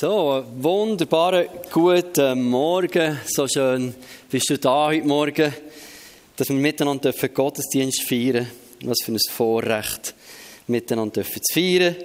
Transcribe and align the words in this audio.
So, 0.00 0.44
wunderbaren 0.60 1.48
guten 1.72 2.48
Morgen. 2.48 3.18
So 3.26 3.48
schön 3.48 3.92
bist 4.30 4.48
du 4.48 4.56
da 4.56 4.86
heute 4.86 5.04
Morgen, 5.04 5.52
dass 6.36 6.48
wir 6.48 6.54
miteinander 6.54 7.10
dürfen 7.10 7.34
Gottesdienst 7.34 8.04
feiern 8.04 8.46
Was 8.84 8.98
für 9.04 9.10
ein 9.10 9.18
Vorrecht, 9.28 10.14
miteinander 10.68 11.14
dürfen 11.14 11.42
zu 11.42 11.52
feiern. 11.52 11.96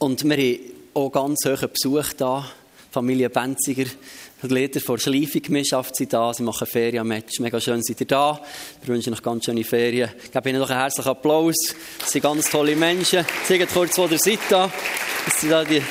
Und 0.00 0.24
wir 0.24 0.36
haben 0.36 0.58
auch 0.94 1.12
ganz 1.12 1.44
hohen 1.44 1.70
Besuch 1.72 2.12
da. 2.14 2.44
Familie 2.90 3.30
Benziger, 3.30 3.84
die 3.84 4.48
Leiter 4.48 4.80
der 4.80 4.98
Schleifung-Gemeinschaft 4.98 5.94
sind 5.94 6.12
da. 6.12 6.34
Sie 6.34 6.42
machen 6.42 6.66
Ferienmatch. 6.66 7.38
Mega 7.38 7.60
schön 7.60 7.84
seid 7.84 8.00
ihr 8.00 8.06
da. 8.06 8.40
Wir 8.82 8.94
wünschen 8.94 9.12
euch 9.12 9.22
ganz 9.22 9.44
schöne 9.44 9.62
Ferien. 9.62 10.10
Ich 10.24 10.32
gebe 10.32 10.48
Ihnen 10.48 10.58
noch 10.58 10.70
einen 10.70 10.80
herzlichen 10.80 11.08
Applaus. 11.08 11.54
Sie 12.04 12.10
sind 12.10 12.22
ganz 12.22 12.50
tolle 12.50 12.74
Menschen. 12.74 13.24
Zeigt 13.46 13.72
kurz, 13.72 13.96
wo 13.96 14.06
ihr 14.06 14.18
seid 14.18 14.40
da. 14.50 14.72
Das 15.24 15.40
sind 15.40 15.50
da 15.50 15.62
die 15.62 15.82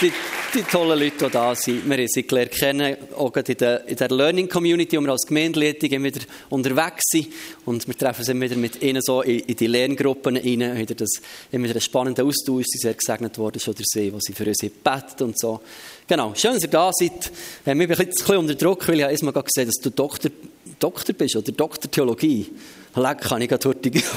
die, 0.00 0.12
die 0.54 0.62
tollen 0.62 0.98
Leute, 0.98 1.26
die 1.26 1.30
da 1.30 1.54
sind. 1.54 1.88
Wir 1.88 1.96
haben 1.96 2.08
sie 2.08 2.22
gelernt 2.26 2.52
kennen, 2.52 2.96
auch 3.16 3.34
in 3.34 3.56
der, 3.56 3.86
in 3.86 3.96
der 3.96 4.08
Learning 4.08 4.48
Community, 4.48 4.96
wo 4.96 5.02
wir 5.02 5.10
als 5.10 5.26
Gemeindeleitung 5.26 6.02
wieder 6.04 6.20
unterwegs 6.50 7.02
sind. 7.10 7.28
Und 7.64 7.86
wir 7.86 7.96
treffen 7.96 8.24
immer 8.30 8.44
wieder 8.44 8.56
mit 8.56 8.82
ihnen 8.82 9.02
so 9.02 9.22
in, 9.22 9.40
in 9.40 9.56
die 9.56 9.66
Lerngruppen 9.66 10.36
rein. 10.36 10.76
Wieder 10.76 10.94
das, 10.94 11.10
immer 11.50 11.64
wieder 11.64 11.76
ein 11.76 11.80
spannender 11.80 12.24
Austausch. 12.24 12.64
Sie 12.66 12.78
sind 12.78 12.82
sehr 12.82 12.94
gesegnet 12.94 13.38
worden 13.38 13.60
schon 13.60 13.74
der 13.74 13.84
See, 13.86 14.12
wo 14.12 14.18
sie 14.20 14.32
für 14.32 14.46
uns 14.46 14.58
beten 14.58 15.24
und 15.24 15.38
so. 15.38 15.60
Genau. 16.06 16.32
Schön, 16.34 16.54
dass 16.54 16.62
ihr 16.62 16.70
da 16.70 16.90
seid. 16.92 17.12
Ich 17.12 17.64
bin 17.64 17.80
ein 17.80 17.88
bisschen 17.88 18.36
unter 18.36 18.54
Druck, 18.54 18.86
weil 18.88 18.96
ich 18.96 19.02
habe 19.02 19.12
erstmal 19.12 19.32
gesehen, 19.32 19.66
dass 19.66 19.82
du 19.82 19.90
Doktor, 19.90 20.30
Doktor 20.78 21.12
bist 21.12 21.36
oder 21.36 21.52
Doktor 21.52 21.90
Theologie. 21.90 22.46
Leck, 22.94 23.20
kann 23.20 23.42
ich 23.42 23.48
gerade 23.48 23.68
hurtig. 23.68 24.02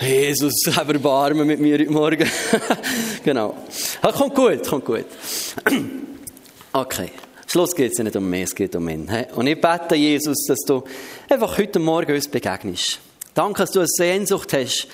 Jesus, 0.00 0.52
hab 0.76 0.88
Erbarmen 0.92 1.46
mit 1.46 1.60
mir 1.60 1.78
heute 1.78 1.90
Morgen. 1.90 2.30
genau. 3.24 3.56
Ah, 4.02 4.12
kommt 4.12 4.34
gut, 4.34 4.66
kommt 4.66 4.84
gut. 4.84 5.06
okay. 6.72 7.10
Schluss 7.46 7.74
geht 7.74 7.92
es 7.92 7.98
nicht 7.98 8.14
um 8.14 8.28
mich, 8.28 8.44
es 8.44 8.54
geht 8.54 8.76
um 8.76 8.88
ihn. 8.88 9.08
Und 9.34 9.46
ich 9.46 9.60
bete, 9.60 9.94
Jesus, 9.94 10.44
dass 10.46 10.58
du 10.66 10.84
einfach 11.28 11.56
heute 11.56 11.78
Morgen 11.78 12.14
uns 12.14 12.28
begegnest. 12.28 13.00
Danke, 13.34 13.62
dass 13.62 13.70
du 13.70 13.80
eine 13.80 13.88
Sehnsucht 13.88 14.52
hast, 14.52 14.86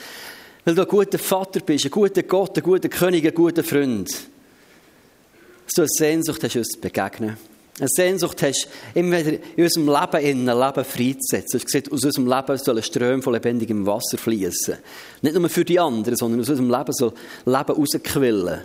weil 0.65 0.75
du 0.75 0.83
ein 0.83 0.89
guter 0.89 1.19
Vater 1.19 1.61
bist, 1.61 1.85
ein 1.85 1.91
guter 1.91 2.23
Gott, 2.23 2.57
ein 2.57 2.63
guter 2.63 2.89
König, 2.89 3.27
ein 3.27 3.35
guter 3.35 3.65
Freund. 3.65 4.09
Dass 4.09 5.73
du 5.75 5.83
eine 5.83 5.89
Sehnsucht 5.89 6.45
hast, 6.45 6.57
uns 6.57 6.69
zu 6.69 6.81
begegnen 6.81 7.37
eine 7.79 7.89
Sehnsucht 7.89 8.41
hast, 8.43 8.69
immer 8.95 9.19
wieder 9.19 9.39
in 9.57 9.65
unserem 9.65 9.89
Leben 9.89 10.25
in 10.25 10.49
ein 10.49 10.59
Leben 10.59 10.85
freizusetzen. 10.85 11.51
Du 11.51 11.59
hast 11.59 11.67
gesagt, 11.67 11.93
aus 11.93 12.05
unserem 12.05 12.29
Leben 12.29 12.59
soll 12.59 12.77
ein 12.77 12.83
Ström 12.83 13.23
von 13.23 13.33
lebendigem 13.33 13.85
Wasser 13.85 14.17
fließen. 14.17 14.77
Nicht 15.23 15.35
nur 15.35 15.49
für 15.49 15.65
die 15.65 15.81
anderen, 15.81 16.17
sondern 16.17 16.41
aus 16.41 16.49
unserem 16.49 16.71
Leben 16.71 16.93
soll 16.93 17.13
Leben 17.45 17.73
rausquillen. 17.73 18.61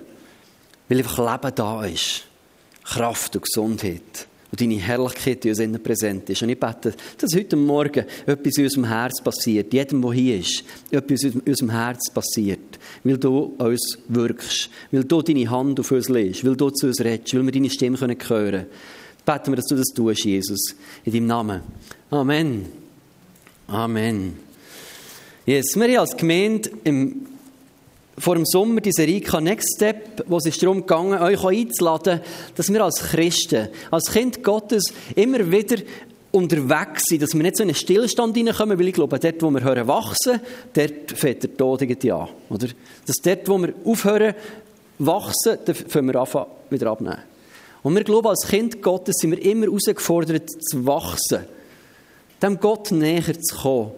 Weil 0.87 0.97
einfach 0.97 1.41
Leben 1.41 1.55
da 1.55 1.85
ist. 1.85 2.23
Kraft 2.83 3.35
und 3.35 3.43
Gesundheit. 3.43 4.27
Und 4.51 4.59
deine 4.59 4.75
Herrlichkeit 4.75 5.45
in 5.45 5.51
uns 5.51 5.59
innen 5.59 5.83
präsent 5.83 6.29
ist. 6.29 6.41
Und 6.41 6.49
ich 6.49 6.59
bete, 6.59 6.93
dass 7.17 7.35
heute 7.35 7.55
Morgen 7.55 8.05
etwas 8.25 8.57
in 8.57 8.63
unserem 8.63 8.85
Herz 8.85 9.21
passiert. 9.21 9.71
Jedem, 9.71 10.01
der 10.01 10.11
hier 10.11 10.39
ist. 10.39 10.63
Etwas 10.89 11.23
in 11.23 11.39
unserem 11.41 11.69
Herz 11.69 12.11
passiert. 12.11 12.79
Weil 13.03 13.17
du 13.17 13.53
uns 13.57 13.99
wirkst. 14.07 14.69
Weil 14.91 15.03
du 15.03 15.21
deine 15.21 15.49
Hand 15.49 15.79
auf 15.79 15.91
uns 15.91 16.09
legst. 16.09 16.43
Weil 16.43 16.55
du 16.55 16.71
zu 16.71 16.87
uns 16.87 16.99
redest. 16.99 17.35
Weil 17.35 17.45
wir 17.45 17.51
deine 17.51 17.69
Stimme 17.69 17.99
hören 17.99 18.17
können 18.17 18.65
beten 19.29 19.51
wir, 19.51 19.57
dass 19.57 19.67
du 19.67 19.75
das 19.75 19.89
tust, 19.89 20.25
Jesus, 20.25 20.75
in 21.05 21.13
deinem 21.13 21.27
Namen. 21.27 21.61
Amen. 22.09 22.65
Amen. 23.67 24.33
Yes, 25.45 25.75
wir 25.75 25.87
haben 25.87 25.97
als 25.97 26.17
Gemeinde 26.17 26.71
im, 26.83 27.27
vor 28.19 28.35
dem 28.35 28.45
Sommer 28.45 28.81
diese 28.81 29.01
Serie 29.01 29.21
Next 29.41 29.75
Step, 29.75 30.23
wo 30.27 30.37
es 30.37 30.45
ist 30.45 30.61
darum 30.61 30.81
gegangen, 30.81 31.21
euch 31.21 31.43
einzuladen, 31.43 32.21
dass 32.55 32.71
wir 32.71 32.83
als 32.83 32.99
Christen, 32.99 33.69
als 33.91 34.11
Kind 34.11 34.43
Gottes 34.43 34.93
immer 35.15 35.51
wieder 35.51 35.77
unterwegs 36.31 37.03
sind, 37.07 37.21
dass 37.21 37.33
wir 37.33 37.41
nicht 37.41 37.57
so 37.57 37.63
in 37.63 37.69
einen 37.69 37.75
Stillstand 37.75 38.35
hineinkommen, 38.37 38.77
weil 38.77 38.89
ich 38.89 38.93
glaube, 38.93 39.17
dort, 39.17 39.41
wo 39.41 39.49
wir 39.49 39.63
hören 39.63 39.87
wachsen, 39.87 40.39
dort 40.73 41.11
fängt 41.15 41.43
der 41.43 41.57
Tod 41.57 41.81
irgendwie 41.81 42.11
an. 42.11 42.27
Oder? 42.49 42.67
Dass 43.05 43.15
dort, 43.23 43.47
wo 43.47 43.57
wir 43.57 43.73
aufhören 43.85 44.35
wachsen, 44.99 45.57
dann 45.65 45.75
fangen 45.75 46.13
wir 46.13 46.19
an, 46.19 46.45
wieder 46.69 46.91
abnehmen. 46.91 47.23
Und 47.81 47.95
wir 47.95 48.03
glauben, 48.03 48.27
als 48.27 48.47
Kind 48.47 48.81
Gottes 48.81 49.15
sind 49.19 49.31
wir 49.31 49.41
immer 49.41 49.67
herausgefordert 49.67 50.49
zu 50.49 50.85
wachsen, 50.85 51.45
dem 52.41 52.59
Gott 52.59 52.91
näher 52.91 53.39
zu 53.39 53.55
kommen 53.55 53.91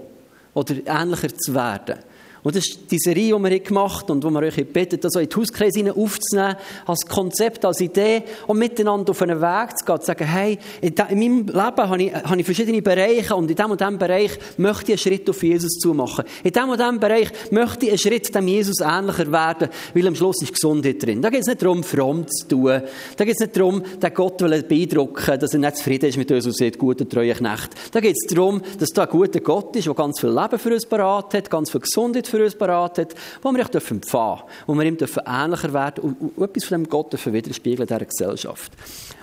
oder 0.54 0.76
ähnlicher 0.86 1.36
zu 1.36 1.54
werden. 1.54 2.00
Und 2.44 2.56
das 2.56 2.68
ist 2.68 2.92
die 2.92 2.98
Serie, 2.98 3.36
die 3.36 3.44
wir 3.44 3.60
gemacht 3.60 4.10
haben 4.10 4.18
und 4.18 4.24
wo 4.24 4.30
wir 4.32 4.48
euch 4.48 4.66
bitten, 4.66 5.00
das 5.00 5.16
in 5.16 5.30
die 5.30 5.36
Hauskreise 5.36 5.94
aufzunehmen, 5.96 6.56
als 6.88 7.06
Konzept, 7.08 7.64
als 7.66 7.82
Idee 7.82 8.24
und 8.48 8.58
miteinander 8.58 9.12
auf 9.12 9.22
einen 9.22 9.40
Weg 9.40 9.78
zu 9.78 9.86
gehen, 9.86 10.00
zu 10.00 10.06
sagen, 10.08 10.26
hey, 10.26 10.58
in 10.82 10.94
meinem 10.96 11.46
Leben 11.46 11.56
habe 11.56 12.04
ich, 12.04 12.14
habe 12.14 12.40
ich 12.40 12.46
verschiedene 12.46 12.82
Bereiche 12.82 13.36
und 13.36 13.50
in 13.50 13.56
diesem 13.56 13.72
und 13.72 13.80
diesem 13.80 13.98
Bereich 13.98 14.32
möchte 14.58 14.92
ich 14.94 15.08
einen 15.08 15.18
Schritt 15.18 15.30
auf 15.30 15.44
Jesus 15.44 15.74
zu 15.74 15.94
machen. 15.94 16.26
In 16.44 16.52
diesem 16.52 16.70
und 16.70 16.80
diesem 16.80 17.00
Bereich 17.00 17.30
möchte 17.52 17.86
ich 17.86 17.92
einen 17.92 18.00
Schritt 18.00 18.34
dem 18.34 18.48
Jesus 18.48 18.80
ähnlicher 18.82 19.32
werden, 19.32 19.70
weil 19.94 20.08
am 20.08 20.16
Schluss 20.16 20.42
ist 20.42 20.54
Gesundheit 20.54 21.04
drin. 21.04 21.22
Da 21.22 21.30
geht 21.30 21.42
es 21.42 21.48
nicht 21.48 21.62
darum, 21.62 21.84
fromm 21.84 22.26
zu 22.28 22.48
tun. 22.48 22.82
Da 23.18 23.26
geht 23.26 23.36
es 23.36 23.40
nicht 23.40 23.56
darum, 23.56 23.84
den 24.02 24.14
Gott 24.14 24.38
beeindrucken, 24.38 25.40
dass 25.40 25.54
er 25.54 25.60
nicht 25.60 25.78
zufrieden 25.78 26.10
ist 26.10 26.18
mit 26.18 26.32
uns 26.32 26.46
und 26.46 26.58
sagt, 26.58 26.80
guter, 26.80 27.08
treuer 27.08 27.36
Knecht. 27.36 27.70
Da 27.92 28.00
geht 28.00 28.16
es 28.20 28.34
darum, 28.34 28.62
dass 28.80 28.90
da 28.90 29.04
ein 29.04 29.10
guter 29.10 29.42
Gott 29.42 29.76
ist, 29.76 29.86
der 29.86 29.94
ganz 29.94 30.20
viel 30.20 30.30
Leben 30.30 30.58
für 30.58 30.74
uns 30.74 30.86
parat 30.86 31.34
hat, 31.34 31.50
ganz 31.50 31.70
viel 31.70 31.82
Gesundheit 31.82 32.31
für 32.32 32.44
uns 32.44 32.56
parat 32.56 32.98
hat, 32.98 33.16
wo 33.42 33.52
wir 33.52 33.60
echt 33.60 33.76
empfangen 33.76 34.02
dürfen, 34.02 34.44
wo 34.66 34.74
wir 34.74 34.84
ihm 34.86 34.98
dürfen 34.98 35.24
ähnlicher 35.26 35.74
werden 35.74 36.04
und, 36.04 36.38
und 36.38 36.44
etwas 36.44 36.64
von 36.64 36.82
dem 36.82 36.90
Gott 36.90 37.14
dürfen 37.14 37.34
widerspiegeln 37.34 37.88
in 37.88 37.88
dieser 37.88 38.06
Gesellschaft. 38.06 38.72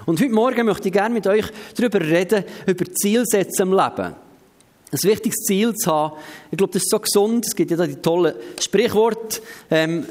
Und 0.07 0.21
heute 0.21 0.33
Morgen 0.33 0.67
möchte 0.67 0.89
ich 0.89 0.95
gerne 0.95 1.15
mit 1.15 1.27
euch 1.27 1.47
darüber 1.77 2.01
reden, 2.01 2.45
über 2.67 2.85
Zielsetzen 2.95 3.69
im 3.69 3.73
Leben. 3.73 4.15
Ein 4.91 4.99
wichtiges 5.03 5.45
Ziel 5.45 5.75
zu 5.75 5.91
haben. 5.91 6.17
Ich 6.51 6.57
glaube, 6.57 6.73
das 6.73 6.83
ist 6.83 6.91
so 6.91 6.99
gesund. 6.99 7.47
Es 7.47 7.55
gibt 7.55 7.71
ja 7.71 7.77
da 7.77 7.87
die 7.87 7.97
tollen 7.97 8.35
Sprichworte. 8.59 9.41
Ähm, 9.71 10.07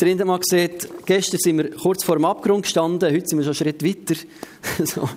der 0.00 0.24
mal 0.24 0.38
gesehen, 0.38 0.70
gestern 1.04 1.40
sind 1.40 1.58
wir 1.58 1.70
kurz 1.70 2.04
vor 2.04 2.16
dem 2.16 2.24
Abgrund 2.24 2.62
gestanden, 2.62 3.12
heute 3.12 3.26
sind 3.26 3.38
wir 3.38 3.52
schon 3.52 3.66
einen 3.66 3.78
Schritt 3.80 3.84
weiter. 3.84 4.20
so. 4.84 5.08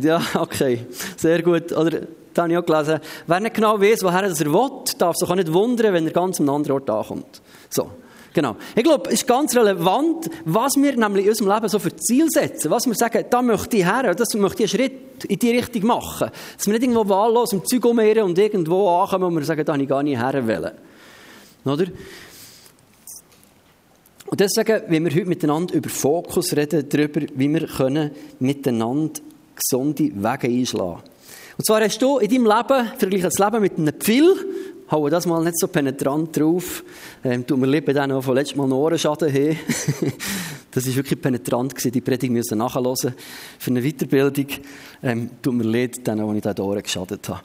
Ja, 0.00 0.20
okay, 0.34 0.86
sehr 1.16 1.42
gut. 1.42 1.70
Oder 1.72 2.00
da 2.36 2.42
habe 2.42 2.52
ich 2.52 2.58
auch 2.58 2.66
gelesen, 2.66 3.00
wer 3.26 3.40
nicht 3.40 3.54
genau 3.54 3.80
weiß, 3.80 4.02
woher 4.02 4.22
er 4.22 4.38
will, 4.38 4.70
darf 4.98 5.16
sich 5.16 5.28
auch 5.28 5.34
nicht 5.34 5.52
wundern, 5.52 5.94
wenn 5.94 6.06
er 6.06 6.12
ganz 6.12 6.40
an 6.40 6.48
einem 6.48 6.56
anderen 6.56 6.80
Ort 6.80 6.90
ankommt. 6.90 7.40
So. 7.70 7.90
Genau. 8.34 8.54
Ich 8.74 8.84
glaube, 8.84 9.08
es 9.08 9.22
ist 9.22 9.26
ganz 9.26 9.56
relevant, 9.56 10.28
was 10.44 10.74
wir 10.76 10.94
nämlich 10.94 11.24
in 11.24 11.30
unserem 11.30 11.54
Leben 11.54 11.68
so 11.70 11.78
für 11.78 11.96
Ziel 11.96 12.28
setzen. 12.28 12.70
Was 12.70 12.84
wir 12.84 12.94
sagen, 12.94 13.24
da 13.30 13.40
möchte 13.40 13.78
ich 13.78 13.86
her, 13.86 14.14
das 14.14 14.34
möchte 14.34 14.64
ich 14.64 14.74
einen 14.74 14.90
Schritt 14.90 15.24
in 15.24 15.38
die 15.38 15.56
Richtung 15.56 15.86
machen. 15.86 16.30
Dass 16.54 16.66
wir 16.66 16.74
nicht 16.74 16.82
irgendwo 16.82 17.08
wahllos 17.08 17.54
im 17.54 17.64
Zeug 17.64 17.86
umheeren 17.86 18.24
und 18.24 18.38
irgendwo 18.38 18.90
ankommen 18.90 19.24
und 19.24 19.36
wir 19.36 19.44
sagen, 19.46 19.64
da 19.64 19.72
habe 19.72 19.82
ich 19.82 19.88
gar 19.88 20.02
nicht 20.02 20.18
her 20.18 20.46
wollen. 20.46 20.72
Oder? 21.64 21.86
Und 24.26 24.40
deswegen, 24.40 24.82
wenn 24.88 25.04
wir 25.06 25.14
heute 25.14 25.24
miteinander 25.24 25.74
über 25.74 25.88
Fokus 25.88 26.54
reden, 26.54 26.86
darüber, 26.86 27.22
wie 27.34 27.48
wir 27.48 27.66
können 27.66 28.10
miteinander 28.38 29.20
gesunde 29.54 30.10
Wege 30.14 30.48
einschlagen 30.48 31.00
können. 31.02 31.15
Und 31.58 31.64
zwar 31.64 31.80
hast 31.80 32.00
du 32.02 32.18
in 32.18 32.28
deinem 32.28 32.44
Leben, 32.44 32.92
vergleich 32.98 33.22
das 33.22 33.38
Leben 33.38 33.60
mit 33.60 33.78
einem 33.78 33.94
Pfeil, 33.94 34.34
haue 34.90 35.10
das 35.10 35.26
mal 35.26 35.42
nicht 35.42 35.58
so 35.58 35.68
penetrant 35.68 36.36
drauf, 36.36 36.84
ähm, 37.24 37.46
tut 37.46 37.58
mir 37.58 37.66
leid, 37.66 37.86
bei 37.86 37.92
denen 37.92 38.12
auch 38.12 38.22
von 38.22 38.34
letztem 38.34 38.58
Mal 38.58 38.64
einen 38.64 38.72
Ohrenschaden 38.74 39.32
haben. 39.32 39.58
das 40.70 40.86
war 40.86 40.96
wirklich 40.96 41.20
penetrant, 41.20 41.74
gewesen. 41.74 41.92
die 41.92 42.00
Predigt 42.00 42.32
müssen 42.32 42.58
nachhören 42.58 42.94
für 43.58 43.70
eine 43.70 43.82
Weiterbildung. 43.82 44.46
Ähm, 45.02 45.30
tut 45.42 45.54
mir 45.54 45.64
leid, 45.64 46.06
denen, 46.06 46.30
die 46.30 46.36
ich 46.36 46.42
da 46.42 46.52
die 46.52 46.62
Ohren 46.62 46.82
geschadet 46.82 47.28
habe. 47.28 47.40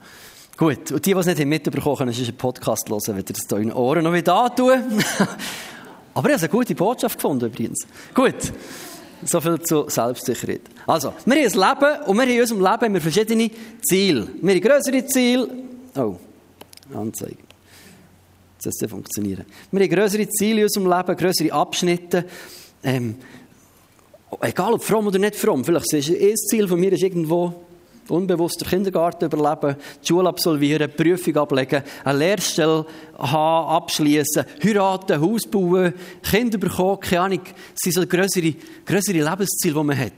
Gut, 0.58 0.92
und 0.92 1.06
die, 1.06 1.14
die 1.14 1.20
es 1.20 1.26
nicht 1.26 1.46
mitbekommen 1.46 2.00
haben, 2.00 2.12
können 2.12 2.26
einen 2.26 2.38
Podcast 2.38 2.90
hören, 2.90 3.02
wenn 3.08 3.18
ihr 3.18 3.24
das 3.24 3.48
hier 3.48 3.58
in 3.58 3.70
den 3.70 3.74
Ohren 3.74 4.04
noch 4.04 4.14
wieder 4.14 4.36
antun. 4.36 4.74
Aber 6.14 6.30
ich 6.30 6.36
habe 6.36 6.44
eine 6.44 6.50
gute 6.50 6.76
Botschaft 6.76 7.18
gefunden 7.18 7.46
übrigens. 7.46 7.88
Gut. 8.14 8.36
So 9.26 9.40
viel 9.40 9.62
zu 9.62 9.88
Selbstsicherheit. 9.88 10.62
Also, 10.88 11.14
wir 11.26 11.36
haben 11.36 11.84
ein 11.84 11.90
Leben 11.90 12.04
und 12.08 12.16
wir 12.16 12.22
haben 12.24 12.30
in 12.30 12.42
unserem 12.42 12.60
Leben 12.60 12.72
haben 12.72 12.94
wir 12.94 13.02
verschiedene 13.02 13.52
Ziele. 13.82 14.28
Wir 14.42 14.54
haben 14.56 14.62
größere 14.62 15.06
Ziele. 15.06 15.50
Oh, 15.96 16.16
Anzeige. 16.94 17.38
Das 18.64 18.76
soll 18.76 18.90
funktionieren. 18.90 19.46
Wir 19.72 19.82
haben 19.82 19.90
größere 19.90 20.30
Ziele 20.30 20.60
in 20.60 20.64
unserem 20.64 20.90
Leben, 20.90 21.18
größere 21.18 21.52
Abschnitte. 21.54 22.26
Ähm, 22.84 23.16
egal 24.42 24.74
ob 24.74 24.84
fromm 24.84 25.08
oder 25.08 25.20
nicht 25.20 25.36
fromm. 25.36 25.64
Vielleicht 25.64 25.94
ist 25.94 26.10
ein 26.10 26.38
Ziel 26.38 26.68
von 26.68 26.80
mir 26.80 26.92
ist 26.92 27.04
irgendwo 27.04 27.54
unbewusst 28.10 28.62
den 28.62 28.68
Kindergarten 28.68 29.26
überleben, 29.26 29.76
die 30.02 30.08
Schule 30.08 30.30
absolvieren, 30.30 30.90
die 30.90 31.04
Prüfung 31.04 31.38
ablegen, 31.38 31.84
eine 32.04 32.18
Lehrstelle 32.18 32.86
haben, 33.18 33.70
abschließen, 33.76 34.46
heiraten, 34.64 35.22
Haus 35.22 35.44
bauen, 35.48 35.94
Kinder 36.22 36.58
bekommen, 36.58 37.00
keine 37.00 37.22
Ahnung. 37.22 37.42
Das 37.44 37.82
sind 37.84 37.94
so 37.94 38.06
größere, 38.06 38.54
größere 38.86 39.18
Lebensziele, 39.18 39.74
die 39.74 39.84
man 39.84 39.98
hat. 39.98 40.12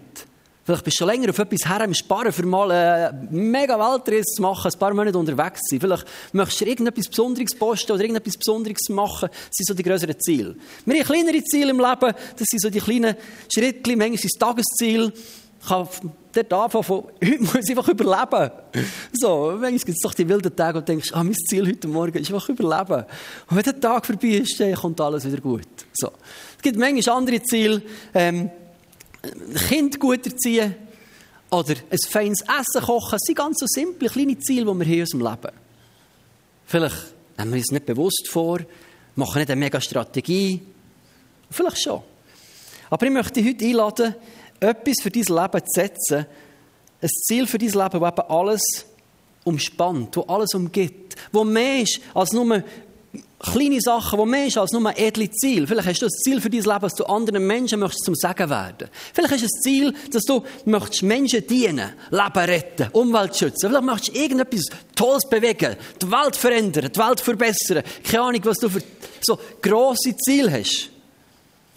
Vielleicht 0.65 0.85
bist 0.85 0.97
du 0.97 0.99
schon 0.99 1.09
länger 1.09 1.29
auf 1.29 1.39
etwas 1.39 1.67
her 1.67 1.83
im 1.83 1.93
Sparen, 1.93 2.31
für 2.31 2.45
mal 2.45 2.71
einen 2.71 3.51
mega 3.51 3.77
Weltreise 3.77 4.23
zu 4.23 4.41
machen, 4.41 4.71
ein 4.71 4.79
paar 4.79 4.93
Monate 4.93 5.17
unterwegs 5.17 5.59
zu 5.59 5.75
sein. 5.75 5.81
Vielleicht 5.81 6.05
möchtest 6.31 6.61
du 6.61 6.65
irgendetwas 6.65 7.09
Besonderes 7.09 7.53
posten 7.53 7.91
oder 7.91 8.01
irgendetwas 8.01 8.37
Besonderes 8.37 8.87
machen. 8.87 9.27
Das 9.29 9.51
sind 9.51 9.67
so 9.67 9.73
die 9.73 9.83
größeren 9.83 10.15
Ziele. 10.21 10.55
Wir 10.85 10.99
haben 10.99 11.05
kleinere 11.05 11.43
Ziele 11.43 11.71
im 11.71 11.79
Leben. 11.79 12.13
Das 12.37 12.47
sind 12.49 12.61
so 12.61 12.69
die 12.69 12.79
kleinen 12.79 13.17
Schritte. 13.53 13.89
Manchmal 13.89 14.13
ist 14.13 14.23
das 14.23 14.39
Tagesziel. 14.39 15.11
Ich 15.63 15.69
kann 15.69 15.87
dort 16.33 16.53
anfangen 16.53 16.83
von, 16.83 17.03
heute 17.23 17.39
muss 17.39 17.69
ich 17.69 17.77
einfach 17.77 17.87
überleben. 17.87 18.51
So, 19.13 19.51
manchmal 19.51 19.71
gibt 19.71 19.89
es 19.89 20.01
doch 20.01 20.13
die 20.13 20.27
wilden 20.27 20.53
Tage, 20.53 20.77
wo 20.77 20.79
du 20.81 20.85
denkst, 20.85 21.11
ah, 21.13 21.23
mein 21.23 21.35
Ziel 21.35 21.65
heute 21.65 21.87
Morgen 21.87 22.17
ist 22.17 22.33
einfach 22.33 22.49
überleben. 22.49 23.05
Und 23.49 23.57
wenn 23.57 23.63
der 23.63 23.79
Tag 23.79 24.05
vorbei 24.05 24.27
ist, 24.27 24.59
dann 24.59 24.73
kommt 24.75 24.99
alles 24.99 25.25
wieder 25.25 25.39
gut. 25.39 25.67
So. 25.93 26.11
Es 26.57 26.61
gibt 26.61 26.77
manchmal 26.77 27.17
andere 27.17 27.41
Ziele, 27.43 27.81
ähm, 28.13 28.51
Kind 29.69 29.99
gut 30.01 30.25
erziehen 30.25 30.75
oder 31.49 31.75
ein 31.89 31.97
feines 32.09 32.41
Essen 32.41 32.85
kochen. 32.85 33.11
Das 33.11 33.21
sind 33.21 33.37
ganz 33.37 33.59
so 33.59 33.65
simple, 33.67 34.09
kleine 34.09 34.37
Ziele, 34.39 34.65
die 34.65 34.79
wir 34.79 34.85
haben 34.85 34.93
in 34.93 34.99
unserem 34.99 35.21
Leben. 35.21 35.57
Vielleicht 36.65 36.97
nehmen 37.37 37.51
wir 37.51 37.59
uns 37.59 37.71
nicht 37.71 37.85
bewusst 37.85 38.27
vor, 38.29 38.59
machen 39.15 39.39
nicht 39.39 39.49
eine 39.49 39.59
mega 39.59 39.79
Strategie. 39.79 40.61
Vielleicht 41.49 41.81
schon. 41.81 42.01
Aber 42.89 43.05
ich 43.05 43.11
möchte 43.11 43.41
dich 43.41 43.53
heute 43.53 43.65
einladen, 43.65 44.15
etwas 44.59 44.95
für 45.01 45.11
dein 45.11 45.23
Leben 45.23 45.65
zu 45.65 45.81
setzen, 45.81 46.25
ein 47.01 47.09
Ziel 47.09 47.47
für 47.47 47.57
dein 47.57 47.69
Leben, 47.69 47.99
das 47.99 48.11
eben 48.11 48.29
alles 48.29 48.85
umspannt, 49.43 50.15
wo 50.15 50.21
alles 50.21 50.53
umgibt, 50.53 51.15
wo 51.31 51.43
mehr 51.43 51.81
ist 51.81 51.99
als 52.13 52.31
nur 52.31 52.63
kleine 53.39 53.81
Sachen, 53.81 54.19
die 54.19 54.25
mehr 54.25 54.47
ist 54.47 54.57
als 54.57 54.71
nur 54.71 54.87
ein 54.87 54.95
edles 54.95 55.31
Ziel. 55.31 55.67
Vielleicht 55.67 55.87
hast 55.87 56.01
du 56.01 56.05
das 56.05 56.17
Ziel 56.23 56.39
für 56.39 56.49
dein 56.49 56.61
Leben, 56.61 56.79
dass 56.79 56.95
du 56.95 57.03
anderen 57.03 57.45
Menschen 57.45 57.79
möchtest 57.79 58.05
zum 58.05 58.15
Segen 58.15 58.49
werden. 58.49 58.89
Vielleicht 59.13 59.33
hast 59.33 59.41
du 59.41 59.47
das 59.47 59.61
Ziel, 59.61 59.93
dass 60.11 60.23
du 60.23 60.43
möchtest 60.65 61.03
Menschen 61.03 61.45
dienen, 61.45 61.91
Leben 62.09 62.45
retten, 62.45 62.87
Umwelt 62.93 63.35
schützen. 63.35 63.69
Vielleicht 63.69 63.85
möchtest 63.85 64.15
du 64.15 64.19
irgendetwas 64.19 64.65
Tolles 64.95 65.27
bewegen, 65.29 65.75
die 66.01 66.09
Welt 66.09 66.35
verändern, 66.35 66.89
die 66.93 66.99
Welt 66.99 67.19
verbessern. 67.19 67.83
Keine 68.03 68.23
Ahnung, 68.23 68.41
was 68.45 68.57
du 68.57 68.69
für 68.69 68.81
so 69.21 69.37
grosse 69.61 70.15
Ziele 70.15 70.51
hast. 70.51 70.92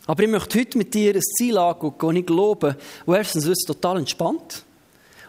Aber 0.07 0.23
ich 0.23 0.29
möchte 0.29 0.59
heute 0.61 0.79
mit 0.79 0.95
dir 0.95 1.15
ein 1.15 1.23
Ziel 1.23 1.59
angucken 1.59 2.07
und 2.07 2.17
ich 2.17 2.27
glaube, 2.27 2.77
wo 3.05 3.15
erstens 3.15 3.47
uns 3.47 3.65
total 3.65 3.99
entspannt 3.99 4.65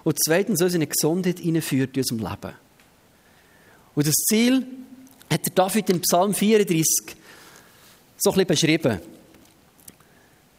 und 0.03 0.17
zweitens 0.23 0.61
uns 0.61 0.73
in 0.73 0.81
eine 0.81 0.87
Gesundheit 0.87 1.39
hineinführt 1.39 1.97
in 1.97 2.03
unserem 2.03 2.19
Leben. 2.19 2.55
Und 3.95 4.07
das 4.07 4.13
Ziel 4.13 4.65
hat 5.31 5.45
der 5.45 5.53
David 5.53 5.89
im 5.89 6.01
Psalm 6.01 6.33
34 6.33 7.15
so 8.17 8.31
ein 8.31 8.45
beschrieben. 8.45 8.99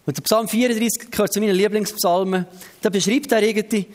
Und 0.05 0.17
der 0.17 0.23
Psalm 0.23 0.49
34 0.49 1.11
gehört 1.11 1.33
zu 1.33 1.41
meinen 1.41 1.55
Lieblingspsalmen. 1.55 2.47
Da 2.81 2.91
beschreibt 2.91 3.31
er 3.31 3.43
irgendwie, 3.43 3.87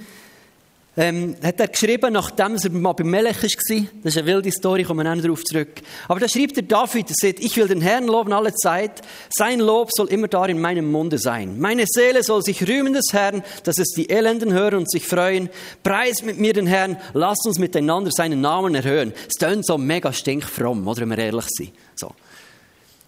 ähm, 0.95 1.35
hat 1.43 1.59
er 1.59 1.67
geschrieben, 1.67 2.13
nachdem 2.13 2.55
er 2.55 2.69
mal 2.69 2.93
bei 2.93 3.03
Melech 3.03 3.41
war. 3.41 3.85
Das 4.03 4.13
ist 4.13 4.17
eine 4.17 4.27
wilde 4.27 4.51
Story, 4.51 4.83
kommen 4.83 5.05
wir 5.05 5.15
darauf 5.15 5.43
zurück. 5.43 5.81
Aber 6.07 6.19
da 6.19 6.27
schreibt 6.27 6.55
der 6.55 6.63
David, 6.63 7.09
er 7.09 7.15
sagt, 7.19 7.39
ich 7.39 7.57
will 7.57 7.67
den 7.67 7.81
Herrn 7.81 8.05
loben 8.05 8.31
alle 8.31 8.53
Zeit. 8.53 9.01
Sein 9.35 9.59
Lob 9.59 9.89
soll 9.91 10.07
immer 10.09 10.27
da 10.27 10.45
in 10.45 10.61
meinem 10.61 10.91
Munde 10.91 11.17
sein. 11.17 11.59
Meine 11.59 11.85
Seele 11.87 12.21
soll 12.21 12.43
sich 12.43 12.67
rühmen 12.67 12.93
des 12.93 13.11
Herrn, 13.11 13.43
dass 13.63 13.79
es 13.79 13.89
die 13.89 14.09
Elenden 14.09 14.53
hören 14.53 14.79
und 14.79 14.91
sich 14.91 15.07
freuen. 15.07 15.49
Preis 15.81 16.21
mit 16.21 16.37
mir 16.37 16.53
den 16.53 16.67
Herrn, 16.67 16.97
lasst 17.13 17.47
uns 17.47 17.57
miteinander 17.57 18.11
seinen 18.11 18.41
Namen 18.41 18.75
erhöhen. 18.75 19.13
Es 19.27 19.39
tönt 19.39 19.65
so 19.65 19.79
mega 19.79 20.13
stinkfromm, 20.13 20.87
oder, 20.87 21.01
wenn 21.01 21.09
wir 21.09 21.17
ehrlich 21.17 21.47
sind. 21.49 21.71
So. 21.95 22.13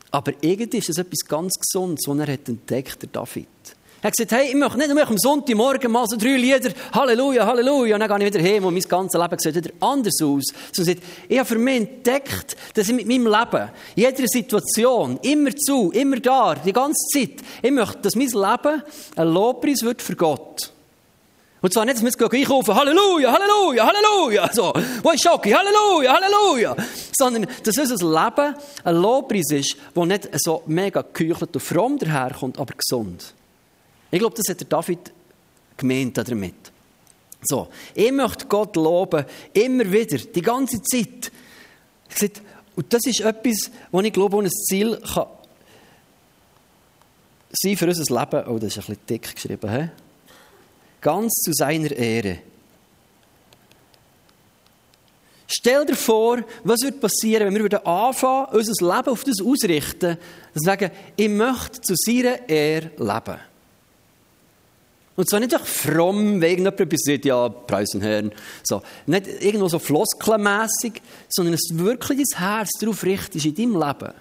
Aber 0.10 0.32
irgendwie 0.42 0.78
ist 0.78 0.90
es 0.90 0.98
etwas 0.98 1.20
ganz 1.28 1.54
Gesundes, 1.60 2.06
was 2.08 2.18
er 2.20 2.34
hat 2.34 2.50
entdeckt, 2.50 3.02
der 3.04 3.10
David. 3.10 3.48
Er 4.06 4.10
hat 4.10 4.18
gesagt, 4.18 4.34
hey, 4.34 4.50
ich 4.50 4.54
möchte 4.54 4.78
nicht 4.78 4.94
nur 4.94 5.08
am 5.08 5.18
Sonntagmorgen 5.18 5.92
mal 5.92 6.06
so 6.08 6.16
drei 6.16 6.38
Lieder, 6.38 6.70
Halleluja, 6.94 7.44
Halleluja, 7.44 7.96
und 7.96 8.02
dann 8.02 8.20
gehe 8.20 8.28
ich 8.28 8.36
wieder 8.36 8.48
heim 8.48 8.66
und 8.66 8.76
mein 8.76 8.84
ganzes 8.84 9.20
Leben 9.20 9.40
sieht 9.40 9.56
wieder 9.56 9.72
anders 9.80 10.22
aus. 10.22 10.44
Sondern 10.72 10.98
ich 11.28 11.40
habe 11.40 11.48
für 11.48 11.58
mich 11.58 11.78
entdeckt, 11.78 12.56
dass 12.76 12.88
ich 12.88 12.94
mit 12.94 13.08
meinem 13.08 13.26
Leben, 13.26 13.70
jeder 13.96 14.28
Situation, 14.28 15.18
immer 15.24 15.56
zu, 15.56 15.92
immer 15.92 16.18
da, 16.18 16.54
die 16.54 16.72
ganze 16.72 17.04
Zeit, 17.12 17.44
ich 17.64 17.72
möchte, 17.72 17.98
dass 17.98 18.16
mein 18.16 18.28
Leben 18.28 18.84
ein 19.16 19.28
Lobpreis 19.28 19.82
wird 19.82 20.04
für 20.04 20.16
Gott. 20.16 20.72
Und 21.64 21.74
zwar 21.74 21.86
nicht, 21.86 21.96
dass 21.96 22.04
wir 22.04 22.12
jetzt 22.12 22.32
einkaufen, 22.32 22.76
Halleluja, 22.76 23.32
Halleluja, 23.32 23.88
Halleluja, 23.88 24.54
so, 24.54 24.72
wo 25.02 25.10
ist 25.14 25.24
Schocki, 25.24 25.50
Halleluja, 25.50 26.14
Halleluja, 26.14 26.76
sondern, 27.12 27.48
dass 27.64 27.76
unser 27.76 27.96
Leben 27.96 28.56
ein 28.84 28.96
Lobpreis 28.98 29.50
ist, 29.50 29.78
der 29.96 30.06
nicht 30.06 30.30
so 30.36 30.62
mega 30.68 31.02
geküchelt 31.02 31.56
und 31.56 31.62
fromm 31.62 31.98
daherkommt, 31.98 32.60
aber 32.60 32.76
gesund. 32.76 33.34
Ich 34.12 34.20
glaube, 34.20 34.36
das 34.36 34.50
hat 34.50 34.60
der 34.60 34.68
David 34.68 35.12
gemeint 35.78 36.18
damit. 36.18 36.72
So, 37.44 37.68
ich 37.94 38.12
möchte 38.12 38.48
Gott 38.48 38.76
loben, 38.76 39.26
immer 39.54 39.92
wieder, 39.92 40.18
die 40.18 40.42
ganze 40.42 40.82
Zeit. 40.82 41.32
Und 42.76 42.92
das 42.94 43.06
ist 43.06 43.22
etwas, 43.22 43.72
wo 43.92 44.02
ich 44.02 44.14
glaube, 44.14 44.40
ein 44.40 44.50
Ziel 44.50 45.00
kann 45.14 45.28
sein 47.52 47.78
für 47.78 47.88
unser 47.88 48.20
Leben. 48.20 48.48
Oh, 48.48 48.60
das 48.60 48.70
ist 48.70 48.78
ein 48.78 48.86
bisschen 48.86 49.06
dick 49.10 49.36
geschrieben. 49.36 49.72
He? 49.72 49.90
Ganz 51.02 51.34
zu 51.34 51.54
seiner 51.54 51.92
Ehre. 51.92 52.40
Stell 55.48 55.86
dir 55.86 55.96
vor, 55.96 56.44
was 56.64 56.82
würde 56.82 56.98
passieren, 56.98 57.54
wenn 57.54 57.64
wir 57.64 57.88
anfangen, 57.88 58.48
unser 58.52 58.96
Leben 58.96 59.10
auf 59.10 59.24
das 59.24 59.42
ausrichten, 59.42 60.18
und 60.54 60.64
sagen, 60.64 60.90
ich 61.16 61.30
möchte 61.30 61.82
zu 61.82 61.94
seiner 61.96 62.50
Ehre 62.50 62.92
leben. 62.98 63.40
Und 65.16 65.30
zwar 65.30 65.40
nicht 65.40 65.54
einfach 65.54 65.68
fromm, 65.68 66.42
wegen 66.42 66.66
jemand 66.66 67.00
sagt, 67.00 67.26
ja, 67.26 67.48
preis 67.48 67.90
den 67.92 68.02
Herrn. 68.02 68.32
So. 68.64 68.82
Nicht 69.06 69.28
irgendwo 69.28 69.70
so 69.70 69.80
floskelmässig, 69.80 71.02
sondern 71.30 71.54
dass 71.54 71.78
wirklich 71.78 72.22
dein 72.32 72.40
Herz 72.40 72.72
darauf 72.80 73.04
richtest 73.04 73.46
in 73.46 73.56
deinem 73.56 73.82
Leben. 73.82 74.14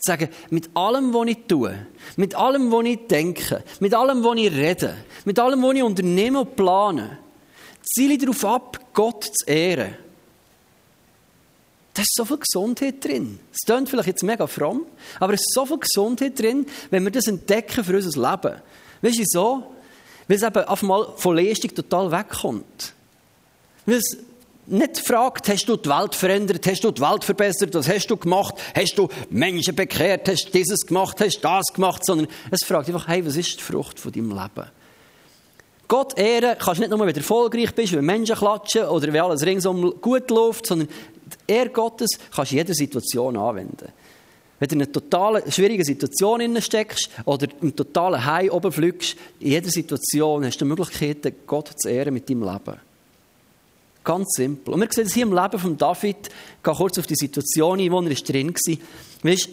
Sagen, 0.00 0.28
mit 0.50 0.70
allem, 0.74 1.12
was 1.12 1.26
ich 1.28 1.38
tue, 1.48 1.74
mit 2.16 2.34
allem, 2.34 2.70
was 2.70 2.84
ich 2.84 3.06
denke, 3.08 3.64
mit 3.80 3.94
allem, 3.94 4.22
was 4.22 4.36
ich 4.36 4.52
rede, 4.52 4.94
mit 5.24 5.38
allem, 5.38 5.62
was 5.62 5.74
ich 5.74 5.82
unternehme 5.82 6.40
und 6.40 6.54
plane, 6.54 7.18
ziele 7.82 8.12
ich 8.14 8.20
darauf 8.20 8.44
ab, 8.44 8.78
Gott 8.92 9.24
zu 9.24 9.46
ehren. 9.46 9.96
Da 11.94 12.02
ist 12.02 12.14
so 12.14 12.24
viel 12.24 12.38
Gesundheit 12.38 13.04
drin. 13.04 13.40
Es 13.50 13.66
klingt 13.66 13.88
vielleicht 13.88 14.06
jetzt 14.06 14.22
mega 14.22 14.46
fromm, 14.46 14.86
aber 15.18 15.32
es 15.32 15.40
ist 15.40 15.52
so 15.52 15.66
viel 15.66 15.78
Gesundheit 15.78 16.38
drin, 16.38 16.64
wenn 16.90 17.02
wir 17.02 17.10
das 17.10 17.26
entdecken 17.26 17.82
für 17.82 17.96
unser 17.96 18.30
Leben. 18.30 18.60
Weißt 19.02 19.18
du 19.18 19.24
so? 19.26 19.74
Weil 20.28 20.36
es 20.36 20.42
eben 20.42 20.64
auf 20.64 20.82
einmal 20.82 21.08
von 21.16 21.36
Leistung 21.36 21.74
total 21.74 22.12
wegkommt. 22.12 22.92
Weil 23.86 23.96
es 23.96 24.18
nicht 24.66 24.98
fragt, 24.98 25.48
hast 25.48 25.66
du 25.66 25.76
die 25.76 25.88
Welt 25.88 26.14
verändert, 26.14 26.66
hast 26.66 26.84
du 26.84 26.90
die 26.90 27.00
Welt 27.00 27.24
verbessert, 27.24 27.74
was 27.74 27.88
hast 27.88 28.06
du 28.08 28.16
gemacht, 28.16 28.54
hast 28.74 28.98
du 28.98 29.08
Menschen 29.30 29.74
bekehrt, 29.74 30.28
hast 30.28 30.46
du 30.46 30.50
dieses 30.58 30.86
gemacht, 30.86 31.18
hast 31.20 31.38
du 31.38 31.42
das 31.42 31.66
gemacht, 31.72 32.04
sondern 32.04 32.28
es 32.50 32.66
fragt 32.66 32.88
einfach, 32.88 33.08
hey, 33.08 33.24
was 33.24 33.36
ist 33.36 33.58
die 33.58 33.62
Frucht 33.62 33.98
von 33.98 34.12
deinem 34.12 34.30
Leben? 34.30 34.68
Gott 35.88 36.18
ehren 36.18 36.56
kannst 36.58 36.78
du 36.78 36.82
nicht 36.82 36.90
nur, 36.90 37.00
wenn 37.00 37.14
du 37.14 37.20
erfolgreich 37.20 37.74
bist, 37.74 37.94
wenn 37.94 38.04
Menschen 38.04 38.36
klatschen 38.36 38.84
oder 38.84 39.10
wenn 39.10 39.22
alles 39.22 39.44
ringsum 39.44 39.94
gut 40.02 40.30
läuft, 40.30 40.66
sondern 40.66 40.88
Ehre 41.46 41.70
Gottes 41.70 42.10
kannst 42.30 42.52
du 42.52 42.56
in 42.56 42.58
jeder 42.58 42.74
Situation 42.74 43.36
anwenden. 43.38 43.88
Wenn 44.58 44.68
du 44.68 44.74
in 44.74 44.82
einer 44.82 44.92
total 44.92 45.42
schwierigen 45.50 45.84
Situation 45.84 46.60
steckst 46.60 47.10
oder 47.24 47.46
im 47.60 47.74
totalen 47.74 48.24
High 48.24 48.50
oben 48.50 48.72
fliegst, 48.72 49.16
in 49.38 49.52
jeder 49.52 49.70
Situation 49.70 50.44
hast 50.44 50.60
du 50.60 50.64
die 50.64 50.68
Möglichkeit, 50.68 51.46
Gott 51.46 51.70
zu 51.76 51.88
ehren 51.88 52.14
mit 52.14 52.28
deinem 52.28 52.42
Leben. 52.42 52.80
Ganz 54.02 54.28
simpel. 54.36 54.74
Und 54.74 54.80
wir 54.80 54.88
sehen 54.90 55.04
das 55.04 55.12
hier 55.12 55.26
im 55.26 55.34
Leben 55.34 55.58
von 55.58 55.76
David. 55.76 56.16
Ich 56.26 56.62
gehe 56.62 56.74
kurz 56.74 56.98
auf 56.98 57.06
die 57.06 57.14
Situation 57.14 57.78
ein, 57.78 57.92
wo 57.92 58.00
er 58.00 58.14
drin 58.14 58.54
war. 58.54 58.78
Weißt, 59.22 59.48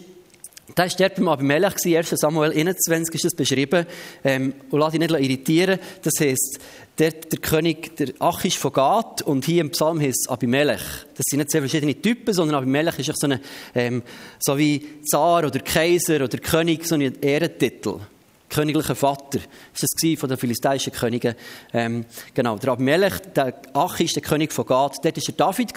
da 0.74 0.82
war 0.82 0.90
dort 0.98 1.14
beim 1.16 1.28
Abimelech, 1.28 1.74
1. 1.84 2.10
Samuel 2.10 2.50
21 2.50 3.14
ist 3.14 3.24
das 3.24 3.34
beschrieben. 3.34 3.86
Ähm, 4.24 4.54
und 4.70 4.80
lass 4.80 4.92
dich 4.92 5.00
nicht 5.00 5.12
irritieren. 5.12 5.78
Das 6.02 6.14
heisst, 6.20 6.58
dort 6.96 7.32
der 7.32 7.38
König, 7.38 7.96
der 7.96 8.08
Achish 8.18 8.58
von 8.58 8.72
Gath, 8.72 9.22
und 9.22 9.44
hier 9.44 9.60
im 9.60 9.70
Psalm 9.70 10.00
es 10.00 10.26
Abimelech. 10.28 10.82
Das 11.14 11.24
sind 11.30 11.38
nicht 11.38 11.50
zwei 11.50 11.60
verschiedene 11.60 11.94
Typen, 11.94 12.34
sondern 12.34 12.56
Abimelech 12.56 12.98
ist 12.98 13.18
so, 13.18 13.26
eine, 13.26 13.40
ähm, 13.74 14.02
so 14.40 14.58
wie 14.58 14.84
Zar 15.04 15.46
oder 15.46 15.60
Kaiser 15.60 16.16
oder 16.16 16.38
König, 16.38 16.84
so 16.84 16.96
ein 16.96 17.20
Ehrentitel. 17.20 18.00
Königlicher 18.48 18.94
Vater 18.94 19.38
ist 19.74 19.82
das 19.82 20.18
von 20.18 20.28
den 20.28 20.38
philistäischen 20.38 20.92
Königen. 20.92 21.34
Ähm, 21.72 22.04
genau, 22.32 22.56
der 22.56 22.72
Abimelech, 22.72 23.18
der 23.34 23.54
Achish, 23.74 24.12
der 24.12 24.22
König 24.22 24.52
von 24.52 24.66
Gath, 24.66 25.04
dort 25.04 25.16
war 25.16 25.52
David, 25.52 25.72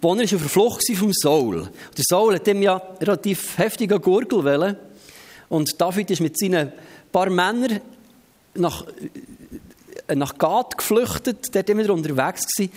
wo 0.00 0.14
er 0.14 0.24
auf 0.24 0.30
der 0.30 0.38
Flucht 0.40 0.88
war 0.88 0.96
vom 0.96 1.12
Saul. 1.12 1.70
Der 1.96 2.04
Saul 2.06 2.34
hat 2.34 2.48
ihm 2.48 2.62
ja 2.62 2.80
relativ 3.00 3.56
heftigen 3.58 4.00
Gurgel 4.00 4.44
wollen. 4.44 4.76
Und 5.48 5.80
David 5.80 6.10
ist 6.10 6.20
mit 6.20 6.38
seinen 6.38 6.72
paar 7.10 7.30
Männern 7.30 7.80
nach 8.54 8.86
äh, 8.86 10.14
nach 10.14 10.36
Gath 10.38 10.78
geflüchtet, 10.78 11.54
dort 11.54 11.70
immer 11.70 11.88
unterwegs 11.90 12.46
gewesen. 12.46 12.72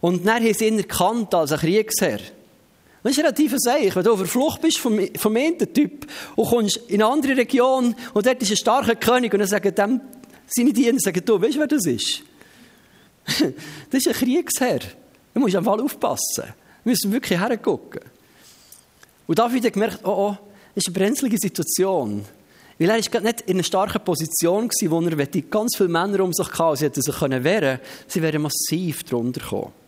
Und 0.00 0.26
dann 0.26 0.42
haben 0.42 0.54
sie 0.54 0.66
ihn 0.66 0.78
erkannt 0.78 1.34
als 1.34 1.52
ein 1.52 1.58
Kriegsherr. 1.58 2.20
Das 3.06 3.16
ist 3.16 3.22
relativ 3.22 3.54
Seich. 3.58 3.94
Wenn 3.94 4.02
du 4.02 4.12
auf 4.14 4.18
der 4.18 4.26
Flucht 4.26 4.60
bist 4.60 4.78
vom, 4.78 4.98
vom 5.16 5.36
einen 5.36 5.58
Typ 5.72 6.08
und 6.34 6.48
kommst 6.48 6.78
in 6.88 7.00
eine 7.00 7.12
andere 7.12 7.36
Region 7.36 7.94
und 8.14 8.26
dort 8.26 8.42
ist 8.42 8.50
ein 8.50 8.56
starker 8.56 8.96
König 8.96 9.32
und 9.32 9.38
dann 9.38 9.48
sagen 9.48 9.72
dem 9.72 10.00
Seine 10.48 10.72
Diener 10.72 10.98
sagen, 10.98 11.22
du, 11.24 11.40
weißt 11.40 11.54
du, 11.54 11.60
wer 11.60 11.66
das 11.68 11.86
ist? 11.86 12.22
das 13.90 14.00
ist 14.00 14.08
ein 14.08 14.12
Kriegsherr. 14.12 14.80
Da 15.32 15.38
musst 15.38 15.54
du 15.54 15.58
einfach 15.58 15.78
aufpassen. 15.78 16.52
Wir 16.82 16.90
müssen 16.90 17.12
wirklich 17.12 17.38
hergucken. 17.38 18.00
Und 19.28 19.38
David 19.38 19.66
hat 19.66 19.72
gemerkt, 19.74 20.00
oh, 20.02 20.10
oh, 20.10 20.36
das 20.74 20.84
ist 20.84 20.88
eine 20.88 20.98
brenzlige 20.98 21.38
Situation. 21.38 22.24
Weil 22.76 22.90
er 22.90 22.96
war 22.96 23.20
nicht 23.20 23.40
in 23.42 23.54
einer 23.54 23.62
starken 23.62 24.02
Position, 24.02 24.68
wo 24.88 25.00
er 25.00 25.42
ganz 25.42 25.76
viele 25.76 25.88
Männer 25.90 26.24
um 26.24 26.32
sich 26.32 26.48
hatte, 26.58 26.76
sie 26.76 26.84
hätten 26.86 27.02
sich 27.02 27.20
wehren 27.20 27.42
können, 27.44 27.80
sie 28.08 28.20
wären 28.20 28.42
massiv 28.42 29.04
drunter 29.04 29.42
gekommen. 29.42 29.85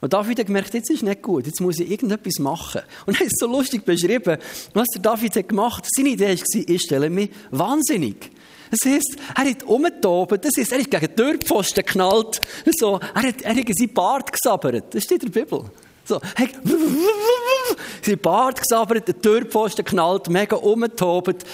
Und 0.00 0.12
David 0.12 0.38
hat 0.38 0.46
gemerkt, 0.46 0.74
jetzt 0.74 0.90
ist 0.90 1.02
nicht 1.02 1.22
gut, 1.22 1.46
jetzt 1.46 1.60
muss 1.60 1.78
ich 1.78 1.90
irgendetwas 1.90 2.38
machen. 2.38 2.82
Und 3.06 3.14
er 3.14 3.20
hat 3.20 3.26
es 3.26 3.38
so 3.38 3.46
lustig 3.46 3.84
beschrieben, 3.84 4.36
was 4.74 4.86
der 4.88 5.02
David 5.02 5.36
hat 5.36 5.48
gemacht. 5.48 5.86
Seine 5.96 6.10
Idee 6.10 6.36
war, 6.36 6.62
ich 6.66 6.82
stelle 6.82 7.08
mich 7.08 7.30
wahnsinnig. 7.50 8.30
Das 8.70 8.90
heisst, 8.90 9.16
er 9.34 9.50
hat 9.50 9.62
umgetobt, 9.62 10.44
das 10.44 10.52
heisst, 10.58 10.72
er 10.72 10.80
ist 10.80 10.90
gegen 10.90 11.06
die 11.06 11.14
Türpfosten 11.14 11.84
geknallt, 11.84 12.40
so, 12.78 12.98
er 13.14 13.22
hat, 13.22 13.42
er 13.42 13.54
hat 13.54 13.66
seinen 13.72 13.94
Bart 13.94 14.32
gesabbert. 14.32 14.94
Das 14.94 15.04
steht 15.04 15.22
in 15.22 15.30
der 15.30 15.40
Bibel. 15.40 15.64
So, 16.04 16.20
hey, 16.36 16.50
sein 18.02 18.18
Bart 18.18 18.60
gesabbert, 18.60 19.08
der 19.08 19.20
Türpfosten 19.20 19.84
knallt, 19.84 20.28
mega 20.28 20.56
umgetobt. 20.56 21.44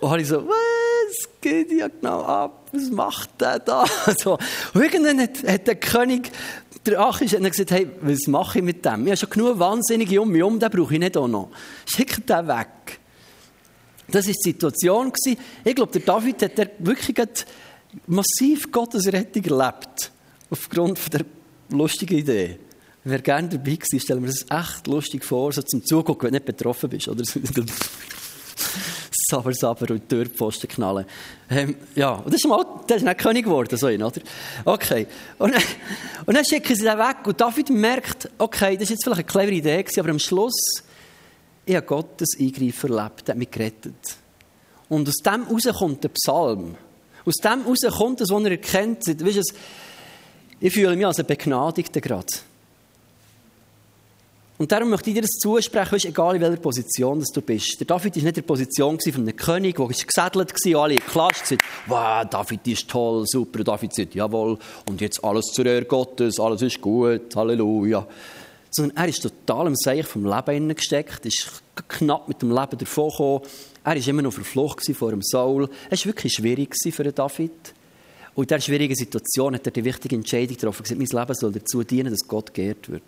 Und 0.00 0.10
habe 0.10 0.20
ich 0.20 0.28
so, 0.28 0.46
was 0.46 1.28
geht 1.40 1.72
ja 1.72 1.88
genau 1.88 2.22
ab? 2.22 2.68
Was 2.72 2.90
macht 2.90 3.40
der 3.40 3.58
da? 3.58 3.84
So. 4.18 4.38
Und 4.74 4.82
irgendwann 4.82 5.20
hat, 5.20 5.42
hat 5.46 5.66
der 5.66 5.76
König, 5.76 6.30
der 6.90 7.00
Achish, 7.00 7.32
hat 7.32 7.42
gesagt, 7.42 7.70
hey, 7.70 7.88
was 8.00 8.26
mache 8.26 8.58
ich 8.58 8.64
mit 8.64 8.84
dem? 8.84 9.06
Ich 9.06 9.10
habe 9.10 9.16
schon 9.16 9.30
genug 9.30 9.58
Wahnsinnige 9.58 10.20
um 10.20 10.30
mich 10.30 10.42
um, 10.42 10.58
den 10.58 10.70
brauche 10.70 10.94
ich 10.94 11.00
nicht 11.00 11.16
auch 11.16 11.28
noch. 11.28 11.50
Schickt 11.86 12.28
den 12.28 12.48
weg. 12.48 13.00
Das 14.10 14.26
war 14.26 14.32
die 14.32 14.50
Situation. 14.50 15.12
Ich 15.64 15.74
glaube, 15.74 15.92
der 15.92 16.00
David 16.02 16.42
hat 16.42 16.70
wirklich 16.78 17.16
massiv 18.06 18.70
Gottes 18.72 19.12
Rettung 19.12 19.44
erlebt. 19.44 20.10
Aufgrund 20.50 21.12
der 21.12 21.24
lustigen 21.70 22.18
Idee. 22.18 22.58
Wer 23.04 23.20
gerne 23.20 23.48
dabei 23.48 23.78
war, 23.78 24.00
stellen 24.00 24.22
wir 24.22 24.30
das 24.30 24.46
echt 24.50 24.86
lustig 24.86 25.24
vor, 25.24 25.52
so 25.52 25.62
zum 25.62 25.84
Zugucken, 25.84 26.26
wenn 26.26 26.32
du 26.32 26.36
nicht 26.36 26.46
betroffen 26.46 26.90
bist. 26.90 27.08
Oder? 27.08 27.22
Saber, 29.28 29.52
Saber 29.52 29.92
und 29.92 30.08
Türpfosten 30.08 30.68
knallen. 30.70 31.04
Ähm, 31.50 31.76
ja, 31.94 32.12
und 32.12 32.28
das 32.28 32.36
ist 32.36 32.46
mal, 32.46 32.64
das 32.86 32.98
ist 32.98 33.02
nicht 33.02 33.18
König 33.18 33.44
geworden, 33.44 33.76
so 33.76 33.88
oder? 33.88 34.12
Okay. 34.64 35.06
Und, 35.38 35.54
und 36.24 36.34
dann 36.34 36.44
schicken 36.44 36.74
sie 36.74 36.86
ihn 36.86 36.98
weg 36.98 37.26
und 37.26 37.38
David 37.38 37.68
merkt, 37.68 38.30
okay, 38.38 38.74
das 38.74 38.84
ist 38.84 38.90
jetzt 38.90 39.04
vielleicht 39.04 39.20
eine 39.20 39.26
clevere 39.26 39.54
Idee 39.54 39.82
gewesen, 39.82 40.00
aber 40.00 40.10
am 40.10 40.18
Schluss, 40.18 40.82
ich 41.66 41.76
habe 41.76 41.86
Gottes 41.86 42.38
Eingreifen 42.40 42.90
erlebt, 42.90 43.28
hat 43.28 43.36
mich 43.36 43.50
gerettet. 43.50 44.16
Und 44.88 45.06
aus 45.06 45.16
dem 45.16 45.46
heraus 45.46 45.78
kommt 45.78 46.04
der 46.04 46.08
Psalm. 46.08 46.76
Aus 47.26 47.34
dem 47.36 47.64
heraus 47.64 47.98
kommt 47.98 48.22
das, 48.22 48.30
was 48.30 48.44
er 48.44 48.50
erkennt. 48.52 49.06
Weißt 49.06 49.36
du, 49.36 49.54
ich 50.60 50.72
fühle 50.72 50.96
mich 50.96 51.06
als 51.06 51.18
ein 51.18 51.26
Begnadigter 51.26 52.00
gerade. 52.00 52.26
Und 54.58 54.72
darum 54.72 54.90
möchte 54.90 55.10
ich 55.10 55.14
dir 55.14 55.22
das 55.22 55.38
zusprechen, 55.38 55.92
weißt, 55.92 56.06
egal 56.06 56.34
in 56.34 56.42
welcher 56.42 56.56
Position 56.56 57.24
du 57.32 57.42
bist. 57.42 57.78
Der 57.78 57.86
David 57.86 58.16
war 58.16 58.22
nicht 58.22 58.26
in 58.26 58.34
der 58.34 58.42
Position 58.42 58.98
von 58.98 59.14
einem 59.14 59.36
König, 59.36 59.76
der 59.76 59.86
gesädelt 59.86 60.52
war, 60.74 60.82
alle 60.82 60.96
geklatscht 60.96 61.46
sind. 61.46 61.62
Wow, 61.86 62.24
David 62.28 62.66
ist 62.66 62.90
toll, 62.90 63.24
super. 63.24 63.62
David 63.62 63.94
sagt, 63.94 64.16
jawohl, 64.16 64.58
und 64.88 65.00
jetzt 65.00 65.22
alles 65.22 65.44
zur 65.52 65.64
Ehre 65.64 65.84
Gottes, 65.84 66.40
alles 66.40 66.62
ist 66.62 66.80
gut, 66.80 67.36
Halleluja. 67.36 68.04
Sondern 68.72 68.96
er 68.96 69.08
ist 69.08 69.22
total 69.22 69.68
im 69.68 69.76
Seich 69.76 70.04
vom 70.04 70.26
Leben 70.26 70.74
gesteckt, 70.74 71.24
ist 71.24 71.62
knapp 71.88 72.26
mit 72.26 72.42
dem 72.42 72.50
Leben 72.50 72.78
davon 72.78 73.10
gekommen. 73.10 73.40
Er 73.84 73.94
war 73.94 74.08
immer 74.08 74.22
noch 74.22 74.32
verflucht 74.32 74.84
vor 74.92 75.10
dem 75.10 75.22
Saul. 75.22 75.70
Es 75.88 76.00
war 76.00 76.06
wirklich 76.06 76.32
schwierig 76.32 76.74
für 76.90 77.04
David. 77.12 77.74
Und 78.34 78.42
in 78.42 78.48
dieser 78.48 78.60
schwierigen 78.60 78.96
Situation 78.96 79.54
hat 79.54 79.66
er 79.66 79.72
die 79.72 79.84
wichtige 79.84 80.16
Entscheidung 80.16 80.56
getroffen, 80.56 80.82
gesagt, 80.82 80.98
mein 80.98 81.20
Leben 81.20 81.34
soll 81.34 81.52
dazu 81.52 81.84
dienen, 81.84 82.10
dass 82.10 82.26
Gott 82.26 82.52
geehrt 82.52 82.88
wird. 82.88 83.02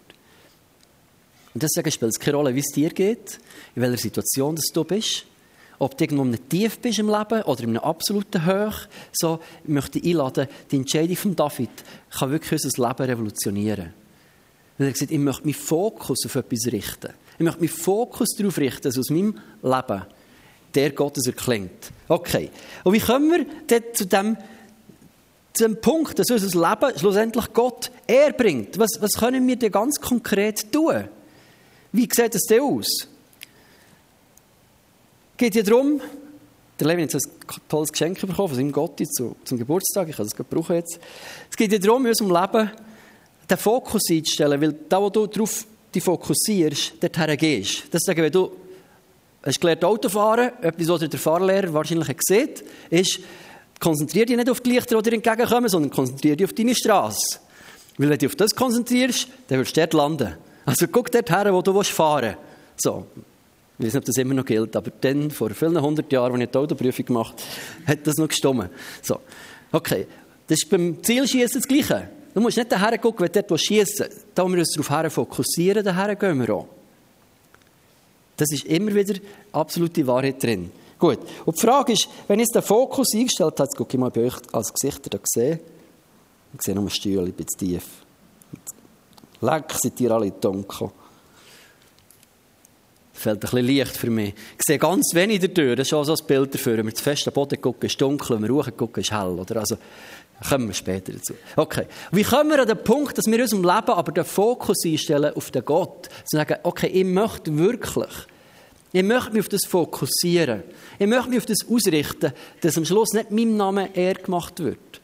Und 1.54 1.62
deswegen 1.62 1.90
spielt 1.90 2.12
es 2.12 2.20
keine 2.20 2.36
Rolle, 2.36 2.54
wie 2.54 2.60
es 2.60 2.72
dir 2.72 2.90
geht, 2.90 3.38
in 3.74 3.82
welcher 3.82 3.98
Situation 3.98 4.58
du 4.72 4.84
bist. 4.84 5.24
Ob 5.78 5.96
du 5.96 6.04
irgendwo 6.04 6.22
in 6.22 6.28
einem 6.28 6.48
Tief 6.48 6.78
bist 6.78 6.98
im 6.98 7.08
Leben 7.08 7.42
oder 7.42 7.62
in 7.62 7.70
einem 7.70 7.78
absoluten 7.78 8.46
Hoch. 8.46 8.74
So, 9.12 9.40
ich 9.64 9.68
möchte 9.68 9.98
dich 9.98 10.10
einladen, 10.10 10.46
die 10.70 10.76
Entscheidung 10.76 11.16
von 11.16 11.36
David 11.36 11.70
kann 12.10 12.30
wirklich 12.30 12.64
unser 12.64 12.88
Leben 12.88 13.02
revolutionieren. 13.02 13.94
Weil 14.76 14.88
er 14.88 14.92
gesagt 14.92 15.10
ich 15.10 15.18
möchte 15.18 15.42
meinen 15.42 15.54
Fokus 15.54 16.24
auf 16.26 16.34
etwas 16.34 16.70
richten. 16.70 17.12
Ich 17.38 17.44
möchte 17.44 17.60
meinen 17.60 17.68
Fokus 17.68 18.28
darauf 18.36 18.58
richten, 18.58 18.82
dass 18.82 18.98
aus 18.98 19.10
meinem 19.10 19.40
Leben 19.62 20.02
der 20.74 20.90
Gottes 20.90 21.26
erklingt. 21.26 21.90
Okay. 22.08 22.50
Und 22.84 22.92
wie 22.92 23.00
kommen 23.00 23.30
wir 23.30 23.46
denn 23.68 23.82
zu 23.94 24.06
dem, 24.06 24.36
zu 25.54 25.64
dem 25.64 25.80
Punkt, 25.80 26.18
dass 26.18 26.30
unser 26.30 26.70
Leben 26.70 26.98
schlussendlich 26.98 27.52
Gott 27.52 27.90
erbringt? 28.06 28.78
Was, 28.78 28.90
was 29.00 29.12
können 29.12 29.46
wir 29.48 29.56
denn 29.56 29.72
ganz 29.72 29.98
konkret 30.00 30.70
tun? 30.70 31.08
Wie 31.92 32.08
sieht 32.10 32.34
es 32.34 32.42
denn 32.42 32.62
aus? 32.62 33.08
Geht 35.36 35.54
ja 35.54 35.62
darum, 35.62 36.00
der 36.78 36.86
Levin 36.86 37.08
hat 37.08 37.14
ein 37.14 37.20
tolles 37.68 37.92
Geschenk 37.92 38.20
bekommen 38.20 38.48
von 38.48 38.54
seinem 38.54 38.72
Gotti 38.72 39.06
zu, 39.06 39.36
zum 39.44 39.58
Geburtstag. 39.58 40.08
Ich 40.08 40.16
kann 40.16 40.26
es 40.26 40.34
brauchen 40.34 40.76
jetzt. 40.76 40.98
Es 41.50 41.56
geht 41.56 41.72
ja 41.72 41.78
darum, 41.78 42.04
in 42.06 42.08
unserem 42.08 42.30
Leben 42.30 42.70
den 43.48 43.58
Fokus 43.58 44.02
einzustellen, 44.10 44.60
weil 44.60 44.74
da, 44.88 45.00
wo 45.00 45.10
du 45.10 45.26
darauf 45.26 45.66
dich 45.94 46.02
fokussierst, 46.02 47.02
dorthin 47.02 47.36
gehst. 47.36 47.82
Das 47.90 48.02
sagen, 48.02 48.22
wenn 48.22 48.32
du 48.32 48.52
hast 49.42 49.60
gelernt 49.60 49.84
Autofahren, 49.84 50.52
etwas, 50.62 50.88
was 50.88 51.08
der 51.08 51.18
Fahrlehrer 51.18 51.72
wahrscheinlich 51.72 52.16
sieht, 52.20 52.64
ist, 52.90 53.20
konzentriere 53.78 54.26
dich 54.26 54.36
nicht 54.36 54.50
auf 54.50 54.60
die 54.60 54.70
Lichter, 54.70 55.00
die 55.02 55.10
dir 55.10 55.16
entgegenkommen, 55.16 55.68
sondern 55.68 55.90
konzentriere 55.90 56.36
dich 56.36 56.46
auf 56.46 56.52
deine 56.52 56.74
Straße. 56.74 57.40
Weil 57.96 58.08
wenn 58.08 58.10
du 58.10 58.18
dich 58.18 58.28
auf 58.28 58.36
das 58.36 58.54
konzentrierst, 58.54 59.28
dann 59.48 59.58
wirst 59.58 59.76
du 59.76 59.80
dort 59.80 59.94
landen. 59.94 60.34
Also 60.64 60.86
guck 60.88 61.10
dort 61.10 61.30
her, 61.30 61.52
wo 61.52 61.62
du 61.62 61.82
fahren 61.82 62.22
willst. 62.22 62.38
So. 62.78 63.06
Ich 63.78 63.86
weiß 63.86 63.94
nicht, 63.94 64.00
ob 64.02 64.04
das 64.04 64.16
immer 64.18 64.34
noch 64.34 64.44
gilt, 64.44 64.76
aber 64.76 64.90
dann, 65.00 65.30
vor 65.30 65.50
vielen 65.50 65.80
hundert 65.80 66.12
Jahren, 66.12 66.34
als 66.34 66.42
ich 66.42 66.50
die 66.50 66.58
Autoprüfung 66.58 67.06
gemacht 67.06 67.34
habe, 67.86 67.86
hat 67.98 68.06
das 68.06 68.16
noch 68.16 68.28
gestimmt. 68.28 68.68
So. 69.02 69.20
Okay. 69.72 70.06
Das 70.46 70.58
ist 70.58 70.68
beim 70.68 71.02
Zielschießen 71.02 71.60
das 71.60 71.68
Gleiche. 71.68 72.08
Du 72.34 72.40
musst 72.40 72.56
nicht 72.56 72.70
daher 72.70 72.98
gucken, 72.98 73.24
wenn 73.24 73.32
du 73.32 73.42
dort 73.42 73.60
schießen 73.60 74.06
Da 74.34 74.44
müssen 74.44 74.74
wir 74.74 74.78
uns 74.78 74.88
darauf 74.88 75.12
fokussieren, 75.12 75.84
daher 75.84 76.14
gehen 76.16 76.40
wir 76.46 76.54
auch. 76.54 76.66
Das 78.36 78.50
ist 78.52 78.64
immer 78.64 78.94
wieder 78.94 79.14
absolute 79.52 80.06
Wahrheit 80.06 80.42
drin. 80.42 80.70
Gut. 80.98 81.18
Und 81.44 81.56
die 81.56 81.60
Frage 81.60 81.92
ist, 81.92 82.08
wenn 82.28 82.40
ich 82.40 82.48
den 82.48 82.62
Fokus 82.62 83.14
eingestellt 83.14 83.52
habe, 83.52 83.62
jetzt 83.62 83.76
gucke 83.76 83.96
ich 83.96 84.00
mal 84.00 84.10
bei 84.10 84.26
euch 84.26 84.36
als 84.52 84.72
Gesichter 84.72 85.10
da 85.10 85.18
sehe. 85.24 85.60
Ich 86.52 86.60
sehe 86.62 86.74
nur 86.74 86.90
Stühle, 86.90 87.22
ein 87.22 87.32
bisschen 87.32 87.58
tief. 87.58 87.84
Leck, 89.40 89.72
seid 89.82 90.00
ihr 90.00 90.10
alle 90.10 90.30
dunkel. 90.30 90.90
Fällt 93.12 93.36
ein 93.36 93.40
bisschen 93.40 93.66
Licht 93.66 93.96
für 93.96 94.10
mich. 94.10 94.34
Ich 94.34 94.62
sehe 94.66 94.78
ganz 94.78 95.10
wenig 95.14 95.40
der 95.40 95.52
Tür. 95.52 95.76
Das 95.76 95.86
ist 95.86 95.92
auch 95.92 96.04
so 96.04 96.14
ein 96.14 96.26
Bild 96.26 96.54
dafür. 96.54 96.78
Wenn 96.78 96.86
wir 96.86 96.94
zu 96.94 97.02
fest 97.02 97.28
am 97.28 97.34
Boden 97.34 97.60
gucken, 97.60 97.86
ist 97.86 97.92
es 97.92 97.98
dunkel. 97.98 98.36
Wenn 98.36 98.48
wir 98.48 98.54
hoch 98.54 98.68
gucken, 98.76 99.02
ist 99.02 99.12
hell. 99.12 99.38
Oder? 99.38 99.56
Also, 99.56 99.76
kommen 100.48 100.68
wir 100.68 100.74
später 100.74 101.12
dazu. 101.12 101.34
Okay. 101.56 101.86
Wie 102.12 102.22
kommen 102.22 102.50
wir 102.50 102.60
an 102.60 102.68
den 102.68 102.82
Punkt, 102.82 103.18
dass 103.18 103.26
wir 103.26 103.34
in 103.34 103.42
unserem 103.42 103.62
Leben 103.62 103.90
aber 103.90 104.12
den 104.12 104.24
Fokus 104.24 104.78
einstellen 104.86 105.34
auf 105.34 105.50
den 105.50 105.64
Gott? 105.64 106.06
Zu 106.24 106.36
sagen, 106.36 106.56
okay, 106.62 106.86
ich 106.86 107.04
möchte 107.04 107.56
wirklich, 107.58 108.26
ich 108.92 109.02
möchte 109.02 109.32
mich 109.32 109.40
auf 109.40 109.48
das 109.48 109.66
fokussieren. 109.66 110.62
Ich 110.98 111.06
möchte 111.06 111.28
mich 111.28 111.38
auf 111.38 111.46
das 111.46 111.66
ausrichten, 111.68 112.32
dass 112.62 112.78
am 112.78 112.86
Schluss 112.86 113.12
nicht 113.12 113.30
meinem 113.30 113.56
Namen 113.56 113.92
eher 113.94 114.14
gemacht 114.14 114.60
wird. 114.60 114.99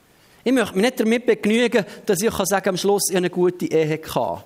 Ich 0.46 0.52
möchte 0.52 0.76
mich 0.76 0.84
nicht 0.84 1.00
damit 1.00 1.26
begnügen, 1.26 1.84
dass 2.06 2.22
ich 2.22 2.30
sagen 2.30 2.62
kann, 2.62 2.74
am 2.74 2.76
Schluss 2.76 3.10
ich 3.10 3.16
eine 3.16 3.30
gute 3.30 3.66
Ehe 3.66 4.00
hatte. 4.00 4.44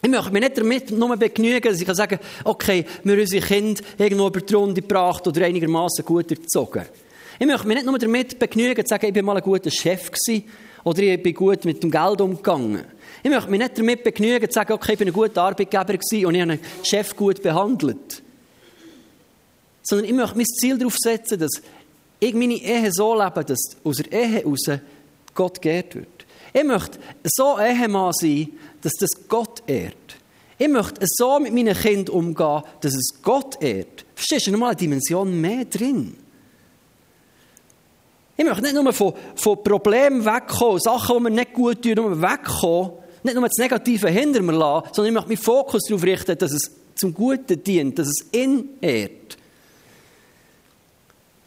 Ich 0.00 0.08
möchte 0.08 0.30
mich 0.30 0.40
nicht 0.40 0.56
damit 0.56 0.90
nur 0.92 1.16
begnügen, 1.16 1.68
dass 1.68 1.80
ich 1.80 1.88
sagen 1.88 2.16
kann, 2.16 2.26
okay, 2.44 2.84
wir 3.02 3.14
haben 3.14 3.20
unsere 3.20 3.44
Kinder 3.44 3.82
irgendwo 3.98 4.28
über 4.28 4.40
die 4.40 4.54
Runde 4.54 4.80
gebracht 4.80 5.26
oder 5.26 5.44
einigermaßen 5.44 6.04
gut 6.04 6.30
erzogen. 6.30 6.84
Ich 7.40 7.46
möchte 7.46 7.66
mich 7.66 7.78
nicht 7.78 7.86
nur 7.86 7.98
damit 7.98 8.38
begnügen, 8.38 8.86
zu 8.86 8.88
sagen, 8.88 9.06
ich 9.06 9.12
bin 9.12 9.24
mal 9.24 9.36
ein 9.36 9.42
guter 9.42 9.68
Chef 9.68 10.12
gewesen 10.12 10.44
oder 10.84 11.02
ich 11.02 11.20
bin 11.20 11.34
gut 11.34 11.64
mit 11.64 11.82
dem 11.82 11.90
Geld 11.90 12.20
umgegangen. 12.20 12.84
Ich 13.24 13.30
möchte 13.30 13.50
mich 13.50 13.58
nicht 13.58 13.78
damit 13.78 14.04
begnügen, 14.04 14.48
zu 14.48 14.54
sagen, 14.54 14.74
okay, 14.74 14.92
ich 14.92 14.98
bin 15.00 15.08
ein 15.08 15.12
guter 15.12 15.42
Arbeitgeber 15.42 15.86
gewesen 15.86 16.26
und 16.26 16.36
ich 16.36 16.40
habe 16.40 16.52
einen 16.52 16.60
Chef 16.84 17.16
gut 17.16 17.42
behandelt. 17.42 18.22
Sondern 19.82 20.06
ich 20.06 20.12
möchte 20.12 20.36
mein 20.36 20.46
Ziel 20.46 20.78
darauf 20.78 20.94
setzen, 20.96 21.40
dass 21.40 21.60
ich 22.20 22.32
meine 22.32 22.54
Ehe 22.54 22.92
so 22.92 23.20
lebe, 23.20 23.44
dass 23.44 23.76
aus 23.82 23.96
der 23.96 24.12
Ehe 24.12 24.28
heraus 24.28 24.70
Gott 25.40 25.62
geehrt 25.62 25.94
wird. 25.94 26.26
Ich 26.52 26.64
möchte 26.64 26.98
so 27.24 27.58
Ehemann 27.58 28.12
sein, 28.12 28.50
dass 28.82 28.92
das 28.92 29.08
Gott 29.26 29.62
ehrt. 29.66 29.94
Ich 30.58 30.68
möchte 30.68 31.00
so 31.06 31.40
mit 31.40 31.54
meinen 31.54 31.74
Kindern 31.74 32.14
umgehen, 32.14 32.62
dass 32.82 32.94
es 32.94 33.22
Gott 33.22 33.56
ehrt. 33.62 34.04
Verstehst 34.14 34.48
du, 34.48 34.50
nochmal 34.50 34.72
eine 34.72 34.76
Dimension 34.76 35.40
mehr 35.40 35.64
drin. 35.64 36.14
Ich 38.36 38.44
möchte 38.44 38.60
nicht 38.60 38.74
nur 38.74 38.92
von, 38.92 39.14
von 39.34 39.64
Problemen 39.64 40.22
wegkommen, 40.26 40.78
Sachen, 40.78 41.16
die 41.16 41.22
mir 41.22 41.30
nicht 41.30 41.54
gut 41.54 41.80
tun, 41.80 41.94
nur 41.94 42.20
wegkommen, 42.20 42.92
nicht 43.22 43.34
nur 43.34 43.48
das 43.48 43.56
Negative 43.56 44.10
hinter 44.10 44.42
mir 44.42 44.52
lassen, 44.52 44.88
sondern 44.92 45.06
ich 45.06 45.14
möchte 45.14 45.28
meinen 45.30 45.42
Fokus 45.42 45.84
darauf 45.84 46.02
richten, 46.02 46.36
dass 46.36 46.52
es 46.52 46.70
zum 46.96 47.14
Guten 47.14 47.64
dient, 47.64 47.98
dass 47.98 48.08
es 48.08 48.26
ihn 48.38 48.68
ehrt. 48.82 49.38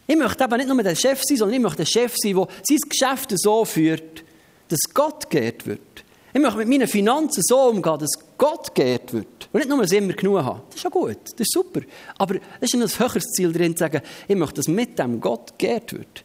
Ich 0.05 0.15
möchte 0.17 0.43
eben 0.43 0.57
nicht 0.57 0.67
nur 0.67 0.83
der 0.83 0.95
Chef 0.95 1.21
sein, 1.23 1.37
sondern 1.37 1.55
ich 1.55 1.61
möchte 1.61 1.77
der 1.77 1.85
Chef 1.85 2.13
sein, 2.17 2.35
der 2.35 2.47
sein 2.63 2.77
Geschäft 2.89 3.31
so 3.35 3.63
führt, 3.65 4.23
dass 4.67 4.79
Gott 4.93 5.29
geehrt 5.29 5.65
wird. 5.65 6.03
Ich 6.33 6.41
möchte 6.41 6.57
mit 6.57 6.67
meinen 6.67 6.87
Finanzen 6.87 7.43
so 7.43 7.69
umgehen, 7.69 7.99
dass 7.99 8.11
Gott 8.37 8.73
geehrt 8.73 9.13
wird. 9.13 9.49
Und 9.51 9.59
nicht 9.59 9.69
nur, 9.69 9.81
dass 9.81 9.91
ich 9.91 9.99
immer 9.99 10.13
genug 10.13 10.43
habe. 10.43 10.61
Das 10.67 10.77
ist 10.77 10.83
ja 10.83 10.89
gut, 10.89 11.17
das 11.23 11.39
ist 11.39 11.53
super. 11.53 11.81
Aber 12.17 12.35
es 12.59 12.73
ist 12.73 12.75
ein 12.75 12.99
höheres 12.99 13.25
Ziel 13.25 13.53
drin, 13.53 13.77
zu 13.77 13.81
sagen, 13.81 14.01
ich 14.27 14.35
möchte, 14.35 14.55
dass 14.55 14.67
mit 14.67 14.97
dem 14.97 15.21
Gott 15.21 15.53
geehrt 15.59 15.93
wird. 15.93 16.23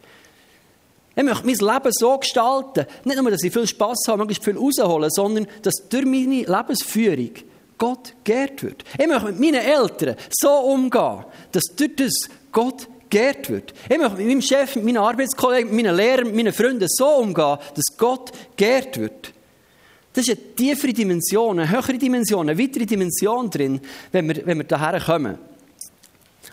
Ich 1.15 1.25
möchte 1.25 1.45
mein 1.45 1.57
Leben 1.57 1.93
so 1.93 2.17
gestalten, 2.17 2.87
nicht 3.05 3.21
nur, 3.21 3.31
dass 3.31 3.43
ich 3.43 3.53
viel 3.53 3.67
Spass 3.67 3.99
habe, 4.07 4.19
möglichst 4.19 4.45
viel 4.45 4.57
rausholen, 4.57 5.11
sondern 5.11 5.47
dass 5.63 5.75
durch 5.91 6.07
meine 6.07 6.43
Lebensführung 6.43 7.31
Gott 7.77 8.15
geehrt 8.25 8.63
wird. 8.63 8.85
Ich 8.99 9.07
möchte 9.07 9.27
mit 9.27 9.41
meinen 9.41 9.61
Eltern 9.61 10.17
so 10.31 10.51
umgehen, 10.51 11.25
dass 11.53 11.65
durch 11.77 11.97
das 11.97 12.13
Gott 12.51 12.89
geehrt 13.11 13.49
wird. 13.51 13.75
Ich 13.89 13.99
möchte 13.99 14.17
mit 14.17 14.27
meinem 14.27 14.43
Chef, 14.43 14.77
mit 14.77 14.85
meinen 14.85 14.99
Arbeitskollegen, 14.99 15.75
mit 15.75 15.85
meinen 15.85 15.97
Lehrern, 15.97 16.27
mit 16.27 16.37
meinen 16.37 16.53
Freunden 16.53 16.87
so 16.89 17.09
umgehen, 17.09 17.59
dass 17.75 17.97
Gott 17.97 18.33
geehrt 18.57 18.99
wird. 18.99 19.33
Das 20.13 20.27
ist 20.27 20.37
eine 20.37 20.55
tiefere 20.55 20.93
Dimension, 20.93 21.59
eine 21.59 21.71
höhere 21.71 21.99
Dimension, 21.99 22.49
eine 22.49 22.59
weitere 22.59 22.87
Dimension 22.87 23.51
drin, 23.51 23.81
wenn 24.11 24.29
wir, 24.29 24.47
wenn 24.47 24.59
wir 24.59 24.65
daher 24.65 25.01
kommen. 25.01 25.39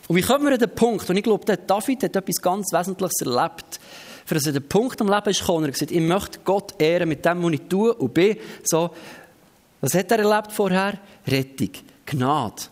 Und 0.07 0.15
wie 0.15 0.21
kommen 0.21 0.45
wir 0.45 0.53
an 0.53 0.59
den 0.59 0.69
Punkt? 0.69 1.09
Und 1.09 1.17
ich 1.17 1.23
glaube, 1.23 1.45
der 1.45 1.57
David 1.57 2.03
hat 2.03 2.15
etwas 2.15 2.41
ganz 2.41 2.71
Wesentliches 2.71 3.21
erlebt. 3.21 3.79
Für 4.25 4.35
dass 4.35 4.45
er 4.47 4.53
den 4.53 4.67
Punkt 4.67 4.99
am 5.01 5.09
Leben 5.09 5.29
ist 5.29 5.39
gekommen, 5.39 5.65
er 5.65 5.71
gesagt, 5.71 5.91
ich 5.91 6.01
möchte 6.01 6.39
Gott 6.43 6.73
ehren 6.79 7.09
mit 7.09 7.25
dem, 7.25 7.43
was 7.43 7.53
ich 7.53 7.61
tue 7.69 7.93
und 7.93 8.13
bin. 8.13 8.37
So, 8.63 8.91
was 9.81 9.93
hat 9.93 10.11
er 10.11 10.19
erlebt 10.19 10.51
vorher? 10.51 10.99
Rettung, 11.27 11.69
Gnade. 12.05 12.63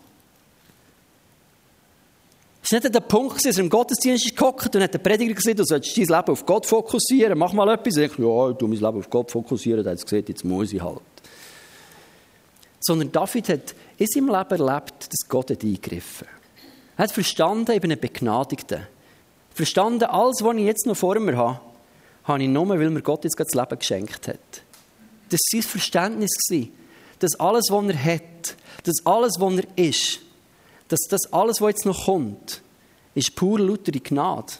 Es 2.64 2.72
war 2.72 2.80
nicht 2.80 2.94
der 2.94 3.00
Punkt, 3.00 3.44
dass 3.44 3.58
er 3.58 3.62
im 3.62 3.68
Gottesdienst 3.68 4.34
gehockt 4.34 4.74
und 4.74 4.82
hat 4.82 4.94
der 4.94 4.98
Prediger 4.98 5.34
gesagt, 5.34 5.58
du 5.58 5.64
sollst 5.64 5.94
dein 5.98 6.06
Leben 6.06 6.28
auf 6.32 6.46
Gott 6.46 6.64
fokussieren, 6.64 7.36
mach 7.36 7.52
mal 7.52 7.68
etwas. 7.68 7.98
Und 7.98 8.04
ich 8.04 8.18
ja, 8.18 8.50
ich 8.50 8.56
tu 8.56 8.66
mein 8.66 8.78
Leben 8.78 8.98
auf 8.98 9.10
Gott 9.10 9.30
fokussieren. 9.30 9.84
Er 9.84 9.92
hat 9.92 10.02
gesagt, 10.02 10.30
jetzt 10.30 10.44
muss 10.46 10.72
ich 10.72 10.80
halt. 10.80 11.02
Sondern 12.80 13.12
David 13.12 13.50
hat 13.50 13.74
in 13.98 14.06
seinem 14.06 14.28
Leben 14.28 14.66
erlebt, 14.66 14.94
dass 15.12 15.28
Gott 15.28 15.50
hat 15.50 15.62
eingegriffen 15.62 16.26
Er 16.96 17.04
hat 17.04 17.12
verstanden, 17.12 17.70
ich 17.70 17.82
bin 17.82 17.92
ein 17.92 18.00
Begnadigter. 18.00 18.86
Verstanden, 19.52 20.04
alles, 20.04 20.38
was 20.40 20.56
ich 20.56 20.64
jetzt 20.64 20.86
noch 20.86 20.96
vor 20.96 21.18
mir 21.20 21.36
habe, 21.36 21.60
habe 22.24 22.42
ich 22.42 22.48
nur, 22.48 22.66
weil 22.70 22.88
mir 22.88 23.02
Gott 23.02 23.24
jetzt 23.24 23.38
das 23.38 23.52
Leben 23.52 23.78
geschenkt 23.78 24.26
hat. 24.26 24.38
Das 25.28 25.38
war 25.52 25.60
sein 25.60 25.62
Verständnis. 25.62 26.30
Dass 27.18 27.38
alles, 27.38 27.66
was 27.70 27.84
er 27.88 28.04
hat, 28.04 28.56
dass 28.84 29.04
alles, 29.04 29.34
was 29.38 29.54
er 29.54 29.66
ist, 29.76 30.20
dass 30.88 31.00
das 31.08 31.32
alles, 31.32 31.60
was 31.60 31.70
jetzt 31.70 31.86
noch 31.86 32.06
kommt, 32.06 32.62
ist 33.14 33.34
pure 33.34 33.62
lautere 33.62 34.00
Gnade. 34.00 34.52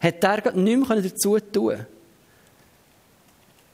Hat 0.00 0.22
er 0.22 0.52
nichts 0.52 0.88
mehr 0.88 1.02
dazu 1.02 1.38
tun 1.40 1.86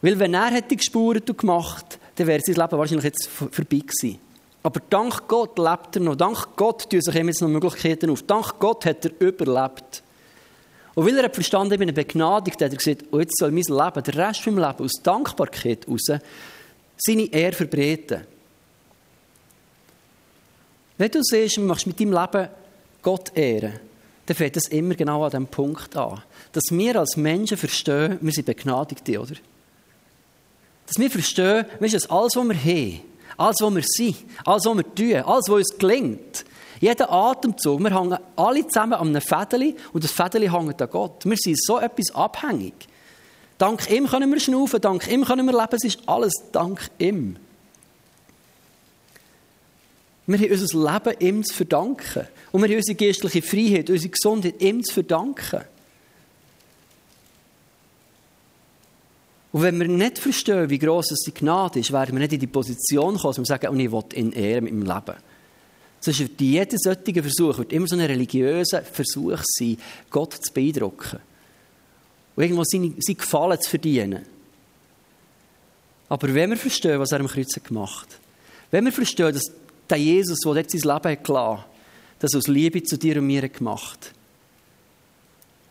Weil 0.00 0.19
wenn 0.19 0.35
er 0.35 0.50
hätte 0.50 0.76
gespürt 0.76 1.37
gemacht, 1.37 1.99
dann 2.17 2.26
wäre 2.26 2.41
sein 2.41 2.55
Leben 2.55 2.79
wahrscheinlich 2.79 3.05
jetzt 3.05 3.26
vorbei 3.26 3.79
gewesen. 3.79 4.19
Aber 4.62 4.81
dank 4.88 5.29
Gott 5.29 5.59
lebt 5.59 5.97
er 5.97 6.03
noch. 6.03 6.17
Dank 6.17 6.57
Gott 6.57 6.88
tun 6.88 7.03
sich 7.03 7.14
ihm 7.14 7.29
jetzt 7.29 7.43
noch 7.43 7.49
Möglichkeiten 7.49 8.09
auf. 8.09 8.23
Dank 8.23 8.59
Gott 8.59 8.87
hat 8.87 9.05
er 9.05 9.12
überlebt. 9.21 10.03
Und 10.95 11.07
weil 11.07 11.19
er 11.19 11.25
hat 11.25 11.35
verstanden, 11.35 11.75
ich 11.75 11.79
bin 11.79 11.93
begnadigt, 11.93 12.62
hat 12.62 12.73
er 12.73 12.76
gesagt, 12.76 13.05
oh, 13.11 13.19
jetzt 13.19 13.37
soll 13.38 13.50
mein 13.50 13.64
Leben, 13.64 14.03
der 14.03 14.17
Rest 14.17 14.41
von 14.41 14.55
meinem 14.55 14.71
Leben, 14.71 14.85
aus 14.85 15.03
Dankbarkeit 15.03 15.87
heraus, 15.87 16.21
seine 16.97 17.33
Ehre 17.33 17.53
verbreiten. 17.53 18.23
Wenn 20.97 21.11
du 21.11 21.23
siehst, 21.23 21.57
du 21.57 21.63
möchtest 21.63 21.87
mit 21.87 22.01
deinem 22.01 22.13
Leben 22.13 22.49
Gott 23.03 23.37
ehren, 23.37 23.81
dann 24.27 24.37
fängt 24.37 24.57
es 24.57 24.69
immer 24.69 24.95
genau 24.95 25.25
an 25.25 25.31
diesem 25.31 25.47
Punkt 25.47 25.97
an. 25.97 26.23
Dass 26.53 26.65
wir 26.71 26.97
als 26.97 27.17
Menschen 27.17 27.57
verstehen, 27.57 28.19
wir 28.21 28.33
sind 28.33 28.47
Begnadigte, 28.47 29.21
oder? 29.21 29.35
Dass 30.87 30.99
wir 30.99 31.11
verstehen, 31.11 31.67
weißt 31.81 31.95
du, 31.95 32.11
alles, 32.11 32.37
was 32.37 32.49
wir 32.49 32.55
haben, 32.55 33.01
alles, 33.37 33.57
was 33.61 33.75
wir 33.75 33.83
sind, 33.85 34.17
alles, 34.45 34.65
was 34.65 34.77
wir 34.77 34.95
tun, 34.95 35.15
alles, 35.15 35.49
was 35.49 35.57
uns 35.57 35.79
gelingt, 35.79 36.45
jeder 36.81 37.11
Atemzug, 37.11 37.81
wir 37.81 37.99
hängen 37.99 38.19
alle 38.37 38.67
zusammen 38.67 38.95
an 38.95 39.09
einem 39.09 39.21
Fädeli 39.21 39.75
und 39.93 40.04
das 40.04 40.11
Fädeli 40.11 40.49
hängt 40.49 40.80
an 40.80 40.91
Gott. 40.91 41.25
Wir 41.25 41.37
sind 41.37 41.63
so 41.63 41.78
etwas 41.78 42.15
abhängig. 42.15 42.75
Dank 43.59 43.91
ihm 43.91 44.07
können 44.07 44.33
wir 44.33 44.41
schnaufen, 44.41 44.80
dank 44.80 45.11
ihm 45.11 45.25
können 45.25 45.47
wir 45.47 45.52
leben, 45.52 45.76
es 45.76 45.85
ist 45.85 46.00
alles 46.07 46.33
dank 46.52 46.91
ihm. 46.99 47.37
Wir 50.26 50.39
haben 50.39 50.50
unser 50.50 50.93
Leben 50.93 51.21
ihm 51.21 51.45
zu 51.45 51.54
verdanken. 51.54 52.26
Und 52.52 52.63
wir 52.63 52.69
haben 52.69 52.76
unsere 52.76 52.97
geistliche 52.97 53.43
Freiheit, 53.43 53.91
unsere 53.91 54.10
Gesundheit 54.10 54.60
ihm 54.60 54.82
zu 54.82 54.95
verdanken. 54.95 55.63
Und 59.52 59.63
wenn 59.63 59.78
wir 59.78 59.87
nicht 59.87 60.19
verstehen, 60.19 60.69
wie 60.69 60.78
gross 60.78 61.15
die 61.26 61.32
Gnade 61.32 61.78
ist, 61.78 61.93
werden 61.93 62.15
wir 62.15 62.21
nicht 62.21 62.32
in 62.32 62.41
die 62.41 62.47
Position 62.49 63.17
kommen, 63.17 63.34
dass 63.34 63.39
wir 63.39 63.45
sagen, 63.45 63.69
und 63.69 63.78
ich 63.78 63.93
will 63.93 64.02
ihn 64.15 64.32
ehren 64.32 64.65
mit 64.65 64.75
meinem 64.75 64.97
Leben. 64.97 65.21
Sonst 66.00 66.21
wird 66.21 66.41
jeder 66.41 66.76
solche 66.76 67.23
Versuch 67.23 67.58
wird 67.58 67.73
immer 67.73 67.87
so 67.87 67.95
ein 67.95 68.00
religiöser 68.00 68.82
Versuch 68.82 69.39
sein, 69.45 69.78
Gott 70.10 70.34
zu 70.34 70.52
beeindrucken. 70.52 71.21
Und 72.34 72.43
irgendwo 72.43 72.65
seine, 72.65 72.95
sein 72.99 73.17
Gefallen 73.17 73.60
zu 73.60 73.71
verdienen. 73.71 74.26
Aber 76.08 76.34
wenn 76.34 76.50
wir 76.50 76.56
verstehen, 76.56 76.99
was 76.99 77.13
er 77.13 77.21
am 77.21 77.28
Kreuz 77.28 77.54
gemacht 77.63 78.08
hat, 78.10 78.21
wenn 78.71 78.84
wir 78.84 78.93
verstehen, 78.93 79.32
dass 79.32 79.52
der 79.90 79.99
Jesus, 79.99 80.40
der 80.40 80.54
dort 80.54 80.70
sein 80.70 80.80
Leben 80.80 81.23
gelassen 81.23 81.58
hat, 81.58 81.66
das 82.18 82.34
aus 82.34 82.49
Liebe 82.49 82.82
zu 82.82 82.97
dir 82.97 83.18
und 83.18 83.26
mir 83.26 83.49
gemacht 83.49 84.12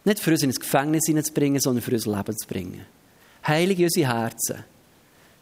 Nicht 0.05 0.19
für 0.19 0.31
uns 0.31 0.43
in 0.43 0.49
ein 0.49 0.55
Gefängnis 0.55 1.05
hineinzubringen, 1.07 1.59
sondern 1.59 1.81
für 1.81 1.91
unser 1.91 2.15
Leben 2.15 2.37
zu 2.37 2.47
bringen. 2.47 2.85
Heilige 3.47 3.85
unsere 3.85 4.13
Herzen. 4.13 4.63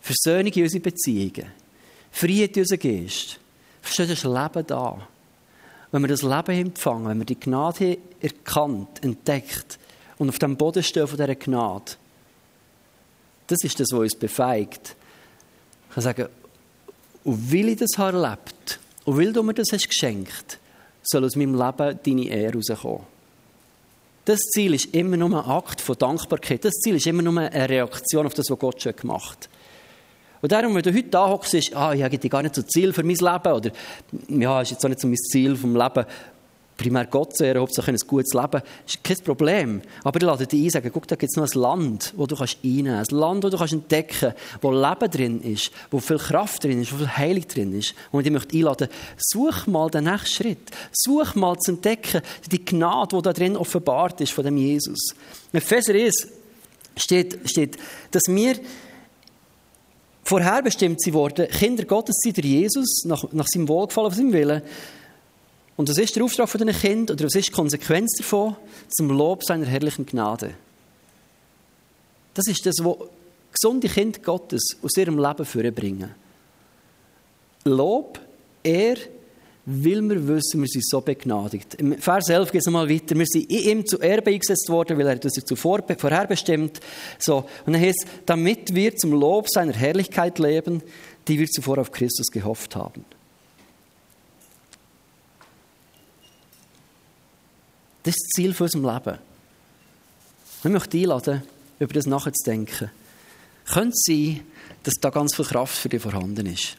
Versöhnung 0.01 0.53
in 0.53 0.63
unsere 0.63 0.81
Beziehungen. 0.81 1.51
Friede 2.11 2.53
in 2.53 2.61
unseren 2.61 2.79
Geist. 2.79 3.39
Verstehst 3.81 4.23
du, 4.23 4.29
das 4.29 4.53
Leben 4.53 4.67
da. 4.67 5.07
Wenn 5.91 6.01
wir 6.01 6.07
das 6.07 6.21
Leben 6.21 6.67
empfangen, 6.67 7.07
wenn 7.07 7.17
wir 7.17 7.25
die 7.25 7.39
Gnade 7.39 7.97
erkannt, 8.21 9.03
entdeckt 9.03 9.77
und 10.17 10.29
auf 10.29 10.39
dem 10.39 10.55
Boden 10.55 10.83
stehen 10.83 11.07
von 11.07 11.17
dieser 11.17 11.35
Gnade, 11.35 11.93
das 13.47 13.63
ist 13.63 13.79
das, 13.79 13.91
was 13.91 13.99
uns 13.99 14.15
befeigt. 14.15 14.95
Ich 15.89 15.95
kann 15.95 16.03
sagen, 16.03 16.29
und 17.23 17.53
weil 17.53 17.69
ich 17.69 17.77
das 17.77 17.97
habe 17.97 18.17
erlebt 18.17 18.79
und 19.05 19.17
weil 19.17 19.33
du 19.33 19.43
mir 19.43 19.53
das 19.53 19.71
hast 19.71 19.87
geschenkt, 19.87 20.59
soll 21.03 21.25
aus 21.25 21.35
meinem 21.35 21.55
Leben 21.55 21.99
deine 22.03 22.27
Ehre 22.27 22.53
rauskommen. 22.53 23.01
Das 24.25 24.39
Ziel 24.39 24.75
ist 24.75 24.93
immer 24.93 25.17
nur 25.17 25.29
ein 25.29 25.49
Akt 25.49 25.81
von 25.81 25.97
Dankbarkeit. 25.97 26.63
Das 26.63 26.73
Ziel 26.75 26.95
ist 26.95 27.07
immer 27.07 27.23
nur 27.23 27.37
eine 27.39 27.69
Reaktion 27.69 28.27
auf 28.27 28.35
das, 28.35 28.49
was 28.49 28.59
Gott 28.59 28.81
schon 28.81 28.95
gemacht 28.95 29.49
hat. 29.49 29.49
Und 30.41 30.51
darum, 30.51 30.73
wenn 30.75 30.81
du 30.81 30.93
heute 30.93 31.09
da 31.09 31.27
hockst, 31.27 31.53
ist, 31.53 31.75
ah, 31.75 31.93
ich 31.93 32.01
habe 32.01 32.17
gar 32.17 32.41
nicht 32.41 32.55
so 32.55 32.63
Ziel 32.63 32.93
für 32.93 33.03
mein 33.03 33.15
Leben, 33.15 33.53
oder, 33.53 33.71
ja, 34.27 34.61
ist 34.61 34.71
jetzt 34.71 34.83
auch 34.83 34.89
nicht 34.89 34.99
so 34.99 35.07
mein 35.07 35.17
Ziel 35.17 35.55
vom 35.55 35.75
Leben, 35.75 36.05
primär 36.81 37.05
Gott 37.05 37.37
zu 37.37 37.45
ehren, 37.45 37.61
hauptsächlich 37.61 38.01
ein 38.01 38.07
gutes 38.07 38.33
Leben, 38.33 38.61
ist 38.85 39.03
kein 39.03 39.17
Problem. 39.17 39.81
Aber 40.03 40.19
ich 40.19 40.25
lade 40.25 40.47
dich 40.47 40.63
ein, 40.63 40.69
sagen, 40.69 40.89
guck, 40.91 41.07
da 41.07 41.15
gibt 41.15 41.31
es 41.31 41.37
noch 41.37 41.47
ein 41.47 41.59
Land, 41.59 42.13
wo 42.17 42.25
du 42.25 42.35
kannst 42.35 42.57
reinnehmen 42.63 42.95
kannst. 42.95 43.11
Ein 43.11 43.17
Land, 43.17 43.43
wo 43.43 43.49
du 43.49 43.57
kannst 43.57 43.73
entdecken 43.73 44.33
kannst, 44.33 44.63
wo 44.63 44.71
Leben 44.71 45.11
drin 45.11 45.41
ist, 45.41 45.71
wo 45.91 45.99
viel 45.99 46.17
Kraft 46.17 46.63
drin 46.63 46.81
ist, 46.81 46.91
wo 46.91 46.97
viel 46.97 47.17
Heilung 47.17 47.47
drin 47.47 47.77
ist. 47.77 47.93
Und 48.11 48.25
ich 48.25 48.31
möchte 48.31 48.57
einladen, 48.57 48.87
such 49.17 49.67
mal 49.67 49.89
den 49.89 50.05
nächsten 50.05 50.43
Schritt. 50.43 50.71
Such 50.91 51.35
mal 51.35 51.57
zu 51.59 51.71
entdecken, 51.71 52.21
die 52.51 52.65
Gnade, 52.65 53.15
die 53.15 53.21
da 53.21 53.33
drin 53.33 53.55
offenbart 53.55 54.19
ist 54.21 54.33
von 54.33 54.43
dem 54.43 54.57
Jesus. 54.57 55.13
In 55.53 55.59
Epheser 55.59 55.93
1 55.93 56.27
steht, 56.95 57.39
steht, 57.45 57.77
dass 58.11 58.23
wir 58.27 58.55
vorherbestimmt 60.23 61.01
sie 61.01 61.13
worden, 61.13 61.47
Kinder 61.47 61.85
Gottes 61.85 62.15
sind 62.23 62.37
der 62.37 62.45
Jesus, 62.45 63.03
nach, 63.05 63.23
nach 63.31 63.47
seinem 63.47 63.67
Wohlgefallen, 63.67 64.11
von 64.11 64.17
seinem 64.17 64.33
Willen. 64.33 64.61
Und 65.81 65.89
was 65.89 65.97
ist 65.97 66.15
der 66.15 66.23
Auftrag 66.23 66.47
von 66.47 66.63
diesen 66.63 66.79
Kindern, 66.79 67.15
oder 67.15 67.25
was 67.25 67.33
ist 67.33 67.47
die 67.47 67.53
Konsequenz 67.53 68.13
davon? 68.15 68.55
Zum 68.87 69.09
Lob 69.09 69.43
seiner 69.43 69.65
herrlichen 69.65 70.05
Gnade. 70.05 70.53
Das 72.35 72.45
ist 72.45 72.63
das, 72.67 72.75
was 72.81 72.97
gesunde 73.51 73.89
Kinder 73.89 74.19
Gottes 74.19 74.77
aus 74.83 74.95
ihrem 74.95 75.17
Leben 75.17 75.43
vorbringen. 75.43 76.11
Lob, 77.63 78.19
er, 78.61 78.95
weil 79.65 80.07
wir 80.07 80.27
wissen, 80.27 80.61
wir 80.61 80.67
sind 80.67 80.87
so 80.87 81.01
begnadigt. 81.01 81.73
Im 81.79 81.97
Vers 81.97 82.29
11 82.29 82.51
geht 82.51 82.61
es 82.61 82.67
nochmal 82.67 82.87
weiter. 82.87 83.17
Wir 83.17 83.25
sind 83.25 83.51
in 83.51 83.79
ihm 83.79 83.83
zu 83.87 83.99
Erbe 83.99 84.29
eingesetzt 84.29 84.69
worden, 84.69 84.99
weil 84.99 85.07
er 85.07 85.15
das 85.15 85.33
zuvor 85.33 85.81
vorherbestimmt. 85.97 86.79
So. 87.17 87.37
Und 87.65 87.73
dann 87.73 87.81
heißt 87.81 88.05
damit 88.27 88.75
wir 88.75 88.95
zum 88.95 89.13
Lob 89.13 89.49
seiner 89.49 89.73
Herrlichkeit 89.73 90.37
leben, 90.37 90.83
die 91.27 91.39
wir 91.39 91.47
zuvor 91.47 91.79
auf 91.79 91.91
Christus 91.91 92.27
gehofft 92.27 92.75
haben. 92.75 93.03
Das 98.03 98.15
ist 98.15 98.23
das 98.23 98.29
Ziel 98.35 98.53
für 98.53 98.63
unserem 98.63 98.85
Leben. 98.85 99.19
Ich 100.63 100.69
möchte 100.69 100.97
einladen, 100.97 101.43
über 101.79 101.93
das 101.93 102.05
nachzudenken. 102.05 102.91
Könnte 103.65 103.95
es 103.95 104.03
sein, 104.05 104.41
dass 104.83 104.95
da 104.95 105.09
ganz 105.09 105.35
viel 105.35 105.45
Kraft 105.45 105.77
für 105.77 105.89
dich 105.89 106.01
vorhanden 106.01 106.45
ist? 106.45 106.77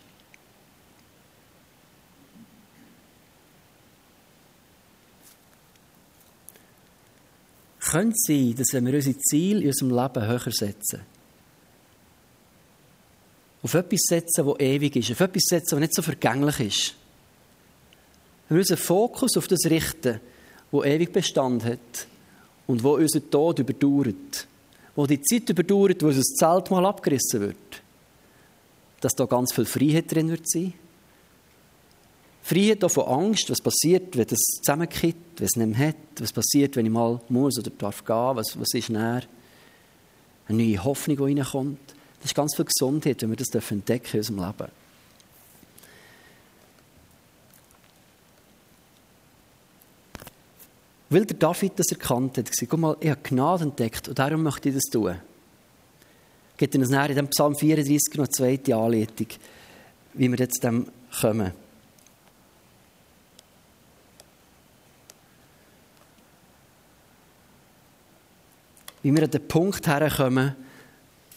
könnte 7.93 8.17
es 8.17 8.25
sein, 8.27 8.55
dass 8.57 8.73
wenn 8.73 8.87
wir 8.87 8.95
unsere 8.95 9.19
Ziele 9.19 9.61
in 9.61 9.67
unserem 9.67 9.91
Leben 9.91 10.27
höher 10.27 10.51
setzen, 10.51 11.01
auf 13.63 13.75
etwas 13.75 14.01
setzen, 14.09 14.47
das 14.47 14.61
ewig 14.61 14.97
ist, 14.97 15.13
auf 15.13 15.21
etwas 15.21 15.43
setzen, 15.45 15.71
das 15.73 15.81
nicht 15.81 15.95
so 15.95 16.03
vergänglich 16.03 16.61
ist, 16.61 16.95
wenn 18.49 18.57
wir 18.57 18.63
unseren 18.63 18.79
Fokus 18.79 19.37
auf 19.37 19.47
das 19.47 19.67
richten, 19.67 20.21
wo 20.73 20.83
ewig 20.83 21.13
Bestand 21.13 21.65
hat 21.65 22.09
und 22.67 22.83
wo 22.83 22.97
unser 22.97 23.31
Tod 23.31 23.61
überdauert, 23.61 24.49
wo 24.97 25.07
die 25.07 25.21
Zeit 25.21 25.49
überdauert, 25.49 26.03
wo 26.03 26.09
unser 26.09 26.23
Zelt 26.23 26.71
mal 26.71 26.85
abgerissen 26.85 27.41
wird, 27.41 27.83
dass 29.01 29.15
da 29.15 29.27
ganz 29.27 29.53
viel 29.53 29.67
Freiheit 29.67 30.13
drin 30.13 30.31
wird 30.31 30.49
sein. 30.49 30.73
Freiheit 32.43 32.83
auch 32.83 32.91
von 32.91 33.05
Angst, 33.05 33.51
was 33.51 33.61
passiert, 33.61 34.17
wenn 34.17 34.27
das 34.27 34.39
zusammenkippt, 34.39 35.39
wenn 35.39 35.47
es 35.47 35.57
nicht 35.57 35.79
mehr 35.79 35.89
hat, 35.89 35.97
was 36.19 36.33
passiert, 36.33 36.75
wenn 36.75 36.87
ich 36.87 36.93
mal 36.93 37.21
muss 37.29 37.59
oder 37.59 37.71
darf 37.71 38.05
gehen, 38.05 38.37
was, 38.37 38.59
was 38.59 38.75
ist 38.75 38.91
näher. 38.91 39.23
Eine 40.49 40.65
neue 40.65 40.83
Hoffnung, 40.83 41.19
die 41.19 41.41
reinkommt. 41.41 41.79
Das 42.21 42.31
ist 42.31 42.35
ganz 42.35 42.57
viel 42.57 42.65
Gesundheit, 42.65 43.23
wenn 43.23 43.31
wir 43.31 43.37
das 43.37 43.49
entdecken 43.71 44.11
in 44.15 44.19
unserem 44.19 44.39
Leben. 44.39 44.82
Weil 51.13 51.27
der 51.27 51.37
David 51.37 51.79
das 51.79 51.93
erkannt 51.93 52.39
hat, 52.39 52.51
gesagt, 52.51 52.71
guck 52.71 52.81
mal, 52.81 52.97
ich 52.99 53.11
habe 53.11 53.21
Gnade 53.23 53.65
entdeckt 53.65 54.09
und 54.09 54.19
darum 54.19 54.43
möchte 54.43 54.71
ich 54.71 54.77
das 54.77 54.85
tun. 54.85 55.15
Geht 56.57 56.75
uns 56.75 56.89
nachher 56.89 57.11
in 57.11 57.17
dem 57.17 57.29
Psalm 57.29 57.55
34 57.55 58.15
noch 58.15 58.25
eine 58.25 58.31
zweite 58.31 58.75
Anleitung, 58.75 59.27
wie 60.15 60.31
wir 60.31 60.39
jetzt 60.39 60.65
dem 60.65 60.87
kommen. 61.21 61.53
Wie 69.03 69.15
wir 69.15 69.25
an 69.25 69.31
den 69.31 69.49
Punkt 69.49 69.87
herkommen, 69.87 70.57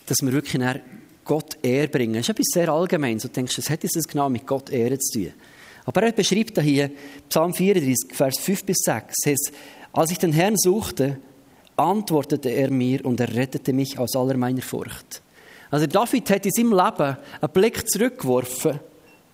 dass 0.06 0.22
wir 0.22 0.32
wirklich 0.32 0.82
Gott 1.26 1.58
Ehre 1.62 1.90
bringen. 1.90 2.14
Das 2.14 2.22
ist 2.22 2.30
etwas 2.30 2.48
sehr 2.54 2.70
Allgemeines. 2.70 3.24
Du 3.24 3.28
denkst, 3.28 3.58
was 3.58 3.70
hat 3.70 3.84
das 3.84 4.08
genau 4.08 4.30
mit 4.30 4.48
Gott 4.48 4.70
Ehre 4.70 4.98
zu 5.00 5.20
tun? 5.20 5.34
Aber 5.86 6.04
er 6.04 6.12
beschreibt 6.12 6.60
hier, 6.60 6.92
Psalm 7.30 7.54
34, 7.54 8.16
Vers 8.16 8.40
5 8.40 8.66
bis 8.66 8.78
6, 8.80 9.14
heißt, 9.26 9.52
als 9.94 10.12
ich 10.12 10.18
den 10.18 10.34
Herrn 10.34 10.58
suchte, 10.58 11.18
antwortete 11.78 12.50
er 12.50 12.72
mir 12.72 13.06
und 13.06 13.20
er 13.20 13.34
rettete 13.34 13.74
mich 13.74 14.00
aus 14.00 14.16
aller 14.16 14.38
meiner 14.38 14.62
Furcht. 14.62 15.22
Also 15.70 15.88
David 15.88 16.30
hat 16.30 16.46
in 16.46 16.52
seinem 16.52 16.72
Leben 16.72 17.18
einen 17.42 17.52
Blick 17.54 17.90
zurückgeworfen 17.90 18.80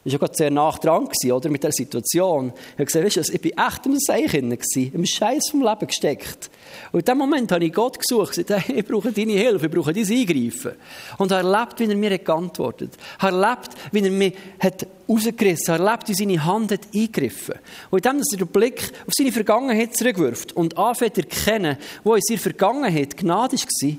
ich 0.03 0.13
war 0.13 0.19
gerade 0.19 0.35
sehr 0.35 0.49
nah 0.49 0.71
dran, 0.71 1.07
oder, 1.31 1.49
mit 1.49 1.63
der 1.63 1.71
Situation. 1.71 2.53
Ich 2.55 2.73
habe 2.73 2.85
gesagt, 2.85 3.05
weißt 3.05 3.17
du, 3.17 3.33
ich 3.33 3.55
war 3.55 3.67
echt 3.67 3.85
im 3.85 3.99
Seich 3.99 4.33
im 4.33 5.05
Scheiß 5.05 5.49
vom 5.51 5.61
Leben 5.61 5.85
gesteckt. 5.85 6.49
Und 6.91 7.01
in 7.01 7.05
dem 7.05 7.17
Moment 7.19 7.51
habe 7.51 7.63
ich 7.63 7.71
Gott 7.71 7.99
gesucht, 7.99 8.35
gesagt, 8.35 8.69
ich 8.69 8.83
brauche 8.83 9.11
deine 9.11 9.33
Hilfe, 9.33 9.67
ich 9.67 9.71
brauche 9.71 9.93
dein 9.93 10.07
Eingreifen. 10.07 10.71
Und 11.19 11.31
er 11.31 11.37
erlebt, 11.37 11.79
wie 11.79 11.85
er 11.85 11.95
mir 11.95 12.17
geantwortet 12.17 12.97
hat. 13.19 13.31
Er 13.31 13.39
erlebt, 13.39 13.69
wie 13.91 13.99
er 13.99 14.11
mich 14.11 14.33
hat 14.59 14.87
rausgerissen 15.07 15.75
hat. 15.75 15.79
Er 15.79 15.85
erlebt, 15.85 16.09
wie 16.09 16.13
seine 16.15 16.45
Hand 16.45 16.71
hat 16.71 16.87
eingegriffen. 16.95 17.55
Und 17.91 18.03
in 18.03 18.11
dem, 18.11 18.19
dass 18.19 18.31
er 18.31 18.39
den 18.39 18.47
Blick 18.47 18.91
auf 19.05 19.13
seine 19.15 19.31
Vergangenheit 19.31 19.95
zurückwirft 19.95 20.53
und 20.53 20.79
anfängt 20.79 21.15
zu 21.15 21.21
erkennen, 21.21 21.77
wo 22.03 22.15
in 22.15 22.21
seiner 22.23 22.39
Vergangenheit 22.39 23.17
Gnade 23.17 23.55
war, 23.55 23.95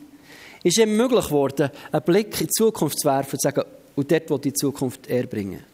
ist 0.65 0.79
ihm 0.79 0.97
möglich 0.97 1.27
geworden, 1.27 1.71
einen 1.93 2.03
Blick 2.03 2.41
in 2.41 2.47
die 2.49 2.53
Zukunft 2.53 2.99
zu 2.99 3.09
werfen 3.09 3.35
und 3.35 3.41
zu 3.41 3.49
sagen, 3.49 3.63
und 3.95 4.11
dort 4.11 4.31
will 4.31 4.39
die 4.39 4.53
Zukunft 4.53 5.09
erbringen. 5.09 5.72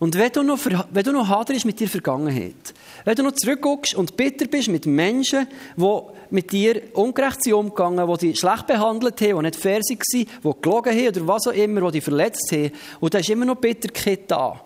Und 0.00 0.16
wenn 0.16 0.32
du 0.32 0.42
noch, 0.42 0.58
wenn 0.64 1.04
du 1.04 1.12
noch 1.12 1.28
haderst 1.28 1.66
mit 1.66 1.78
deiner 1.78 1.90
Vergangenheit, 1.90 2.74
wenn 3.04 3.14
du 3.16 3.22
noch 3.22 3.32
zurückguckst 3.32 3.94
und 3.94 4.16
bitter 4.16 4.46
bist 4.46 4.68
mit 4.68 4.86
Menschen, 4.86 5.46
die 5.76 6.00
mit 6.30 6.50
dir 6.50 6.82
ungerecht 6.94 7.44
sind 7.44 7.52
umgegangen, 7.52 8.08
die 8.14 8.28
dich 8.28 8.40
schlecht 8.40 8.66
behandelt 8.66 9.20
haben, 9.20 9.36
die 9.36 9.42
nicht 9.42 9.56
fair 9.56 9.80
waren, 9.80 10.06
die 10.12 10.26
gelogen 10.62 10.96
haben 10.96 11.08
oder 11.08 11.26
was 11.26 11.46
auch 11.48 11.52
immer, 11.52 11.82
die 11.82 11.98
dich 11.98 12.04
verletzt 12.04 12.50
haben, 12.50 12.72
und 12.98 13.12
da 13.12 13.18
ist 13.18 13.28
immer 13.28 13.44
noch 13.44 13.56
Bitterkeit 13.56 14.22
da, 14.30 14.58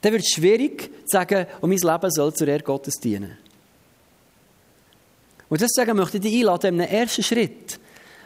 dann 0.00 0.12
wird 0.12 0.22
es 0.22 0.30
schwierig 0.30 0.82
zu 0.84 0.90
sagen, 1.16 1.46
und 1.60 1.70
mein 1.70 1.78
Leben 1.78 2.10
soll 2.12 2.32
zur 2.32 2.46
Ehre 2.46 2.62
Gottes 2.62 2.94
dienen. 2.94 3.36
Und 5.48 5.60
deswegen 5.60 5.96
möchte 5.96 6.18
ich 6.18 6.22
dich 6.22 6.38
einladen, 6.38 6.76
in 6.76 6.80
einem 6.82 6.92
ersten 6.92 7.24
Schritt 7.24 7.80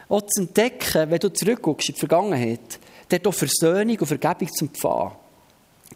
auch 0.09 0.21
zu 0.21 0.41
entdecken, 0.41 1.09
wenn 1.09 1.19
du 1.19 1.33
zurückguckst 1.33 1.89
in 1.89 1.95
die 1.95 1.99
Vergangenheit, 1.99 2.79
dort 3.09 3.25
auch 3.25 3.33
Versöhnung 3.33 3.97
und 3.97 4.05
Vergebung 4.05 4.53
zum 4.53 4.69
Pfad. 4.69 5.22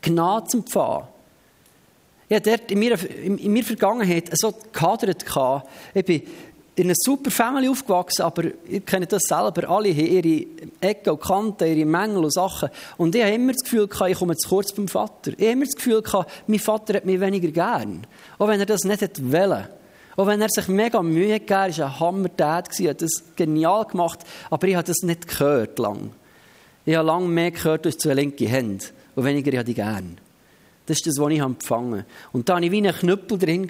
Gnade 0.02 0.48
zu 0.48 0.58
empfangen. 0.60 1.08
Ich 2.30 2.36
hatte 2.36 2.50
dort 2.58 2.72
in 2.72 2.80
meiner, 2.80 3.10
in 3.10 3.54
meiner 3.54 3.66
Vergangenheit 3.66 4.30
so 4.34 4.54
gehadert. 4.74 5.26
Ich 5.94 6.06
bin 6.06 6.24
in 6.76 6.86
einer 6.86 6.94
super 6.96 7.32
Family 7.32 7.70
aufgewachsen, 7.70 8.22
aber 8.22 8.44
ihr 8.70 8.82
kennt 8.82 9.12
das 9.12 9.24
selber, 9.24 9.68
alle 9.68 9.90
haben 9.90 10.06
ihre 10.06 10.46
Ecken 10.80 11.10
und 11.10 11.22
Kanten, 11.22 11.68
ihre 11.68 11.86
Mängel 11.86 12.24
und 12.24 12.34
Sachen. 12.34 12.70
Und 12.98 13.16
ich 13.16 13.24
habe 13.24 13.34
immer 13.34 13.54
das 13.54 13.64
Gefühl, 13.64 13.90
ich 14.10 14.18
komme 14.18 14.36
zu 14.36 14.50
kurz 14.50 14.72
beim 14.74 14.88
Vater. 14.88 15.32
Ich 15.32 15.38
habe 15.38 15.52
immer 15.54 15.66
das 15.66 15.74
Gefühl, 15.74 16.04
mein 16.46 16.60
Vater 16.60 16.96
hat 16.96 17.06
mich 17.06 17.20
weniger 17.20 17.48
gern. 17.48 18.06
Auch 18.38 18.48
wenn 18.48 18.60
er 18.60 18.68
das 18.68 18.84
nicht 18.84 19.32
wollte. 19.32 19.70
Auch 20.18 20.28
wenn 20.28 20.42
er 20.42 20.50
sich 20.50 20.68
mega 20.68 21.02
Mühe 21.02 21.40
gegeben 21.40 21.62
hat, 21.62 21.80
war 21.80 21.86
ein 21.88 22.00
Hammer-Dad, 22.00 22.80
hat 22.80 23.02
das 23.02 23.24
genial 23.36 23.86
gemacht, 23.86 24.20
aber 24.50 24.68
ich 24.68 24.76
habe 24.76 24.88
das 24.88 25.02
nicht 25.04 25.28
gehört 25.28 25.80
lang. 25.80 26.12
Ich 26.86 26.96
habe 26.96 27.08
lange 27.08 27.28
mehr 27.28 27.52
gehört 27.52 27.86
als 27.86 27.98
zwei 27.98 28.14
linke 28.14 28.48
Hände 28.48 28.86
und 29.17 29.23
weniger 29.25 29.51
ich 29.51 29.58
habe 29.58 29.69
ich 29.69 29.75
gern. 29.75 30.19
Das 30.86 30.97
ist 30.97 31.08
das, 31.08 31.17
was 31.17 31.32
ich 31.32 31.39
empfangen 31.39 32.01
habe. 32.01 32.06
Und 32.34 32.47
da 32.47 32.56
hatte 32.56 32.67
ich 32.67 32.71
wie 32.71 32.77
einen 32.77 32.95
Knüppel 32.95 33.39
drin. 33.39 33.67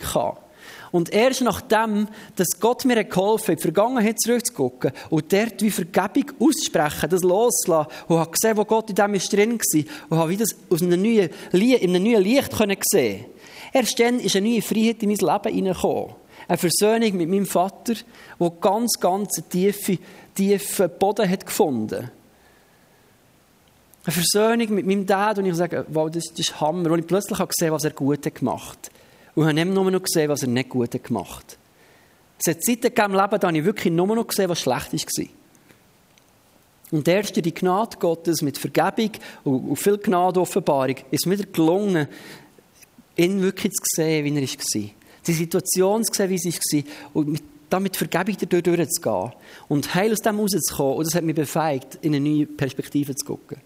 Und 0.91 1.13
erst 1.13 1.41
nachdem, 1.41 2.09
dass 2.35 2.59
Gott 2.59 2.83
mir 2.83 3.01
geholfen 3.05 3.43
hat, 3.43 3.49
in 3.49 3.55
die 3.55 3.61
Vergangenheit 3.61 4.19
zurückzugucken 4.19 4.91
und 5.09 5.31
dort 5.31 5.61
wie 5.61 5.71
Vergebung 5.71 6.33
auszusprechen, 6.37 7.09
das 7.09 7.23
loszulassen 7.23 7.93
und 8.09 8.17
habe 8.17 8.31
gesehen, 8.31 8.57
wo 8.57 8.65
Gott 8.65 8.89
in 8.89 8.97
dem 8.97 9.13
ist 9.13 9.31
drin 9.31 9.57
war 9.57 9.83
und 10.09 10.17
habe 10.17 10.29
wie 10.31 10.37
das 10.37 10.53
aus 10.69 10.81
einem 10.81 11.01
neuen, 11.01 11.29
in 11.53 11.95
einem 11.95 12.03
neuen 12.03 12.23
Licht 12.23 12.51
können 12.51 12.77
sehen 12.81 13.25
Erst 13.71 13.99
dann 14.01 14.19
ist 14.19 14.35
eine 14.35 14.49
neue 14.49 14.61
Freiheit 14.61 15.01
in 15.01 15.09
mein 15.09 15.17
Leben 15.17 15.55
hineingekommen. 15.55 16.15
Eine 16.49 16.57
Versöhnung 16.57 17.17
mit 17.17 17.29
meinem 17.29 17.45
Vater, 17.45 17.93
wo 18.37 18.51
ganz, 18.51 18.99
ganz 18.99 19.41
tiefe, 19.49 19.97
tiefen 20.35 20.89
Boden 20.99 21.29
hat 21.29 21.45
gefunden 21.45 22.11
eine 24.07 24.13
Versöhnung 24.13 24.73
mit 24.73 24.85
meinem 24.85 25.05
Dad 25.05 25.37
und 25.37 25.45
ich 25.45 25.55
sage, 25.55 25.85
wow, 25.89 26.09
das, 26.09 26.23
das 26.29 26.39
ist 26.39 26.61
Hammer. 26.61 26.91
Und 26.91 26.99
ich 26.99 27.07
plötzlich 27.07 27.37
habe 27.39 27.51
gesehen, 27.53 27.73
was 27.73 27.83
er 27.83 27.91
gut 27.91 28.25
hat 28.25 28.35
gemacht. 28.35 28.89
Und 29.35 29.43
ich 29.43 29.49
habe 29.49 29.53
nicht 29.53 29.75
nur 29.75 29.91
noch 29.91 30.01
gesehen, 30.01 30.29
was 30.29 30.43
er 30.43 30.47
nicht 30.47 30.69
gut 30.69 30.93
hat 30.93 31.03
gemacht. 31.03 31.57
Es 32.39 32.49
hat 32.49 32.63
Zeiten 32.63 32.83
gegeben 32.83 33.13
im 33.13 33.19
Leben, 33.19 33.39
da 33.39 33.47
habe 33.47 33.57
ich 33.57 33.65
wirklich 33.65 33.93
nur 33.93 34.07
noch 34.07 34.25
gesehen, 34.25 34.49
was 34.49 34.61
schlecht 34.61 34.93
war. 34.93 35.25
Und 36.91 37.05
erst 37.05 37.35
durch 37.35 37.43
die 37.43 37.53
Gnade 37.53 37.97
Gottes 37.97 38.41
mit 38.41 38.57
Vergebung 38.57 39.11
und, 39.43 39.75
viel 39.75 39.97
Gnade 39.97 40.39
Offenbarung 40.39 40.95
ist 41.11 41.25
mir 41.25 41.35
gelungen, 41.37 42.07
ihn 43.17 43.41
wirklich 43.41 43.73
zu 43.73 43.83
sehen, 43.93 44.23
wie 44.23 44.39
er 44.39 44.47
war. 44.47 44.89
Die 45.27 45.33
Situation 45.33 46.05
zu 46.05 46.13
sehen, 46.13 46.29
wie 46.29 46.37
sie 46.37 46.51
war. 46.53 46.83
Und 47.13 47.27
mit, 47.27 47.43
damit 47.69 47.97
Vergebung 47.97 48.37
dadurch 48.39 48.77
durchzugehen. 48.77 49.33
Und 49.67 49.93
heil 49.93 50.13
aus 50.13 50.19
dem 50.19 50.39
rauszukommen. 50.39 50.95
Und 50.95 51.07
das 51.07 51.15
hat 51.15 51.25
mich 51.25 51.35
befähigt, 51.35 51.99
in 52.01 52.15
eine 52.15 52.29
neue 52.29 52.45
Perspektive 52.45 53.13
zu 53.13 53.25
gucken. 53.25 53.57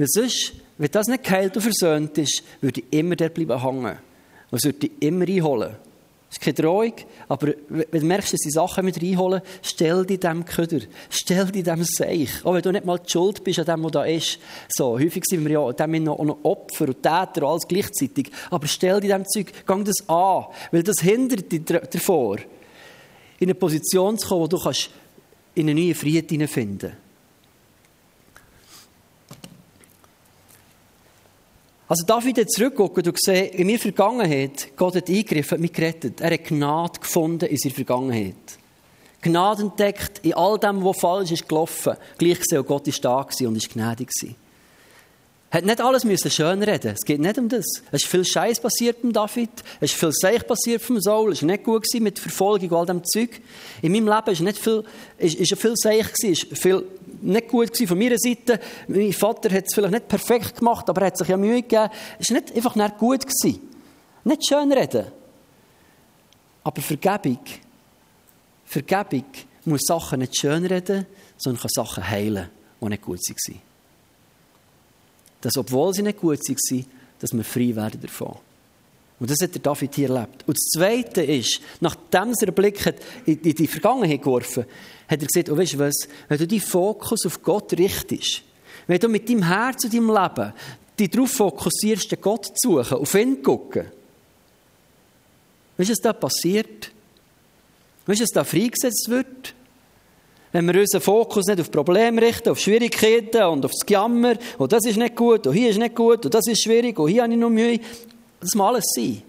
Weil 0.00 0.08
sonst, 0.08 0.54
wenn 0.78 0.90
das 0.90 1.08
nicht 1.08 1.24
geheilt 1.24 1.54
und 1.56 1.62
versöhnt 1.62 2.16
ist, 2.16 2.42
würde 2.62 2.80
ich 2.80 2.98
immer 2.98 3.16
dort 3.16 3.34
bleiben 3.34 3.62
hängen. 3.62 3.98
Und 4.50 4.58
es 4.58 4.64
würde 4.64 4.78
dich 4.78 4.92
immer 5.00 5.28
einholen. 5.28 5.76
Das 6.30 6.38
ist 6.38 6.40
keine 6.40 6.54
Drohung, 6.54 6.92
aber 7.28 7.48
wenn 7.68 8.00
du 8.00 8.06
merkst, 8.06 8.32
dass 8.32 8.40
die 8.40 8.50
Sachen 8.50 8.84
mit 8.86 9.02
reinholen, 9.02 9.42
stell 9.62 10.06
dich 10.06 10.20
dem 10.20 10.44
Köder, 10.44 10.78
stell 11.10 11.46
dich 11.46 11.64
dem 11.64 11.84
Seich. 11.84 12.30
Auch 12.44 12.54
wenn 12.54 12.62
du 12.62 12.70
nicht 12.70 12.86
mal 12.86 12.98
die 12.98 13.10
Schuld 13.10 13.44
bist 13.44 13.58
an 13.58 13.66
dem, 13.66 13.84
was 13.84 13.92
da 13.92 14.04
ist. 14.04 14.38
So, 14.70 14.98
häufig 14.98 15.24
sind 15.26 15.44
wir 15.44 15.50
ja 15.50 15.72
dem 15.72 16.04
noch, 16.04 16.22
noch 16.22 16.38
Opfer 16.44 16.86
und 16.88 17.02
Täter, 17.02 17.42
alles 17.42 17.68
gleichzeitig. 17.68 18.30
Aber 18.50 18.66
stell 18.68 19.00
dich 19.00 19.10
dem 19.10 19.26
Zeug, 19.26 19.52
gang 19.66 19.84
das 19.84 20.08
an, 20.08 20.46
weil 20.70 20.82
das 20.82 21.00
hindert 21.02 21.52
dich 21.52 21.64
davor, 21.64 22.38
in 23.38 23.48
eine 23.48 23.54
Position 23.54 24.16
zu 24.16 24.28
kommen, 24.28 24.42
wo 24.42 24.46
du 24.46 24.58
kannst 24.58 24.88
in 25.56 25.68
eine 25.68 25.78
neue 25.78 25.94
Freiheit 25.94 26.30
hineinfinden 26.30 26.92
Also 31.90 32.06
darf 32.06 32.24
ich 32.24 32.36
zurückgucken 32.46 33.04
und 33.04 33.20
sehen, 33.20 33.50
in 33.52 33.66
meiner 33.66 33.80
Vergangenheit, 33.80 34.68
Gott 34.76 34.94
hat 34.94 35.08
eingegriffen, 35.08 35.56
hat 35.56 35.60
mich 35.60 35.72
gerettet. 35.72 36.20
Er 36.20 36.30
hat 36.30 36.44
Gnade 36.44 37.00
gefunden 37.00 37.46
in 37.46 37.56
seiner 37.56 37.74
Vergangenheit. 37.74 38.36
Gnade 39.20 39.62
entdeckt 39.62 40.20
in 40.22 40.34
all 40.34 40.56
dem, 40.56 40.84
was 40.84 41.00
falsch 41.00 41.32
ist 41.32 41.48
gelaufen. 41.48 41.96
Gleich 42.16 42.38
gesehen, 42.38 42.64
Gott 42.64 42.86
ist 42.86 43.04
da 43.04 43.26
und 43.40 43.56
ist 43.56 43.70
gnädig 43.70 44.08
gewesen. 44.08 44.36
Hat 45.50 45.64
nicht 45.64 45.80
alles 45.80 46.04
müssen 46.04 46.30
schön 46.30 46.62
reden. 46.62 46.94
Es 46.96 47.04
geht 47.04 47.18
nicht 47.18 47.36
um 47.36 47.48
das. 47.48 47.64
Es 47.90 48.04
ist 48.04 48.06
viel 48.06 48.24
Scheiß 48.24 48.60
passiert 48.60 49.02
mit 49.02 49.16
David. 49.16 49.50
Es 49.80 49.90
ist 49.90 49.98
viel 49.98 50.12
Seich 50.12 50.46
passiert 50.46 50.80
vom 50.80 51.00
Saul. 51.00 51.32
Es 51.32 51.42
war 51.42 51.48
nicht 51.48 51.64
gut 51.64 51.84
mit 51.98 52.20
Verfolgung 52.20 52.70
und 52.70 52.76
all 52.76 52.86
dem 52.86 53.02
Zeug. 53.02 53.40
In 53.82 53.90
meinem 53.90 54.06
Leben 54.06 54.30
ist 54.30 54.42
nicht 54.42 54.58
viel, 54.58 54.84
ist, 55.18 55.34
ist 55.34 55.60
viel 55.60 55.74
Seich 55.74 56.12
gewesen. 56.12 56.32
Ist 56.32 56.56
viel 56.56 56.86
nicht 57.22 57.48
gut 57.48 57.68
gewesen 57.72 57.88
von 57.88 57.98
meiner 57.98 58.18
Seite. 58.18 58.60
Mein 58.88 59.12
Vater 59.12 59.50
hat 59.50 59.64
es 59.66 59.74
vielleicht 59.74 59.92
nicht 59.92 60.08
perfekt 60.08 60.56
gemacht, 60.56 60.88
aber 60.88 61.02
er 61.02 61.06
hat 61.08 61.18
sich 61.18 61.28
ja 61.28 61.36
Mühe 61.36 61.62
gegeben. 61.62 61.90
Es 62.18 62.30
war 62.30 62.40
nicht 62.40 62.54
einfach 62.54 62.76
nicht 62.76 62.98
gut 62.98 63.20
gewesen. 63.20 63.60
Nicht 64.24 64.48
schön 64.48 64.72
reden. 64.72 65.06
Aber 66.62 66.82
Vergebung, 66.82 67.40
Vergebung 68.64 69.24
muss 69.64 69.82
Sachen 69.86 70.20
nicht 70.20 70.38
schönreden, 70.38 71.06
sondern 71.36 71.62
kann 71.62 71.70
Sachen 71.74 72.08
heilen, 72.08 72.48
die 72.80 72.86
nicht 72.86 73.02
gut 73.02 73.18
waren. 73.18 73.60
Dass, 75.40 75.56
obwohl 75.56 75.94
sie 75.94 76.02
nicht 76.02 76.20
gut 76.20 76.38
waren, 76.38 76.86
dass 77.18 77.32
wir 77.32 77.44
frei 77.44 77.74
werden 77.74 78.00
davon. 78.00 78.36
Und 79.20 79.30
das 79.30 79.38
hat 79.42 79.54
der 79.54 79.60
David 79.60 79.94
hier 79.94 80.08
erlebt. 80.08 80.44
Und 80.46 80.56
das 80.56 80.70
Zweite 80.72 81.22
ist, 81.22 81.60
nachdem 81.80 82.32
er 82.40 82.52
Blick 82.52 82.84
hat 82.86 82.96
in 83.26 83.40
die 83.42 83.66
Vergangenheit 83.66 84.22
geworfen 84.22 84.64
hat 85.10 85.20
er 85.20 85.26
gesagt, 85.26 85.50
oh, 85.50 85.56
weißt 85.56 85.74
du 85.74 85.78
was, 85.80 86.08
wenn 86.28 86.38
du 86.38 86.46
deinen 86.46 86.60
Fokus 86.60 87.26
auf 87.26 87.42
Gott 87.42 87.72
richtest, 87.72 88.42
wenn 88.86 89.00
du 89.00 89.08
mit 89.08 89.28
deinem 89.28 89.42
Herz 89.42 89.84
und 89.84 89.92
deinem 89.92 90.08
Leben 90.08 90.52
dich 90.98 91.10
darauf 91.10 91.32
fokussierst, 91.32 92.12
den 92.12 92.20
Gott 92.20 92.46
zu 92.46 92.76
suchen, 92.76 92.98
auf 92.98 93.14
ihn 93.14 93.36
zu 93.36 93.42
gucken, 93.42 93.86
weißt 95.76 95.90
du, 95.90 95.92
was 95.92 96.00
da 96.00 96.12
passiert? 96.12 96.92
Weißt 98.06 98.20
du, 98.20 98.22
was 98.22 98.30
da 98.30 98.44
freigesetzt 98.44 99.08
wird? 99.08 99.54
Wenn 100.52 100.66
wir 100.66 100.80
unseren 100.80 101.00
Fokus 101.00 101.46
nicht 101.46 101.60
auf 101.60 101.70
Probleme 101.70 102.22
richten, 102.22 102.48
auf 102.48 102.60
Schwierigkeiten 102.60 103.42
und 103.44 103.64
auf 103.64 103.72
das 103.72 103.86
Gejammer, 103.86 104.30
und 104.30 104.60
oh, 104.60 104.66
das 104.66 104.84
ist 104.86 104.96
nicht 104.96 105.16
gut, 105.16 105.46
und 105.46 105.54
hier 105.54 105.70
ist 105.70 105.78
nicht 105.78 105.94
gut, 105.94 106.24
und 106.24 106.34
das 106.34 106.46
ist 106.46 106.62
schwierig, 106.62 106.98
und 106.98 107.08
hier 107.08 107.22
habe 107.22 107.32
ich 107.32 107.38
noch 107.38 107.50
Mühe, 107.50 107.80
das 108.40 108.54
muss 108.54 108.66
alles 108.66 108.84
sein. 108.94 109.22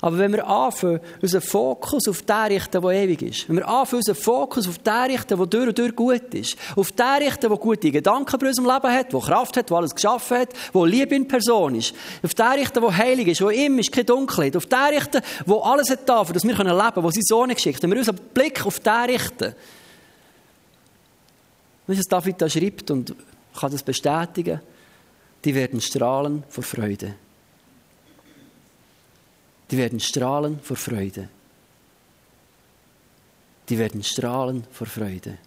Aber 0.00 0.18
wenn 0.18 0.32
wir 0.32 0.46
anfangen, 0.46 1.00
unseren 1.20 1.40
Fokus 1.40 2.06
auf 2.08 2.22
den 2.22 2.36
richten, 2.36 2.80
der 2.80 2.90
ewig 2.90 3.22
ist, 3.22 3.48
wenn 3.48 3.56
wir 3.56 3.66
anfangen, 3.66 3.98
unseren 3.98 4.14
Fokus 4.14 4.68
auf 4.68 4.78
den 4.78 5.10
richten, 5.10 5.36
der 5.36 5.46
durch 5.46 5.68
und 5.68 5.78
durch 5.78 5.96
gut 5.96 6.34
ist, 6.34 6.56
auf 6.76 6.92
den 6.92 7.22
richten, 7.22 7.48
der 7.48 7.58
gute 7.58 7.90
Gedanken 7.90 8.38
bei 8.38 8.46
unserem 8.46 8.68
Leben 8.68 8.92
hat, 8.92 9.12
der 9.12 9.20
Kraft 9.20 9.56
hat, 9.56 9.70
der 9.70 9.76
alles 9.76 9.94
geschaffen 9.94 10.38
hat, 10.38 10.50
der 10.72 10.86
Liebe 10.86 11.16
in 11.16 11.26
Person 11.26 11.74
ist, 11.74 11.94
auf 12.22 12.32
den 12.32 12.46
richten, 12.46 12.80
der 12.80 12.96
heilig 12.96 13.26
ist, 13.28 13.42
wo 13.42 13.50
ihm 13.50 13.78
ist 13.80 13.90
keine 13.90 14.04
Dunkelheit, 14.04 14.56
auf 14.56 14.66
den 14.66 14.78
richten, 14.78 15.20
der 15.46 15.64
alles 15.64 15.90
hat 15.90 16.08
da, 16.08 16.22
dass 16.22 16.44
wir 16.44 16.54
leben 16.54 16.68
können, 16.68 17.04
wo 17.04 17.10
sein 17.10 17.22
Sohn 17.24 17.48
geschickt 17.48 17.82
wenn 17.82 17.90
wir 17.90 17.98
unseren 17.98 18.20
Blick 18.32 18.64
auf 18.64 18.78
den 18.78 19.10
richten, 19.10 19.54
wie 21.88 21.98
es 21.98 22.06
David 22.06 22.40
da 22.40 22.48
schreibt 22.48 22.90
und 22.92 23.16
kann 23.58 23.72
das 23.72 23.82
bestätigen, 23.82 24.60
die 25.44 25.54
werden 25.54 25.80
strahlen 25.80 26.44
vor 26.48 26.62
Freude. 26.62 27.14
Die 29.70 29.76
werden 29.76 30.00
strahlen 30.00 30.60
vor 30.60 30.76
Freude. 30.76 31.28
Die 33.68 33.78
werden 33.78 34.02
strahlen 34.02 34.64
vor 34.70 34.86
Freude. 34.86 35.38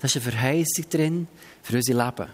Das 0.00 0.14
ist 0.14 0.22
eine 0.22 0.32
Verheißung 0.32 0.90
drin 0.90 1.28
für 1.62 1.76
unser 1.76 1.94
Leben. 1.94 2.30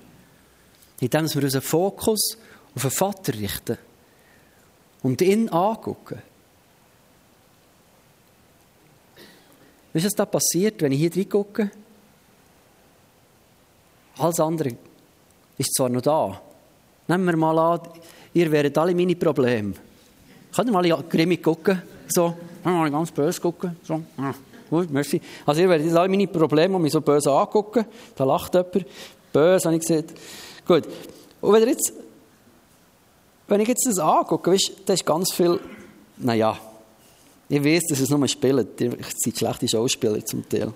Indem 1.01 1.35
wir 1.35 1.43
unseren 1.43 1.63
Fokus 1.63 2.37
auf 2.75 2.83
den 2.83 2.91
Vater 2.91 3.35
richten 3.35 3.79
und 5.03 5.23
ihn 5.23 5.49
angucken. 5.49 6.21
Weißt 9.93 10.05
du, 10.05 10.09
was 10.09 10.15
da 10.15 10.27
passiert, 10.27 10.83
wenn 10.83 10.93
ich 10.93 10.99
hier 10.99 11.15
reingucke? 11.15 11.71
Alles 14.19 14.41
andere 14.41 14.77
ist 15.57 15.75
zwar 15.75 15.89
noch 15.89 16.03
da. 16.03 16.41
Nehmen 17.07 17.27
wir 17.27 17.37
mal 17.37 17.59
an, 17.59 17.81
ihr 18.33 18.51
wäret 18.51 18.77
alle 18.77 18.95
meine 18.95 19.15
Probleme. 19.15 19.75
Könnt 20.55 20.69
ihr 20.69 20.73
mal 20.73 21.05
grimmig 21.09 21.43
gucken? 21.43 21.83
So, 22.09 22.35
mal 22.63 22.91
ganz 22.91 23.11
böse 23.11 23.41
gucken. 23.41 23.77
So, 23.83 24.03
gut, 24.71 24.91
merci. 24.91 25.21
Also 25.47 25.63
ihr 25.63 25.69
werdet 25.69 25.95
alle 25.97 26.09
meine 26.09 26.29
Probleme 26.29 26.79
mich 26.79 26.93
so 26.93 27.01
böse 27.01 27.33
angucken. 27.33 27.85
Da 28.15 28.25
lacht 28.25 28.55
jemand. 28.55 28.87
Böse, 29.33 29.65
habe 29.65 29.77
ich 29.77 29.81
gesehen. 29.81 30.05
Gut. 30.65 30.85
Und 31.41 31.53
wenn, 31.53 31.69
jetzt, 31.69 31.93
wenn 33.49 33.61
ich 33.61 33.69
jetzt 33.69 33.87
das 33.87 33.99
angucke, 33.99 34.53
weißt, 34.53 34.73
da 34.87 34.93
ist 34.93 35.05
ganz 35.05 35.33
viel, 35.33 35.59
naja, 36.19 36.57
ich 37.49 37.65
weiß, 37.65 37.83
dass 37.91 38.01
es 38.01 38.11
nur 38.11 38.27
spielt. 38.29 38.81
Ihr 38.81 38.97
seid 39.17 39.37
schlechte 39.37 39.69
Schauspieler 39.69 40.25
zum 40.25 40.49
Teil. 40.49 40.73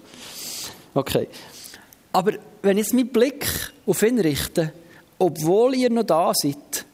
Okay. 0.92 1.28
Aber 2.12 2.32
wenn 2.62 2.78
ich 2.78 2.86
jetzt 2.86 2.94
meinen 2.94 3.08
Blick 3.08 3.46
auf 3.86 4.02
ihn 4.02 4.18
richte, 4.18 4.72
obwohl 5.18 5.76
ihr 5.76 5.90
noch 5.90 6.02
da 6.02 6.32
seid, 6.34 6.84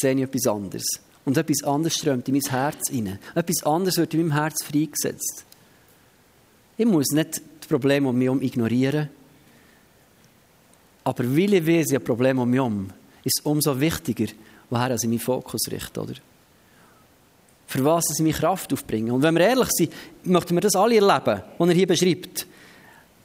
sehe 0.00 0.14
ich 0.14 0.22
etwas 0.22 0.46
anderes. 0.46 0.84
Und 1.24 1.36
etwas 1.36 1.62
anderes 1.64 1.94
strömt 1.94 2.28
in 2.28 2.34
mein 2.34 2.50
Herz 2.50 2.90
hinein. 2.90 3.18
Etwas 3.34 3.64
anderes 3.64 3.96
wird 3.96 4.14
in 4.14 4.20
meinem 4.20 4.32
Herz 4.32 4.62
freigesetzt. 4.64 5.44
Ich 6.76 6.86
muss 6.86 7.08
nicht 7.12 7.40
das 7.60 7.68
Problem 7.68 8.06
um 8.06 8.16
mich 8.16 8.26
herum 8.26 8.42
ignorieren. 8.42 9.08
Aber 11.04 11.24
weil 11.24 11.54
ich 11.54 11.66
weiß, 11.66 11.90
ich 11.90 11.98
ein 11.98 12.04
Problem 12.04 12.38
um 12.38 12.50
mich 12.50 12.58
herum, 12.58 12.90
ist 13.22 13.40
es 13.40 13.44
umso 13.44 13.78
wichtiger, 13.80 14.32
woher 14.70 14.94
ich 14.94 15.02
meinen 15.04 15.18
Fokus 15.18 15.62
richte. 15.70 16.00
Oder? 16.00 16.14
Für 17.66 17.84
was 17.84 18.04
ich 18.12 18.22
meine 18.22 18.34
Kraft 18.34 18.72
aufbringe. 18.72 19.12
Und 19.12 19.22
wenn 19.22 19.34
wir 19.34 19.46
ehrlich 19.46 19.68
sind, 19.70 19.92
möchten 20.24 20.54
wir 20.54 20.60
das 20.60 20.76
alle 20.76 20.96
erleben, 20.96 21.42
was 21.56 21.68
er 21.68 21.74
hier 21.74 21.86
beschreibt. 21.86 22.46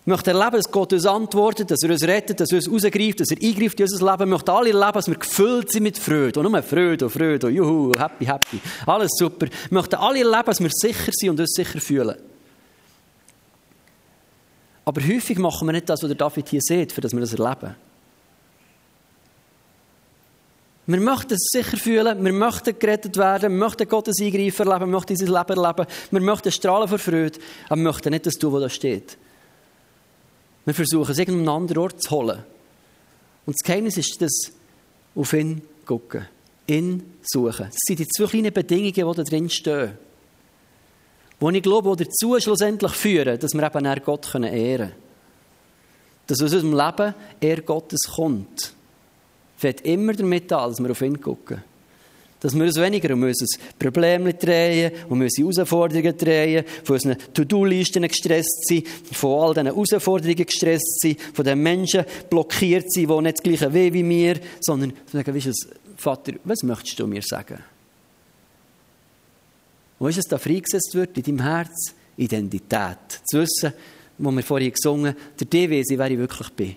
Wir 0.10 0.15
möchten 0.15 0.32
erleben, 0.32 0.58
dass 0.58 0.72
Gott 0.72 0.91
uns 0.91 1.06
antwortet, 1.06 1.69
dass 1.69 1.84
er 1.84 1.91
uns 1.91 2.02
rettet, 2.02 2.39
dass 2.39 2.50
er 2.50 2.56
uns 2.56 2.67
rausgreift, 2.67 3.19
dass 3.19 3.30
er 3.30 3.38
eingreift 3.48 3.80
in 3.80 3.84
unser 3.86 4.12
Leben. 4.12 4.19
Wir 4.22 4.26
möchten 4.26 4.50
alle 4.50 4.69
erleben, 4.69 4.93
dass 4.93 5.08
wir 5.08 5.15
gefüllt 5.15 5.72
sind 5.72 5.84
mit 5.84 6.00
Freude. 6.00 6.39
Und 6.39 6.52
nur 6.52 6.63
Freude 6.63 7.06
und 7.06 7.12
Freude 7.12 7.45
und 7.45 7.54
juhu, 7.54 7.93
happy, 7.95 8.26
happy. 8.26 8.60
Alles 8.88 9.12
super. 9.15 9.45
Wir 9.45 9.52
möchten 9.69 9.98
alle 9.98 10.17
erleben, 10.17 10.45
dass 10.48 10.60
wir 10.62 10.72
sicher 10.72 11.12
sind 11.12 11.30
und 11.30 11.39
uns 11.39 11.54
sicher 11.54 11.80
fühlen. 11.80 12.15
Aber 14.84 15.00
häufig 15.00 15.38
machen 15.38 15.67
wir 15.67 15.74
nicht 15.74 15.88
das, 15.88 16.02
was 16.02 16.17
David 16.17 16.50
hier 16.50 16.62
sieht, 16.62 16.91
für 16.91 17.02
das 17.02 17.13
wir 17.13 17.19
das 17.19 17.36
erleben. 17.36 17.76
Wir 20.88 21.02
möchten 21.02 21.36
es 21.36 21.50
sicher 21.52 21.78
fühlen, 21.78 22.26
wir 22.26 22.34
möchten 22.34 22.80
gerettet 22.80 23.15
werden, 23.15 23.52
wir 23.52 23.60
möchten 23.60 23.88
Gottes 23.88 24.19
Eingreifen 24.19 24.67
erleben, 24.67 24.91
wir 24.91 24.98
möchten 24.98 25.13
unser 25.13 25.26
Leben 25.26 25.60
erleben, 25.60 25.86
wir 26.10 26.22
möchten 26.22 26.52
strahlen 26.52 26.88
vor 26.88 26.98
Freude, 26.98 27.38
aber 27.67 27.76
wir 27.76 27.84
möchten 27.84 28.10
nicht 28.10 28.26
das 28.26 28.34
tun, 28.34 28.54
was 28.54 28.62
da 28.63 28.69
steht. 28.69 29.15
Wir 30.65 30.74
versuchen 30.74 31.12
es 31.12 31.17
irgendeinem 31.17 31.50
anderen 31.50 31.78
Ort 31.80 32.02
zu 32.02 32.12
holen. 32.12 32.43
Und 33.45 33.56
das 33.60 33.65
Geheimnis 33.65 33.98
ist 33.98 34.22
das, 34.22 34.52
auf 35.15 35.34
ihn 35.34 35.62
gucken, 35.86 36.28
ihn 36.67 37.15
suchen. 37.24 37.65
Das 37.65 37.80
sind 37.88 38.00
die 38.00 38.08
zwei 38.08 38.28
kleinen 38.28 38.54
Bedingungen, 38.54 38.93
die 38.93 39.02
da 39.02 39.24
drin 39.24 39.50
stehen. 39.50 39.98
Die 41.41 41.56
ich 41.56 41.63
glaube, 41.63 41.95
die 41.95 42.04
dazu 42.04 42.39
schlussendlich 42.39 42.91
führen, 42.91 43.39
dass 43.39 43.54
wir 43.54 43.63
eben 43.63 43.86
eher 43.86 44.00
Gott 44.02 44.34
ehren 44.36 44.52
können. 44.52 44.91
Dass 46.28 46.41
aus 46.41 46.54
unserem 46.54 46.78
Leben 46.78 47.15
er 47.39 47.62
Gottes 47.62 48.02
kommt. 48.15 48.74
Fängt 49.58 49.82
immer 49.82 50.13
damit 50.13 50.52
an, 50.54 50.69
dass 50.69 50.80
wir 50.80 50.91
auf 50.91 51.02
ihn 51.02 51.19
gucken. 51.19 51.63
Dass 52.41 52.56
wir 52.56 52.63
uns 52.63 52.78
weniger 52.78 53.13
um 53.13 53.23
unser 53.23 53.45
Problem 53.78 54.32
drehen, 54.38 54.93
um 55.10 55.19
unsere 55.19 55.49
Herausforderungen 55.49 56.17
drehen, 56.17 56.63
von 56.84 56.93
unseren 56.93 57.17
To-Do-Listen 57.34 58.08
gestresst 58.08 58.65
sind, 58.67 58.88
von 58.88 59.41
all 59.41 59.54
diesen 59.54 59.65
Herausforderungen 59.67 60.45
gestresst 60.45 61.02
sind, 61.02 61.19
von 61.21 61.43
den 61.43 61.62
Menschen 61.62 62.06
blockiert 62.30 62.91
sind, 62.91 63.10
die 63.10 63.21
nicht 63.21 63.38
das 63.38 63.43
gleiche 63.43 63.73
weh 63.73 63.91
wie 63.91 64.04
mir, 64.04 64.39
sondern 64.62 64.93
sagen, 65.12 65.36
weißt 65.36 65.47
du, 65.47 65.54
Vater, 65.97 66.34
was 66.45 66.63
möchtest 66.63 66.97
du 66.99 67.08
mir 67.08 67.21
sagen? 67.21 67.60
Wo 69.99 70.08
ist 70.08 70.17
es 70.17 70.25
da 70.25 70.38
freigesetzt 70.38 70.95
wird 70.95 71.17
in 71.17 71.23
deinem 71.23 71.41
Herz? 71.41 71.93
Identität. 72.15 73.21
Zu 73.25 73.39
wissen, 73.39 73.73
wo 74.17 74.32
wir 74.32 74.43
vorhin 74.43 74.71
gesungen 74.71 75.13
haben, 75.13 75.17
der 75.39 75.47
D 75.47 75.69
weiß 75.69 75.88
wer 75.91 76.12
ich 76.12 76.17
wirklich 76.17 76.49
bin. 76.49 76.75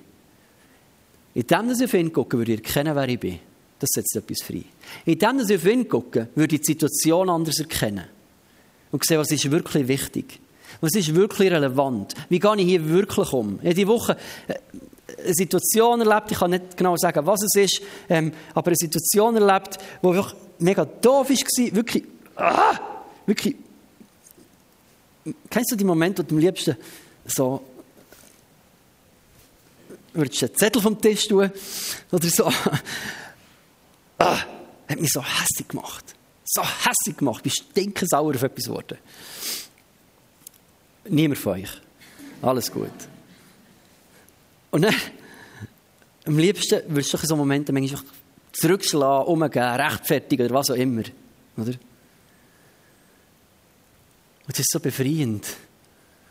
In 1.35 1.47
dem, 1.47 1.69
dass 1.69 1.81
ich 1.81 1.87
auf 1.87 1.95
ihn 1.95 2.13
gucke, 2.13 2.39
würde 2.39 2.53
ich 2.53 2.65
erkennen, 2.65 2.95
wer 2.95 3.09
ich 3.09 3.19
bin. 3.19 3.39
Das 3.83 3.91
setzt 3.93 4.15
etwas 4.15 4.47
frei. 4.47 4.63
Indem 5.05 5.41
ich 5.41 5.57
auf 5.57 5.67
ihn 5.67 5.89
gucke, 5.89 6.29
würde 6.37 6.55
ich 6.55 6.61
die 6.61 6.67
Situation 6.75 7.29
anders 7.29 7.59
erkennen. 7.59 8.05
Und 8.93 9.05
sehen, 9.05 9.19
was 9.19 9.33
ist 9.33 9.51
wirklich 9.51 9.89
wichtig. 9.89 10.39
Was 10.81 10.95
ist 10.95 11.13
wirklich 11.13 11.51
relevant? 11.51 12.15
Wie 12.29 12.39
gehe 12.39 12.57
ich 12.59 12.65
hier 12.65 12.89
wirklich 12.89 13.33
um? 13.33 13.59
Ich 13.61 13.65
habe 13.65 13.75
diese 13.75 13.89
Woche 13.89 14.17
äh, 14.47 14.55
eine 15.25 15.35
Situation 15.35 16.01
erlebt, 16.01 16.31
ich 16.31 16.39
kann 16.39 16.53
nicht 16.53 16.77
genau 16.77 16.97
sagen, 16.97 17.27
was 17.27 17.43
es 17.43 17.57
ist, 17.57 17.83
ähm, 18.09 18.33
aber 18.55 18.69
eine 18.69 18.77
Situation 18.77 19.35
erlebt, 19.35 19.79
die 20.01 20.07
wirklich 20.07 20.35
mega 20.61 20.85
doof 20.85 21.29
war, 21.29 21.75
wirklich, 21.75 22.05
ah, 22.37 22.79
wirklich, 23.27 23.57
kennst 25.51 25.73
du 25.73 25.77
die 25.77 25.85
Momente, 25.85 26.23
wo 26.23 26.29
du 26.29 26.37
am 26.37 26.41
liebsten 26.41 26.77
so 27.27 27.65
würdest 30.15 30.41
du 30.41 30.47
einen 30.47 30.55
Zettel 30.55 30.83
vom 30.83 31.01
Tisch 31.01 31.27
tun 31.27 31.51
oder 32.13 32.29
so 32.29 32.49
ah, 34.23 34.39
hat 34.89 35.01
mich 35.01 35.13
so 35.13 35.23
hässlich 35.23 35.69
gemacht. 35.69 36.15
So 36.45 36.63
hässlich 36.63 37.17
gemacht. 37.17 37.47
Ich 37.47 37.55
bin 37.55 37.85
stinkensauer 37.85 38.35
auf 38.35 38.43
etwas 38.43 38.65
geworden. 38.65 38.99
Niemand 41.09 41.39
von 41.39 41.53
euch. 41.55 41.71
Alles 42.43 42.71
gut. 42.71 42.91
Und 44.71 44.83
dann, 44.83 44.95
am 46.27 46.39
liebsten 46.39 46.83
würdest 46.89 47.13
du 47.13 47.19
in 47.19 47.27
so 47.27 47.37
Momenten 47.37 47.75
manchmal 47.75 48.03
zurückschlagen, 48.53 49.27
umgehen, 49.27 49.63
rechtfertigen 49.63 50.47
oder 50.47 50.55
was 50.55 50.71
auch 50.71 50.77
immer. 50.77 51.03
Oder? 51.57 51.73
Und 54.47 54.49
das 54.49 54.61
ist 54.61 54.71
so 54.71 54.81
befreiend. 54.81 55.47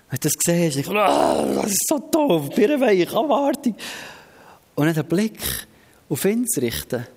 Wenn 0.10 0.20
du 0.20 0.28
das 0.28 0.34
siehst, 0.46 0.76
denkst 0.76 0.90
du, 0.90 0.96
oh, 0.96 1.62
das 1.62 1.72
ist 1.72 1.88
so 1.88 2.00
doof, 2.00 2.50
birrenweich, 2.54 3.10
Abwartung. 3.10 3.76
Und 4.76 4.86
dann 4.86 4.96
den 4.96 5.06
Blick 5.06 5.40
auf 6.10 6.26
ihn 6.26 6.46
zu 6.48 6.62
richten 6.62 7.08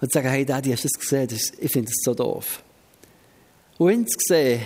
und 0.00 0.12
sagen, 0.12 0.28
hey 0.28 0.44
Daddy, 0.44 0.70
hast 0.70 0.84
du 0.84 0.88
das 0.88 1.00
gesehen? 1.00 1.28
Das, 1.28 1.52
ich 1.58 1.72
finde 1.72 1.90
das 1.90 1.96
so 2.02 2.14
doof. 2.14 2.62
Und 3.78 3.92
ihn 3.92 4.06
zu 4.06 4.18
sehen 4.20 4.62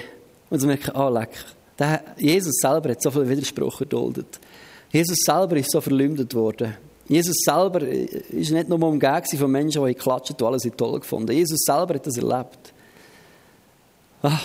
und 0.50 0.60
zu 0.60 0.66
merken, 0.66 0.94
ah, 0.94 1.08
leck, 1.08 1.30
der 1.78 2.02
Jesus 2.16 2.56
selber 2.60 2.90
hat 2.90 3.02
so 3.02 3.10
viel 3.10 3.28
Widerspruch 3.28 3.80
erduldet. 3.80 4.40
Jesus 4.90 5.18
selber 5.24 5.56
ist 5.56 5.70
so 5.70 5.80
verleumdet 5.80 6.34
worden. 6.34 6.76
Jesus 7.08 7.36
selber 7.44 7.82
ist 7.82 8.50
nicht 8.50 8.68
nur 8.68 8.82
umgeben 8.82 9.38
von 9.38 9.50
Menschen, 9.50 9.84
die 9.84 9.94
klatschen 9.94 10.36
und 10.36 10.46
alles 10.46 10.68
toll 10.76 11.00
gefunden 11.00 11.32
Jesus 11.32 11.60
selber 11.60 11.94
hat 11.94 12.06
das 12.06 12.16
erlebt. 12.16 12.72
Ah, 14.22 14.38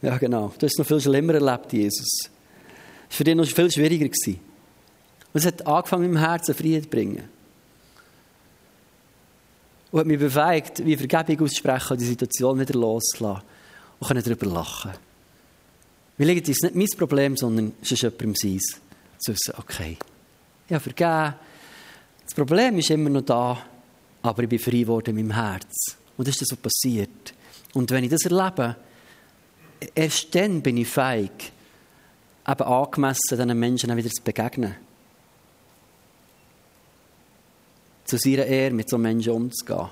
ja 0.00 0.18
genau, 0.18 0.52
du 0.58 0.66
hast 0.66 0.72
es 0.72 0.78
noch 0.78 0.86
viel 0.86 1.00
schlimmer 1.00 1.34
erlebt, 1.34 1.72
Jesus. 1.72 2.22
Das 2.22 2.28
war 2.28 3.16
für 3.16 3.24
dich 3.24 3.34
noch 3.34 3.46
viel 3.46 3.70
schwieriger. 3.70 4.06
Und 4.06 5.40
es 5.40 5.46
hat 5.46 5.66
angefangen, 5.66 6.04
im 6.04 6.16
Herzen 6.16 6.54
Frieden 6.54 6.82
zu 6.82 6.88
bringen. 6.88 7.22
Und 9.92 10.00
hat 10.00 10.06
mich 10.06 10.18
befähigt, 10.18 10.84
wie 10.84 10.96
Vergebung 10.96 11.46
auszusprechen 11.46 11.92
und 11.92 12.00
die 12.00 12.06
Situation 12.06 12.58
wieder 12.58 12.74
loszulassen. 12.74 13.44
Und 14.00 14.08
können 14.08 14.24
darüber 14.24 14.46
lachen. 14.46 14.92
Liegt 16.18 16.48
es 16.48 16.62
nicht 16.62 16.74
mein 16.74 16.98
Problem, 16.98 17.36
sondern 17.36 17.72
es 17.80 17.92
ist 17.92 18.02
jemandem 18.02 18.34
sein. 18.34 18.60
Zu 19.18 19.32
wissen, 19.32 19.54
okay, 19.58 19.96
ich 20.66 20.72
habe 20.74 20.82
vergeben. 20.82 21.34
Das 22.24 22.34
Problem 22.34 22.78
ist 22.78 22.90
immer 22.90 23.10
noch 23.10 23.22
da, 23.22 23.58
aber 24.22 24.42
ich 24.42 24.48
bin 24.48 24.58
frei 24.58 24.78
geworden 24.78 25.16
in 25.16 25.26
meinem 25.26 25.34
Herz. 25.34 25.96
Und 26.16 26.26
das 26.26 26.34
ist 26.34 26.42
das, 26.42 26.52
was 26.52 26.72
passiert. 26.72 27.34
Und 27.74 27.90
wenn 27.90 28.04
ich 28.04 28.10
das 28.10 28.24
erlebe, 28.24 28.76
erst 29.94 30.34
dann 30.34 30.62
bin 30.62 30.76
ich 30.76 30.88
fähig, 30.88 31.52
eben 32.46 32.62
angemessen 32.62 33.20
diesen 33.30 33.58
Menschen 33.58 33.96
wieder 33.96 34.10
zu 34.10 34.22
begegnen. 34.22 34.76
Zu 38.12 38.18
seiner 38.18 38.44
Ehre 38.44 38.74
mit 38.74 38.90
so 38.90 38.98
Menschen 38.98 39.32
umzugehen. 39.32 39.88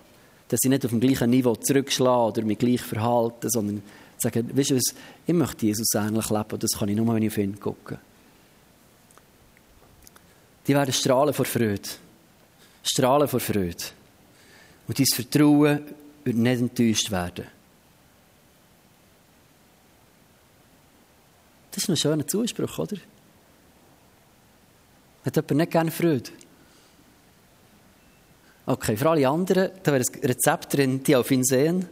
Dass 0.46 0.60
sie 0.60 0.68
nicht 0.68 0.84
auf 0.84 0.90
dem 0.90 1.00
gleichen 1.00 1.30
Niveau 1.30 1.56
zurückschlagen 1.56 2.26
oder 2.26 2.42
mich 2.42 2.58
gleich 2.58 2.82
verhalten, 2.82 3.48
sondern 3.48 3.82
sagen, 4.18 4.54
weißt 4.54 4.72
du 4.72 4.74
was, 4.74 4.94
ich 5.26 5.32
möchte 5.32 5.64
Jesus 5.64 5.94
ähnlich 5.94 6.28
leben 6.28 6.52
und 6.52 6.62
das 6.62 6.72
kann 6.78 6.90
ich 6.90 6.96
nur, 6.96 7.14
wenn 7.14 7.22
ich 7.22 7.30
auf 7.30 7.38
ihn 7.38 7.58
gucke. 7.58 7.98
Die 10.66 10.74
werden 10.74 10.92
strahlen 10.92 11.32
vor 11.32 11.46
Freude. 11.46 11.88
Strahlen 12.82 13.26
vor 13.26 13.40
Freude. 13.40 13.84
Und 14.86 14.98
dein 14.98 15.06
Vertrauen 15.06 15.80
wird 16.22 16.36
nicht 16.36 16.60
enttäuscht 16.60 17.10
werden. 17.10 17.46
Das 21.70 21.84
ist 21.84 21.88
ein 21.88 21.96
schöner 21.96 22.26
Zuspruch, 22.26 22.80
oder? 22.80 22.98
Hat 25.24 25.36
jemand 25.36 25.50
nicht 25.52 25.70
gerne 25.70 25.90
Freude? 25.90 26.30
Okay, 28.70 28.96
für 28.96 29.10
alle 29.10 29.28
anderen, 29.28 29.72
da 29.82 29.92
wäre 29.92 30.04
ein 30.04 30.28
Rezept 30.28 30.74
drin, 30.74 31.02
die 31.02 31.16
auf 31.16 31.28
ihn 31.32 31.42
sehen, 31.42 31.88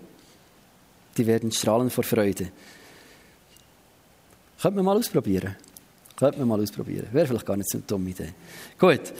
die 1.17 1.27
werden 1.27 1.51
strahlen 1.51 1.91
vor 1.91 2.05
Freude. 2.05 2.53
Könnte 4.63 4.77
man 4.77 4.85
mal 4.85 4.97
ausprobieren. 4.97 5.57
Könnte 6.15 6.39
man 6.39 6.47
mal 6.47 6.61
ausprobieren. 6.61 7.09
Wäre 7.11 7.27
vielleicht 7.27 7.47
gar 7.47 7.57
nicht 7.57 7.69
so 7.69 7.79
eine 7.79 7.85
dumme 7.85 8.11
Idee. 8.11 8.33
Gut. 8.79 9.13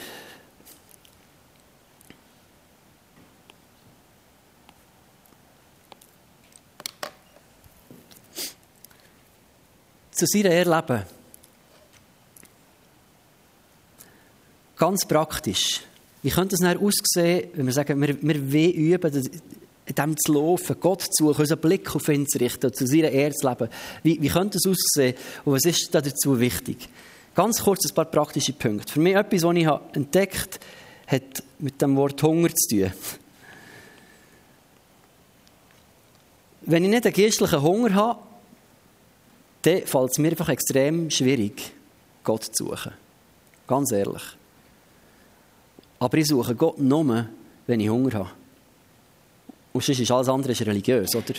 Zu 10.13 10.27
seiner 10.29 10.51
Erleben. 10.51 11.03
Ganz 14.77 15.05
praktisch. 15.05 15.83
Wie 16.29 16.35
könnte 16.35 16.57
es 16.57 16.61
dann 16.61 16.77
aussehen, 16.77 17.49
wenn 17.55 17.65
wir 17.65 17.73
sagen, 17.73 18.03
wir, 18.03 18.19
wir 18.21 18.75
üben, 18.75 19.31
in 19.87 19.95
dem 19.95 20.15
zu 20.19 20.35
laufen, 20.35 20.77
Gott 20.79 21.01
zu 21.01 21.25
suchen, 21.25 21.41
unseren 21.41 21.59
Blick 21.59 21.97
auf 21.97 22.07
ihn 22.11 22.29
zu 22.29 22.37
richten, 22.37 22.71
zu 22.71 22.87
seiner 22.87 23.09
Ehre 23.09 23.33
zu 23.33 23.49
leben. 23.49 23.71
Wie, 24.03 24.21
wie 24.21 24.29
könnte 24.29 24.59
es 24.59 24.67
aussehen 24.67 25.15
und 25.47 25.55
was 25.55 25.65
ist 25.65 25.89
dazu 25.95 26.39
wichtig? 26.39 26.87
Ganz 27.35 27.63
kurz 27.63 27.89
ein 27.89 27.95
paar 27.95 28.05
praktische 28.05 28.53
Punkte. 28.53 28.93
Für 28.93 29.01
mich 29.01 29.15
etwas, 29.15 29.43
was 29.43 29.57
ich 29.57 29.97
entdeckt 29.97 30.61
habe, 31.07 31.17
hat 31.17 31.43
mit 31.61 31.81
dem 31.81 31.97
Wort 31.97 32.23
Hunger 32.23 32.51
zu 32.55 32.77
tun. 32.77 32.93
Wenn 36.61 36.85
ich 36.85 36.91
nicht 36.91 37.07
einen 37.07 37.15
geistlichen 37.15 37.63
Hunger 37.63 37.95
habe, 37.95 38.19
dann 39.63 39.87
fällt 39.87 40.11
es 40.11 40.19
mir 40.19 40.29
einfach 40.29 40.51
extrem 40.51 41.11
schwierig, 41.11 41.73
Gott 42.23 42.45
zu 42.55 42.67
suchen. 42.67 42.93
Ganz 43.67 43.93
ehrlich. 43.93 44.38
Aber 45.99 46.19
ich 46.19 46.27
suche 46.27 46.55
Gott 46.55 46.79
nur, 46.79 47.27
wenn 47.67 47.81
ich 47.81 47.89
Hunger 47.89 48.15
habe. 48.15 48.31
Und 49.73 49.85
sonst 49.85 50.01
ist 50.01 50.11
alles 50.11 50.29
andere 50.29 50.59
religiös, 50.67 51.15
oder? 51.15 51.35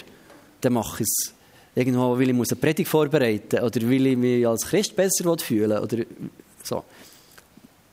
Dann 0.61 0.73
mache 0.73 1.03
ich 1.03 1.09
es 1.09 1.33
irgendwo, 1.75 2.17
weil 2.17 2.29
ich 2.29 2.35
eine 2.35 2.59
Predigt 2.59 2.89
vorbereiten 2.89 3.61
muss 3.61 3.63
oder 3.63 3.89
weil 3.89 4.07
ich 4.07 4.17
mich 4.17 4.47
als 4.47 4.65
Christ 4.65 4.95
besser 4.95 5.37
fühlen. 5.37 5.77
Oder 5.77 6.03
so. 6.63 6.83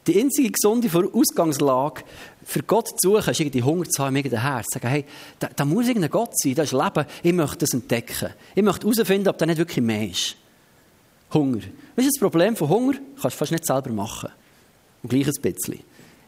Die 0.07 0.21
einzige 0.21 0.51
gesunde 0.51 0.89
Ausgangslage 1.13 2.03
für 2.45 2.63
Gott 2.63 2.89
zu 3.01 3.11
suchen, 3.11 3.31
ist 3.31 3.41
irgendwie 3.41 3.63
Hunger 3.63 3.89
zu 3.89 4.05
haben 4.05 4.15
im 4.15 4.25
eigenen 4.25 4.41
Herz. 4.41 4.67
Sagen, 4.73 4.87
hey, 4.87 5.05
da, 5.39 5.49
da 5.55 5.65
muss 5.65 5.89
irgendein 5.89 6.11
Gott 6.11 6.31
sein, 6.39 6.55
das 6.55 6.73
ist 6.73 6.81
Leben. 6.81 7.07
Ich 7.25 7.33
möchte 7.33 7.59
das 7.59 7.75
entdecken. 7.75 8.31
Ich 8.55 8.63
möchte 8.63 8.87
herausfinden, 8.87 9.29
ob 9.29 9.39
das 9.39 9.49
nicht 9.49 9.59
wirklich 9.59 9.85
mehr 9.85 10.09
ist. 10.09 10.37
Hunger. 11.33 11.63
Was 11.97 12.05
ist 12.05 12.17
das 12.17 12.21
Problem 12.21 12.55
von 12.55 12.69
Hunger? 12.69 12.95
Kannst 13.21 13.37
du 13.37 13.39
fast 13.39 13.51
nicht 13.51 13.67
selber 13.67 13.91
machen. 13.91 14.31
Und 15.03 15.11
gleich 15.11 15.27
ein 15.27 15.43
bisschen. 15.43 15.81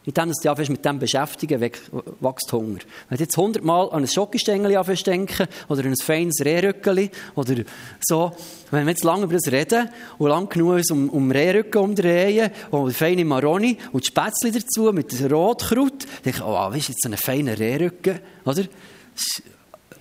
Indem 0.09 0.33
du 0.33 0.55
dich 0.55 0.71
mit 0.71 0.83
dem 0.87 0.99
beschäftigen, 0.99 1.61
wächst 1.61 2.53
Hunger. 2.53 2.79
Wenn 3.11 3.19
du 3.19 3.25
jetzt 3.25 3.37
hundertmal 3.37 3.91
an 3.91 4.05
ein 4.05 4.09
Schokostängel 4.09 4.83
denken 5.05 5.47
oder 5.69 5.81
an 5.83 5.89
ein 5.89 5.97
feines 6.03 6.43
Rehrückeli 6.43 7.11
oder 7.35 7.57
so, 8.01 8.33
wenn 8.71 8.87
wir 8.87 8.93
jetzt 8.93 9.05
lange 9.05 9.25
über 9.25 9.35
das 9.35 9.53
reden 9.53 9.91
und 10.17 10.31
lang 10.31 10.49
genug 10.49 10.79
ist, 10.79 10.91
um, 10.93 11.11
um 11.11 11.31
Rehrücken 11.31 11.83
umdrehen 11.83 12.51
und 12.71 12.91
feine 12.95 13.23
Maroni 13.27 13.77
und 13.93 14.07
Spätzle 14.07 14.51
dazu 14.51 14.91
mit 14.95 15.13
Rotkraut, 15.31 16.05
dann 16.05 16.23
denke 16.25 16.39
ich, 16.39 16.43
oh, 16.43 16.55
was 16.55 16.77
ist 16.79 16.89
jetzt 16.89 17.05
ein 17.05 17.15
feiner 17.19 17.59
Rehrücken, 17.59 18.19
oder? 18.47 18.65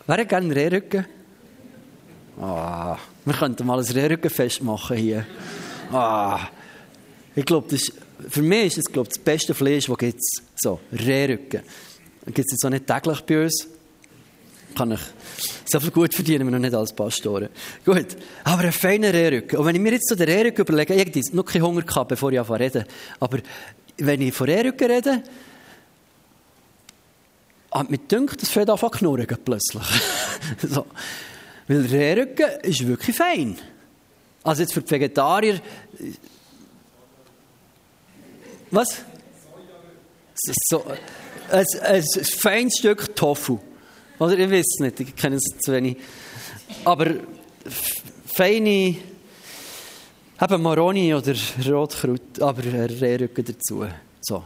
Wer 0.06 0.26
gerne 0.26 0.46
einen 0.46 0.54
Rehrücken? 0.54 1.06
Ah, 2.40 2.96
wir 3.26 3.34
könnten 3.34 3.68
mal 3.68 3.80
ein 3.80 3.86
Rehrückenfest 3.86 4.64
machen 4.64 4.96
hier. 4.96 5.26
Ah, 5.92 6.48
ich 7.36 7.44
glaube, 7.44 7.68
das 7.70 7.82
ist 7.82 7.94
für 8.30 8.42
mich 8.42 8.68
ist 8.68 8.78
das, 8.78 8.86
glaube 8.86 9.10
ich, 9.10 9.16
das 9.16 9.24
beste 9.24 9.54
Fleisch, 9.54 9.88
das 9.88 9.98
gibt 9.98 10.20
es. 10.20 10.44
So, 10.56 10.80
Rehrücken. 10.92 11.62
Gibt 12.26 12.40
es 12.40 12.54
jetzt 12.54 12.66
auch 12.66 12.70
nicht 12.70 12.88
täglich 12.88 13.22
bei 13.22 13.44
uns. 13.44 13.68
Kann 14.76 14.92
ich 14.92 15.00
so 15.70 15.80
viel 15.80 15.92
gut 15.92 16.14
verdienen 16.14 16.48
wir 16.48 16.52
noch 16.52 16.60
nicht 16.60 16.74
als 16.74 16.94
Pastoren. 16.94 17.50
Gut, 17.86 18.08
aber 18.44 18.64
ein 18.64 18.72
feiner 18.72 19.14
Rehrücken. 19.14 19.60
Und 19.60 19.66
wenn 19.66 19.76
ich 19.76 19.82
mir 19.82 19.92
jetzt 19.92 20.08
so 20.08 20.16
den 20.16 20.30
Rehrücken 20.30 20.62
überlege, 20.62 20.94
ich 20.94 21.06
hatte 21.06 21.36
noch 21.36 21.46
keinen 21.46 21.64
Hunger 21.64 21.82
gehabt, 21.82 22.10
bevor 22.10 22.32
ich 22.32 22.40
anfange 22.40 22.62
reden. 22.62 22.86
Aber 23.20 23.40
wenn 23.98 24.22
ich 24.22 24.34
von 24.34 24.48
Rehrücken 24.48 24.90
rede, 24.90 25.24
hat 27.72 27.90
mir 27.90 27.98
gedacht, 27.98 28.42
das 28.42 28.50
fängt 28.50 28.70
an 28.70 28.78
knurren 28.78 29.28
plötzlich. 29.44 29.84
so. 30.62 30.86
Weil 31.68 31.86
Rehrücken 31.86 32.62
ist 32.62 32.88
wirklich 32.88 33.16
fein. 33.16 33.58
Also 34.44 34.62
jetzt 34.62 34.74
für 34.74 34.82
die 34.82 34.92
Vegetarier 34.92 35.60
was? 38.72 39.02
So, 40.70 40.84
ein, 41.52 41.66
ein 41.84 42.04
feines 42.04 42.78
Stück 42.78 43.16
Tofu. 43.16 43.60
Oder 44.20 44.38
ich 44.38 44.50
weiß 44.50 44.66
es 44.66 44.80
nicht, 44.80 45.00
ich 45.00 45.16
kenne 45.16 45.36
es 45.36 45.44
zu 45.60 45.72
wenig. 45.72 45.98
Aber 46.84 47.16
feine 48.36 48.98
eben 50.42 50.62
Maroni 50.62 51.14
oder 51.14 51.34
Rotkraut, 51.66 52.40
aber 52.40 52.64
Rehrücken 52.64 53.46
dazu. 53.46 53.86
So. 54.22 54.44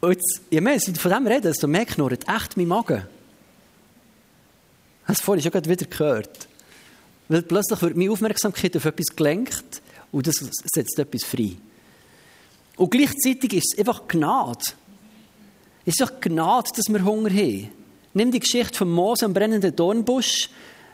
Und 0.00 0.12
jetzt, 0.12 0.42
je 0.50 0.60
mehr 0.60 0.76
ich 0.76 1.00
von 1.00 1.10
dem 1.10 1.26
rede, 1.26 1.48
desto 1.48 1.66
mehr 1.66 1.86
knurrt 1.86 2.28
echt 2.28 2.56
mein 2.56 2.68
Magen. 2.68 3.06
Du 5.06 5.14
vorhin 5.14 5.42
schon 5.42 5.52
gerade 5.52 5.68
wieder 5.68 5.86
gehört. 5.86 6.48
Weil 7.28 7.42
plötzlich 7.42 7.80
wird 7.82 7.96
meine 7.96 8.10
Aufmerksamkeit 8.10 8.76
auf 8.76 8.84
etwas 8.84 9.16
gelenkt 9.16 9.82
und 10.12 10.26
das 10.26 10.36
setzt 10.36 10.98
etwas 10.98 11.24
frei. 11.24 11.56
Und 12.76 12.90
gleichzeitig 12.90 13.54
ist 13.54 13.72
es 13.72 13.78
einfach 13.78 14.06
Gnade. 14.06 14.64
Es 15.84 15.94
ist 15.94 16.00
doch 16.00 16.20
Gnade, 16.20 16.70
dass 16.76 16.88
wir 16.88 17.04
Hunger 17.04 17.30
haben. 17.30 17.70
Nimm 18.12 18.30
die 18.30 18.40
Geschichte 18.40 18.76
von 18.76 18.90
Mose 18.90 19.24
am 19.24 19.32
brennenden 19.32 19.74
Dornbusch. 19.74 20.50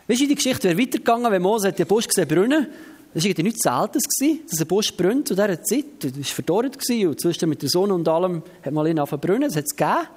Weißt 0.07 0.20
du, 0.20 0.26
die 0.26 0.35
Geschichte 0.35 0.68
wäre 0.68 0.78
weitergegangen, 0.78 1.30
wenn 1.30 1.43
Mose 1.43 1.68
hat 1.68 1.78
den 1.78 1.87
Busch 1.87 2.09
gesehen 2.09 2.28
brennen. 2.28 2.66
Das 3.14 3.24
war 3.24 3.30
irgendwie 3.30 3.43
nichts 3.45 3.62
Seltenes, 3.62 4.05
dass 4.49 4.61
ein 4.61 4.66
Busch 4.66 4.93
brennt 4.97 5.28
zu 5.28 5.35
dieser 5.35 5.62
Zeit. 5.62 5.85
Das 6.01 6.16
war 6.16 6.24
verdorrt 6.24 6.76
und 6.91 7.20
zwischen 7.20 7.49
mit 7.49 7.62
der 7.62 7.68
Sonne 7.68 7.95
und 7.95 8.09
allem 8.09 8.43
hat 8.62 8.72
man 8.72 8.87
ihn 8.87 8.99
angefangen 8.99 9.20
brennen. 9.20 9.49
Das 9.49 9.57
hat 9.57 9.64
es 9.64 9.76
gegeben. 9.76 10.09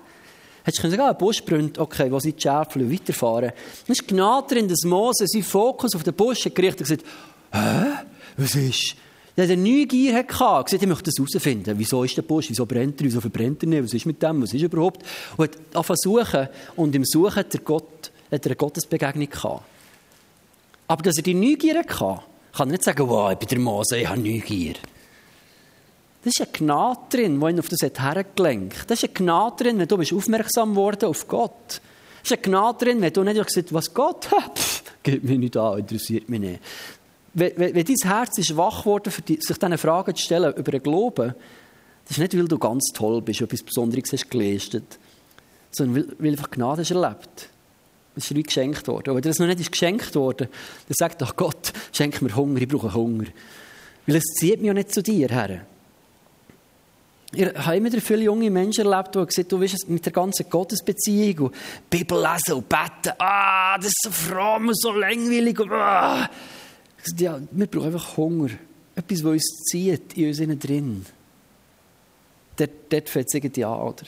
Hättest 0.64 0.84
du 0.84 0.90
sagen, 0.90 1.02
ah, 1.04 1.12
ein 1.12 1.18
Busch 1.18 1.44
brennt, 1.44 1.78
okay, 1.78 2.12
wo 2.12 2.20
sind 2.20 2.38
die 2.38 2.42
Schäfel? 2.42 2.92
Weiterfahren. 2.92 3.52
Dann 3.86 3.94
ist 3.94 4.08
Gnade 4.08 4.56
drin, 4.56 4.68
dass 4.68 4.82
Mose 4.84 5.28
seinen 5.28 5.44
Fokus 5.44 5.94
auf 5.94 6.04
den 6.04 6.16
Busch 6.16 6.44
gerichtet 6.44 6.82
und 6.82 6.88
gesagt, 6.88 7.06
hä? 7.52 8.06
Was 8.38 8.56
ist? 8.56 8.96
Der 9.38 9.46
eine 9.46 9.58
Neugier 9.58 10.16
hatte, 10.16 10.64
gesagt, 10.64 10.74
ich 10.74 10.88
möchte 10.88 11.06
das 11.06 11.16
herausfinden. 11.18 11.78
Wieso 11.78 12.04
ist 12.04 12.16
der 12.16 12.22
Busch? 12.22 12.50
Wieso 12.50 12.66
brennt 12.66 13.02
er? 13.02 13.06
Wieso 13.06 13.20
verbrennt 13.20 13.64
er 13.64 13.70
nicht? 13.70 13.84
Was 13.84 13.94
ist 13.94 14.06
mit 14.06 14.22
dem? 14.24 14.42
Was 14.42 14.54
ist 14.54 14.62
überhaupt? 14.62 15.04
Und 15.36 15.44
hat 15.44 15.58
angefangen 15.74 15.98
suchen. 15.98 16.48
Und 16.78 16.96
im 16.96 17.04
Suchen 17.04 17.36
hat 17.36 17.54
er, 17.54 17.60
Gott, 17.60 18.12
hat 18.32 18.46
er 18.46 18.52
eine 18.52 18.56
Gottesbegegnung 18.56 19.30
gehabt. 19.30 19.64
Aber 20.88 21.04
dass 21.04 21.18
er 21.18 21.24
die 21.24 21.34
Neugier 21.34 21.80
hatte, 21.80 22.22
kann 22.54 22.70
er 22.70 22.72
nicht 22.72 22.84
sagen, 22.84 23.10
wow, 23.10 23.32
ich 23.32 23.38
bin 23.38 23.48
der 23.50 23.60
Mose, 23.60 23.98
ich 23.98 24.08
habe 24.08 24.20
Neugier. 24.20 24.76
Das 26.24 26.34
ist 26.40 26.42
eine 26.42 26.52
Gnade 26.54 27.00
drin, 27.10 27.40
die 27.40 27.50
ihn 27.50 27.60
auf 27.60 27.70
das 27.70 27.82
hergelenkt 27.82 28.80
hat. 28.80 28.90
Das 28.90 29.04
ist 29.04 29.10
eine 29.10 29.14
Gnade 29.14 29.64
drin, 29.64 29.78
wenn 29.78 29.88
du 29.88 29.98
bist 29.98 30.14
aufmerksam 30.14 30.76
worden 30.76 31.10
auf 31.10 31.28
Gott. 31.28 31.82
Das 32.22 32.32
ist 32.32 32.34
eine 32.34 32.42
Gnade 32.42 32.86
drin, 32.86 33.02
wenn 33.02 33.14
du 33.14 33.24
nicht 33.24 33.46
gesagt 33.46 33.74
was 33.74 33.94
Gott 33.94 34.32
hat, 34.32 34.60
geht 35.04 35.24
mir 35.24 35.38
nicht 35.38 35.56
an, 35.56 35.80
interessiert 35.80 36.28
mich 36.28 36.40
nicht. 36.40 36.62
Wenn, 37.38 37.52
wenn, 37.58 37.86
dein 37.86 37.96
Herz 38.10 38.38
ist 38.38 38.56
wach 38.56 38.80
geworden, 38.80 39.14
die, 39.28 39.40
sich 39.42 39.58
diese 39.58 39.78
Fragen 39.78 40.16
zu 40.16 40.24
stellen 40.24 40.54
über 40.54 40.72
den 40.72 40.82
Glauben, 40.82 41.36
das 42.06 42.12
ist 42.12 42.20
nicht, 42.20 42.38
weil 42.38 42.48
du 42.48 42.58
ganz 42.58 42.86
toll 42.94 43.22
bist, 43.22 43.42
etwas 43.42 43.62
Besonderes 43.62 44.14
hast 44.14 44.32
geleistet, 44.32 44.98
sondern 45.70 45.96
weil, 45.96 46.16
weil 46.18 46.32
einfach 46.32 46.50
Gnade 46.50 46.82
hast 46.82 46.92
erlebt. 46.92 47.50
Es 48.16 48.32
ist 48.32 48.38
dir 48.38 48.42
geschenkt 48.42 48.88
worden. 48.88 49.10
Aber 49.10 49.16
wenn 49.16 49.30
das 49.30 49.40
noch 49.40 49.48
nicht 49.48 49.60
ist 49.60 49.72
geschenkt 49.72 50.16
worden, 50.16 50.48
dann 50.88 50.96
sagt 50.98 51.22
doch 51.22 51.36
Gott, 51.36 51.74
schenk 51.92 52.22
mir 52.22 52.34
Hunger, 52.34 52.62
ich 52.62 52.70
brauche 52.70 52.94
Hunger. 52.94 53.26
Weil 54.08 54.16
es 54.16 54.24
zieht 54.40 54.62
mich 54.62 54.68
ja 54.68 54.74
nicht 54.74 54.94
zu 54.94 55.04
dir 55.04 55.28
her. 55.28 55.66
Ich 57.34 57.54
habe 57.54 57.76
immer 57.76 57.92
viele 57.92 58.24
junge 58.24 58.50
Menschen 58.50 58.86
erlebt, 58.86 59.14
die 59.14 59.26
gesagt 59.26 59.52
du 59.52 59.60
weißt, 59.60 59.90
mit 59.90 60.06
der 60.06 60.14
ganzen 60.14 60.50
Gottesbeziehung 60.50 61.48
und 61.48 61.56
Bibel 61.90 62.18
lesen 62.18 62.54
und 62.54 62.70
beten, 62.70 63.14
ah, 63.18 63.76
das 63.78 63.88
ist 63.88 64.04
so 64.04 64.12
fromm 64.12 64.70
und 64.70 64.80
so 64.80 64.94
langweilig. 64.94 65.60
Ah. 65.70 66.30
Ja, 67.18 67.40
wir 67.52 67.68
brauchen 67.68 67.88
einfach 67.88 68.18
Hunger. 68.18 68.50
Etwas, 68.96 69.24
was 69.24 69.32
uns 69.32 69.64
zieht 69.70 70.18
in 70.18 70.28
uns 70.28 70.40
innen 70.40 70.60
drin. 70.60 71.06
Dort, 72.58 73.10
fängt 73.10 73.28
es 73.28 73.34
irgendwie 73.34 73.66
an, 73.66 73.80
oder? 73.80 74.06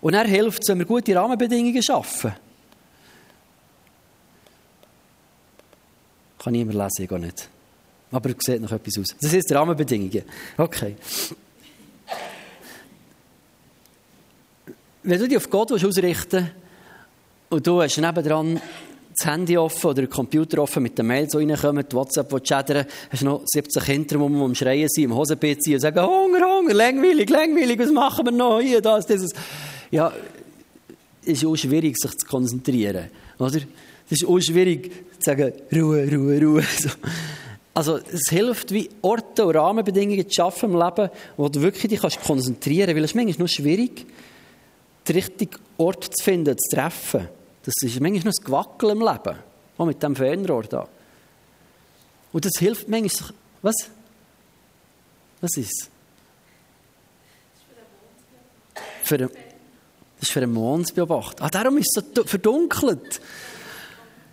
Und 0.00 0.14
er 0.14 0.26
hilft, 0.26 0.68
wenn 0.68 0.78
wir 0.78 0.86
gute 0.86 1.16
Rahmenbedingungen 1.16 1.82
schaffen. 1.82 2.34
Kann 6.38 6.52
niemand 6.52 6.78
lesen, 6.78 7.02
ich 7.02 7.08
gar 7.08 7.18
nicht. 7.18 7.48
Aber 8.12 8.30
es 8.30 8.36
sieht 8.38 8.60
noch 8.60 8.70
etwas 8.70 8.98
aus. 8.98 9.16
Das 9.20 9.32
ist 9.32 9.50
die 9.50 9.54
Rahmenbedingungen. 9.54 10.22
Okay. 10.56 10.96
Wenn 15.02 15.18
du 15.18 15.28
dich 15.28 15.36
auf 15.36 15.50
Gott 15.50 15.72
ausrichten 15.72 16.50
und 17.48 17.66
du 17.66 17.82
hast 17.82 17.96
nebendran 17.96 18.60
das 19.18 19.26
Handy 19.26 19.56
offen 19.56 19.86
oder 19.86 20.02
der 20.02 20.10
Computer 20.10 20.58
offen 20.62 20.82
mit 20.82 20.98
den 20.98 21.06
Mails, 21.06 21.32
die 21.32 21.38
reinkommen, 21.38 21.84
die 21.90 21.96
WhatsApp, 21.96 22.28
die 22.28 22.40
chattern, 22.40 22.86
hast 23.10 23.22
noch 23.22 23.42
70 23.46 23.82
Kinder, 23.84 24.18
die 24.18 24.24
am 24.24 24.54
Schreien 24.54 24.88
sind, 24.88 25.04
im 25.04 25.14
Hosenbett 25.14 25.62
sind 25.62 25.74
und 25.74 25.80
sagen, 25.80 26.00
Hunger, 26.00 26.40
Hunger, 26.46 26.74
langweilig, 26.74 27.30
langweilig, 27.30 27.78
was 27.78 27.90
machen 27.90 28.26
wir 28.26 28.32
noch 28.32 28.60
hier, 28.60 28.80
das, 28.80 29.06
dieses. 29.06 29.32
Ja, 29.90 30.12
es 31.22 31.32
ist 31.32 31.44
auch 31.46 31.56
schwierig, 31.56 31.96
sich 31.96 32.16
zu 32.16 32.26
konzentrieren, 32.26 33.06
oder? 33.38 33.56
Es 34.08 34.20
ist 34.20 34.28
auch 34.28 34.38
schwierig 34.38 34.92
zu 35.18 35.30
sagen, 35.30 35.52
Ruhe, 35.74 36.08
Ruhe, 36.10 36.40
Ruhe. 36.40 36.64
Also, 37.74 37.98
es 37.98 38.30
hilft, 38.30 38.72
wie 38.72 38.88
Orte 39.02 39.44
und 39.44 39.54
Rahmenbedingungen 39.54 40.26
zu 40.26 40.34
schaffen 40.34 40.72
im 40.72 40.80
Leben, 40.80 41.10
wo 41.36 41.50
du 41.50 41.60
wirklich 41.60 41.90
dich 41.90 42.00
kannst 42.00 42.22
konzentrieren 42.22 42.86
kannst, 42.86 42.96
weil 42.96 43.04
es 43.04 43.10
ist 43.10 43.14
manchmal 43.14 43.38
nur 43.40 43.48
schwierig, 43.48 44.06
den 45.06 45.14
richtigen 45.14 45.56
Ort 45.76 46.04
zu 46.04 46.24
finden, 46.24 46.56
zu 46.56 46.74
treffen. 46.74 47.28
Das 47.66 47.74
ist 47.82 48.00
manchmal 48.00 48.32
noch 48.32 48.38
ein 48.38 48.44
Gewackel 48.44 48.90
im 48.90 49.00
Leben, 49.00 49.38
auch 49.76 49.86
mit 49.86 50.00
diesem 50.00 50.14
Fernrohr 50.14 50.62
da. 50.62 50.88
Und 52.32 52.44
das 52.44 52.52
hilft 52.58 52.88
manchmal, 52.88 53.30
was? 53.60 53.74
Was 55.40 55.56
ist 55.56 55.72
es? 55.72 55.90
Für 59.02 59.18
den, 59.18 59.28
das 59.28 60.28
ist 60.28 60.32
für 60.32 60.40
den 60.40 60.52
Mond 60.52 60.88
zu 60.88 60.94
beobachten. 60.94 61.42
Ah, 61.42 61.48
darum 61.50 61.76
ist 61.78 61.96
es 61.96 62.04
so 62.14 62.24
verdunkelt. 62.24 63.20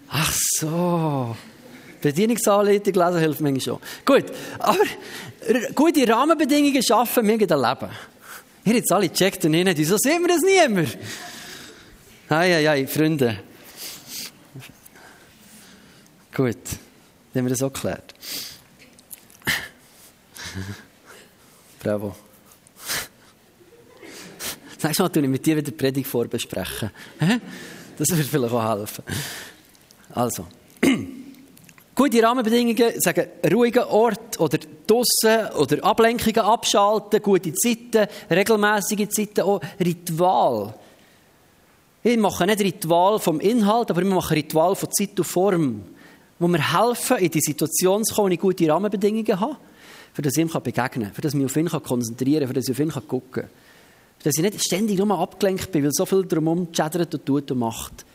Ach 0.09 0.31
so. 0.59 1.35
Bedienungsanleitung 2.01 2.93
lesen 2.93 3.19
hilft 3.19 3.41
manchmal 3.41 3.61
schon. 3.61 3.79
Gut, 4.05 4.25
aber 4.59 4.83
gute 5.73 6.07
Rahmenbedingungen 6.07 6.83
schaffen 6.83 7.27
wir 7.27 7.33
ein 7.33 7.39
Leben. 7.39 7.91
Ihr 8.65 8.75
jetzt 8.75 8.91
alle 8.91 9.09
gecheckt 9.09 9.43
und 9.45 9.51
nicht, 9.51 9.77
wieso 9.77 9.97
sehen 9.97 10.21
wir 10.21 10.27
das 10.27 10.41
niemand? 10.41 10.89
Ei, 10.89 10.97
ei, 12.29 12.69
ei, 12.69 12.87
Freunde. 12.87 13.39
Gut, 16.33 16.57
dann 17.33 17.41
haben 17.41 17.45
wir 17.45 17.49
das 17.49 17.61
auch 17.61 17.71
geklärt. 17.71 18.13
Bravo. 21.79 22.15
Nächstes 24.81 24.99
Mal 24.99 25.09
tue 25.09 25.23
ich 25.23 25.29
mit 25.29 25.45
dir 25.45 25.55
wieder 25.55 25.71
die 25.71 25.71
Predigt 25.71 26.07
vorbesprechen. 26.07 26.91
Das 27.97 28.09
würde 28.09 28.23
vielleicht 28.23 28.53
auch 28.53 28.77
helfen. 28.77 29.03
Also. 30.09 30.47
Gute 31.95 32.23
Rahmenbedingungen, 32.23 32.99
sagen, 32.99 33.27
ruhiger 33.51 33.87
Ort 33.89 34.39
oder 34.39 34.57
draussen 34.87 35.55
oder 35.55 35.83
Ablenkungen 35.83 36.39
abschalten, 36.39 37.21
gute 37.21 37.53
Zeiten, 37.53 38.07
regelmäßige 38.31 39.07
Zeiten, 39.09 39.41
auch 39.41 39.61
Ritual. 39.79 40.73
Wir 42.03 42.19
machen 42.19 42.47
nicht 42.47 42.59
Ritual 42.59 43.17
vom 43.17 43.39
Inhalt, 43.39 43.89
aber 43.89 44.01
wir 44.01 44.13
machen 44.13 44.33
Ritual 44.33 44.75
von 44.75 44.91
Zeit 44.91 45.17
und 45.17 45.23
Form, 45.25 45.83
wo 46.37 46.47
wir 46.49 46.73
helfen, 46.73 47.17
in 47.17 47.31
die 47.31 47.39
Situation 47.39 48.03
zu 48.03 48.13
kommen, 48.13 48.33
und 48.33 48.39
gute 48.41 48.67
Rahmenbedingungen 48.67 49.39
haben, 49.39 49.55
für 50.13 50.21
das 50.21 50.35
ich 50.35 50.41
ihm 50.41 50.49
begegnen 50.49 51.05
kann, 51.05 51.13
für 51.13 51.21
das 51.21 51.33
ich 51.33 51.39
mich 51.39 51.45
auf 51.45 51.55
ihn 51.55 51.69
konzentrieren 51.69 52.41
kann, 52.41 52.47
für 52.49 52.53
das 52.55 52.67
ich 52.67 52.71
auf 52.71 52.79
ihn 52.79 52.91
gucken 52.91 53.31
kann. 53.31 53.49
Für 54.19 54.29
das 54.29 54.35
ich 54.35 54.43
nicht 54.43 54.61
ständig 54.61 54.97
nur 54.99 55.17
abgelenkt 55.17 55.71
bin, 55.71 55.85
weil 55.85 55.93
so 55.93 56.05
viel 56.05 56.25
drumherum 56.25 56.73
chattert 56.73 57.13
und 57.13 57.25
tut 57.25 57.49
und 57.51 57.59
macht. 57.59 58.05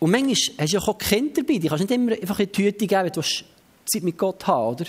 Und 0.00 0.10
manchmal 0.10 0.34
hast 0.34 0.72
du 0.72 0.76
ja 0.76 0.80
auch 0.80 0.98
Kinder 0.98 1.42
dabei, 1.42 1.58
die 1.58 1.68
kannst 1.68 1.88
nicht 1.88 1.92
immer 1.92 2.12
einfach 2.12 2.40
in 2.40 2.46
die 2.46 2.52
Tüte 2.52 2.86
geben, 2.86 3.12
du 3.12 3.20
Zeit 3.20 4.02
mit 4.02 4.18
Gott 4.18 4.44
haben 4.46 4.74
oder? 4.74 4.86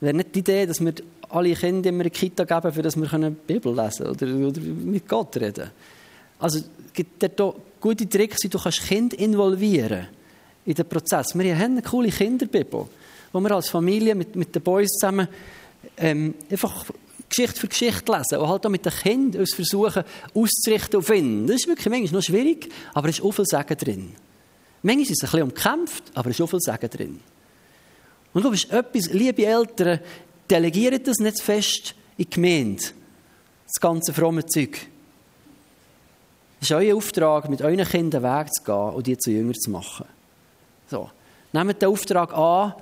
Wäre 0.00 0.14
nicht 0.14 0.34
die 0.34 0.38
Idee, 0.40 0.66
dass 0.66 0.80
wir 0.80 0.94
alle 1.30 1.54
Kinder 1.54 1.88
immer 1.88 2.02
eine 2.02 2.10
Kita 2.10 2.44
geben, 2.44 2.72
für 2.72 2.82
dass 2.82 2.96
wir 2.96 3.06
die 3.06 3.30
Bibel 3.30 3.74
lesen 3.74 4.16
können 4.16 4.44
oder, 4.44 4.48
oder 4.48 4.60
mit 4.60 5.08
Gott 5.08 5.36
reden 5.36 5.70
Also 6.38 6.60
gibt 6.92 7.22
es 7.22 7.30
da 7.36 7.52
gute 7.80 8.08
Tricks, 8.08 8.42
wie 8.44 8.48
du 8.48 8.58
kannst 8.58 8.82
Kind 8.82 9.14
involvieren 9.14 10.08
in 10.64 10.74
den 10.74 10.88
Prozess. 10.88 11.34
Wir 11.34 11.56
haben 11.56 11.72
eine 11.72 11.82
coole 11.82 12.08
Kinderbibel, 12.08 12.86
wo 13.32 13.40
wir 13.40 13.50
als 13.52 13.68
Familie 13.68 14.14
mit, 14.14 14.34
mit 14.34 14.54
den 14.54 14.62
Boys 14.62 14.88
zusammen 14.88 15.28
ähm, 15.96 16.34
einfach 16.50 16.86
Geschichte 17.28 17.60
für 17.60 17.68
Geschichte 17.68 18.12
lesen 18.12 18.38
und 18.38 18.48
halt 18.48 18.66
auch 18.66 18.70
mit 18.70 18.84
den 18.84 18.92
Kindern 18.92 19.40
uns 19.40 19.54
versuchen 19.54 20.04
auszurichten 20.34 20.98
auf 20.98 21.10
ihn. 21.10 21.46
Das 21.46 21.56
ist 21.56 21.68
wirklich 21.68 21.88
manchmal 21.88 22.20
noch 22.20 22.22
schwierig, 22.22 22.68
aber 22.94 23.08
es 23.08 23.18
ist 23.18 23.24
auch 23.24 23.32
viel 23.32 23.46
Sagen 23.46 23.76
drin. 23.76 24.12
Manchmal 24.82 25.02
ist 25.02 25.10
es 25.10 25.22
ein 25.22 25.30
bisschen 25.30 25.42
umkämpft, 25.42 26.04
aber 26.14 26.30
es 26.30 26.36
ist 26.36 26.42
auch 26.42 26.50
viel 26.50 26.60
Sagen 26.60 26.90
drin. 26.90 27.20
Und 28.32 28.44
du 28.44 28.50
bist 28.50 28.70
etwas, 28.70 29.12
liebe 29.12 29.46
Eltern, 29.46 30.00
delegiert 30.50 31.06
das 31.06 31.18
nicht 31.18 31.42
fest 31.42 31.94
in 32.16 32.24
die 32.24 32.30
Gemeinde. 32.30 32.82
Das 33.66 33.80
ganze 33.80 34.12
fromme 34.12 34.46
Zeug. 34.46 34.78
Es 36.60 36.70
ist 36.70 36.76
euer 36.76 36.96
Auftrag, 36.96 37.48
mit 37.48 37.62
euren 37.62 37.84
Kindern 37.84 38.22
Weg 38.22 38.52
zu 38.54 38.64
gehen 38.64 38.94
und 38.94 39.06
die 39.06 39.18
zu 39.18 39.30
Jünger 39.30 39.54
zu 39.54 39.70
machen. 39.70 40.06
So. 40.88 41.10
Nehmt 41.52 41.80
den 41.80 41.88
Auftrag 41.88 42.32
an. 42.36 42.74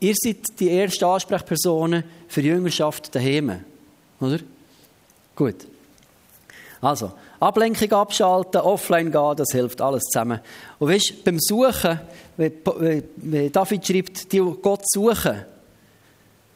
Ihr 0.00 0.14
seid 0.16 0.38
die 0.58 0.70
ersten 0.70 1.04
Ansprechpersonen 1.04 2.04
für 2.28 2.40
Jüngerschaft 2.40 3.14
daheim. 3.14 3.64
Oder? 4.20 4.38
Gut. 5.36 5.66
Also, 6.80 7.12
Ablenkung 7.38 7.92
abschalten, 7.92 8.62
offline 8.62 9.12
gehen, 9.12 9.36
das 9.36 9.52
hilft 9.52 9.82
alles 9.82 10.02
zusammen. 10.04 10.40
Und 10.78 10.88
weißt, 10.90 11.24
beim 11.24 11.38
Suchen, 11.38 12.00
wenn 12.36 13.52
David 13.52 13.86
schreibt, 13.86 14.32
die 14.32 14.38
Gott 14.38 14.82
suchen, 14.86 15.44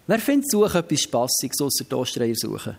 wer 0.07 0.19
findet 0.19 0.51
Suchen 0.51 0.77
etwas 0.77 1.01
Spassiges, 1.01 1.61
außer 1.61 1.85
die 1.85 1.95
Ostreier 1.95 2.35
suchen? 2.35 2.77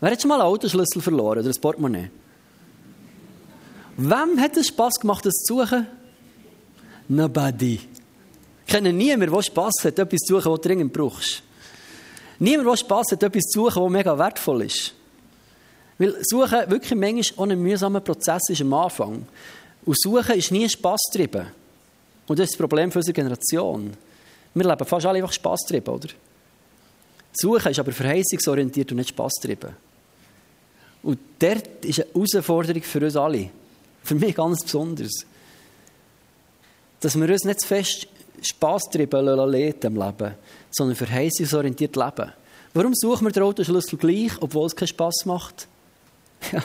Wer 0.00 0.10
hat 0.10 0.20
schon 0.20 0.28
mal 0.28 0.40
einen 0.40 0.48
Autoschlüssel 0.48 1.00
verloren 1.00 1.38
oder 1.40 1.48
ein 1.48 1.60
Portemonnaie? 1.60 2.10
Wem 3.96 4.40
hat 4.40 4.56
es 4.56 4.68
Spass 4.68 4.94
gemacht, 5.00 5.24
das 5.24 5.34
zu 5.34 5.56
suchen? 5.56 5.86
Nobody. 7.08 7.80
Ich 8.66 8.72
kenne 8.72 8.92
niemanden, 8.92 9.32
der 9.32 9.42
Spass 9.42 9.74
hat, 9.84 9.98
etwas 9.98 10.20
zu 10.20 10.34
suchen, 10.34 10.52
was 10.52 10.60
du 10.60 10.68
dringend 10.68 10.92
brauchst. 10.92 11.42
Niemand, 12.38 12.68
der 12.68 12.76
Spass 12.76 13.12
hat, 13.12 13.22
etwas 13.22 13.44
zu 13.44 13.60
suchen, 13.60 13.82
was 13.82 13.90
mega 13.90 14.18
wertvoll 14.18 14.62
ist. 14.62 14.92
Weil 15.98 16.16
Suchen 16.22 16.70
wirklich 16.70 16.94
manchmal 16.94 17.48
auch 17.48 17.50
ein 17.50 17.62
mühsamer 17.62 18.00
Prozess 18.00 18.50
ist 18.50 18.60
am 18.60 18.74
Anfang. 18.74 19.26
Und 19.86 19.98
Suchen 19.98 20.36
ist 20.36 20.50
nie 20.50 20.68
Spaßtrieben. 20.68 21.46
Und 22.26 22.38
das 22.38 22.44
ist 22.44 22.54
das 22.54 22.58
Problem 22.58 22.90
für 22.92 22.98
unsere 22.98 23.14
Generation. 23.14 23.92
Wir 24.52 24.68
leben 24.68 24.84
fast 24.84 25.06
alle 25.06 25.18
einfach 25.18 25.32
Spaßtrieben, 25.32 25.94
oder? 25.94 26.08
Suchen 27.38 27.70
ist 27.70 27.78
aber 27.78 27.92
verheißungsorientiert 27.92 28.90
und 28.92 28.98
nicht 28.98 29.10
Spaßtrieben. 29.10 29.70
Und 31.02 31.18
dort 31.38 31.84
ist 31.84 32.00
eine 32.00 32.12
Herausforderung 32.12 32.82
für 32.82 33.00
uns 33.00 33.16
alle. 33.16 33.50
Für 34.02 34.14
mich 34.14 34.34
ganz 34.34 34.62
besonders. 34.62 35.26
Dass 37.00 37.18
wir 37.18 37.28
uns 37.28 37.44
nicht 37.44 37.60
zu 37.60 37.68
fest 37.68 38.08
Spaßtrieben 38.42 39.24
lassen 39.24 39.82
im 39.82 39.96
Leben, 39.96 40.34
sondern 40.70 40.96
verheißungsorientiert 40.96 41.96
leben. 41.96 42.32
Warum 42.74 42.92
suchen 42.94 43.26
wir 43.26 43.32
den 43.32 43.42
Autoschlüssel 43.42 43.98
gleich, 43.98 44.32
obwohl 44.40 44.66
es 44.66 44.76
keinen 44.76 44.88
Spass 44.88 45.24
macht? 45.24 45.68
Ja, 46.52 46.62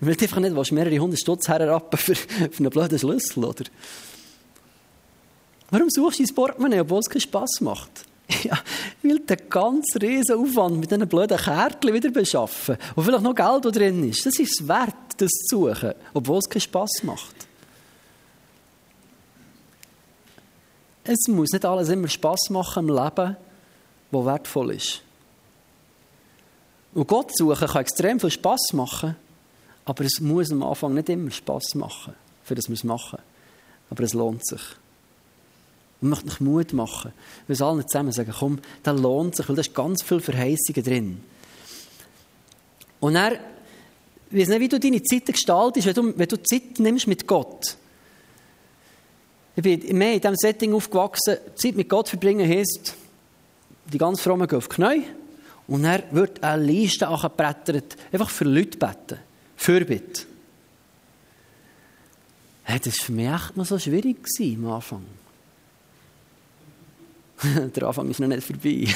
weil 0.00 0.16
du 0.16 0.24
einfach 0.24 0.40
nicht 0.40 0.56
willst, 0.56 0.72
mehrere 0.72 0.98
hundert 0.98 1.20
Stutz 1.20 1.46
herrappen 1.46 1.98
für, 1.98 2.14
für 2.14 2.58
einen 2.58 2.70
blöden 2.70 2.98
Schlüssel, 2.98 3.44
oder? 3.44 3.64
Warum 5.70 5.90
suchst 5.90 6.18
du 6.18 6.24
dein 6.24 6.34
Portemonnaie, 6.34 6.80
obwohl 6.80 7.00
es 7.00 7.10
keinen 7.10 7.20
Spass 7.20 7.60
macht? 7.60 8.06
Ja, 8.44 8.58
weil 9.02 9.20
der 9.20 9.36
ganze 9.36 10.00
riesen 10.00 10.38
Aufwand 10.38 10.78
mit 10.78 10.90
diesen 10.90 11.08
blöden 11.08 11.36
Kärtchen 11.36 11.92
wieder 11.92 12.10
beschaffen 12.10 12.76
und 12.94 13.04
vielleicht 13.04 13.22
noch 13.22 13.34
Geld 13.34 13.76
drin 13.76 14.08
ist, 14.08 14.24
das 14.24 14.38
ist 14.38 14.60
es 14.60 14.68
wert, 14.68 14.94
das 15.18 15.30
zu 15.30 15.68
suchen, 15.68 15.92
obwohl 16.12 16.38
es 16.38 16.48
keinen 16.48 16.60
Spass 16.60 17.02
macht. 17.02 17.34
Es 21.04 21.28
muss 21.28 21.50
nicht 21.52 21.64
alles 21.64 21.90
immer 21.90 22.08
Spass 22.08 22.48
machen 22.48 22.88
im 22.88 22.94
Leben, 22.94 23.36
wo 24.10 24.24
wertvoll 24.24 24.72
ist. 24.74 25.02
Und 26.94 27.06
Gott 27.08 27.36
suchen 27.36 27.68
kann 27.68 27.82
extrem 27.82 28.18
viel 28.18 28.30
Spass 28.30 28.72
machen, 28.72 29.16
aber 29.84 30.04
es 30.04 30.20
muss 30.20 30.50
am 30.50 30.62
Anfang 30.62 30.94
nicht 30.94 31.10
immer 31.10 31.30
Spass 31.30 31.74
machen, 31.74 32.14
für 32.42 32.54
das 32.54 32.68
wir 32.68 32.74
es 32.74 32.84
machen. 32.84 33.18
Aber 33.90 34.02
es 34.02 34.14
lohnt 34.14 34.46
sich. 34.46 34.62
Und 36.04 36.10
möchte 36.10 36.26
noch 36.26 36.40
Mut 36.40 36.74
machen. 36.74 37.12
Wir 37.46 37.56
sollen 37.56 37.78
allen 37.78 37.88
zusammen 37.88 38.12
sagen, 38.12 38.34
komm, 38.38 38.58
das 38.82 39.00
lohnt 39.00 39.36
sich, 39.36 39.48
weil 39.48 39.56
da 39.56 39.62
ist 39.62 39.74
ganz 39.74 40.02
viel 40.02 40.20
Verheißungen 40.20 40.84
drin. 40.84 41.20
Und 43.00 43.16
er, 43.16 43.32
ich 44.30 44.38
weiß 44.38 44.48
nicht, 44.48 44.60
wie 44.60 44.68
du 44.68 44.78
deine 44.78 45.02
Zeit 45.02 45.24
gestaltest, 45.24 45.86
wenn 45.86 45.94
du, 45.94 46.18
wenn 46.18 46.28
du 46.28 46.42
Zeit 46.42 46.78
nimmst 46.78 47.06
mit 47.06 47.26
Gott. 47.26 47.78
Ich 49.56 49.62
bin 49.62 49.96
mehr 49.96 50.12
in 50.12 50.20
diesem 50.20 50.36
Setting 50.36 50.74
aufgewachsen. 50.74 51.38
Zeit 51.54 51.74
mit 51.74 51.88
Gott 51.88 52.10
verbringen 52.10 52.46
heisst, 52.46 52.94
die 53.90 53.96
ganz 53.96 54.20
Frommen 54.20 54.46
gehen 54.46 54.58
auf 54.58 54.68
die 54.68 54.74
Knie 54.74 55.04
und 55.66 55.86
er 55.86 56.02
wird 56.10 56.44
eine 56.44 56.64
Liste 56.64 57.08
angebrettert, 57.08 57.96
einfach 58.12 58.28
für 58.28 58.44
Leute 58.44 58.76
beten. 58.76 59.20
Fürbitte. 59.56 60.24
Hey, 62.64 62.78
das 62.78 62.98
war 62.98 63.06
für 63.06 63.12
mich 63.12 63.26
echt 63.26 63.56
noch 63.56 63.64
so 63.64 63.78
schwierig 63.78 64.18
am 64.38 64.66
Anfang. 64.66 65.23
Der 67.74 67.82
Anfang 67.84 68.08
ist 68.10 68.20
noch 68.20 68.28
nicht 68.28 68.44
vorbei. 68.44 68.86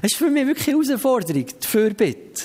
Es 0.00 0.12
ist 0.12 0.16
für 0.16 0.30
mich 0.30 0.46
wirklich 0.46 0.68
eine 0.68 0.84
Herausforderung, 0.84 1.46
die 1.46 1.66
Fürbitte. 1.66 2.44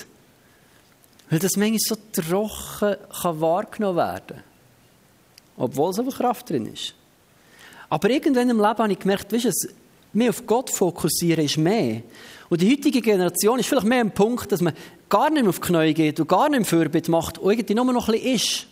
Weil 1.30 1.38
das 1.38 1.56
manchmal 1.56 1.78
so 1.78 1.96
trocken 2.12 2.96
kann 3.22 3.40
wahrgenommen 3.40 3.96
werden 3.96 4.26
kann. 4.26 4.42
Obwohl 5.56 5.92
so 5.92 6.02
viel 6.02 6.12
Kraft 6.12 6.50
drin 6.50 6.66
ist. 6.66 6.94
Aber 7.88 8.10
irgendwann 8.10 8.50
im 8.50 8.56
Leben 8.56 8.78
habe 8.78 8.92
ich 8.92 8.98
gemerkt, 8.98 9.32
weißt 9.32 9.44
du, 9.44 9.50
mehr 10.14 10.30
auf 10.30 10.46
Gott 10.46 10.70
fokussieren 10.70 11.44
ist 11.44 11.56
mehr. 11.58 12.02
Und 12.48 12.60
die 12.60 12.70
heutige 12.70 13.00
Generation 13.00 13.58
ist 13.58 13.68
vielleicht 13.68 13.86
mehr 13.86 14.00
am 14.00 14.10
Punkt, 14.10 14.50
dass 14.50 14.60
man 14.60 14.74
gar 15.08 15.30
nicht 15.30 15.42
mehr 15.42 15.50
auf 15.50 15.60
die 15.60 15.66
Knie 15.66 15.94
geht 15.94 16.18
und 16.18 16.28
gar 16.28 16.48
nicht 16.48 16.60
mehr 16.60 16.66
Fürbitte 16.66 17.10
macht 17.10 17.38
und 17.38 17.50
irgendwie 17.52 17.74
nur 17.74 17.84
noch 17.84 18.08
ein 18.08 18.12
bisschen 18.14 18.34
ist. 18.34 18.66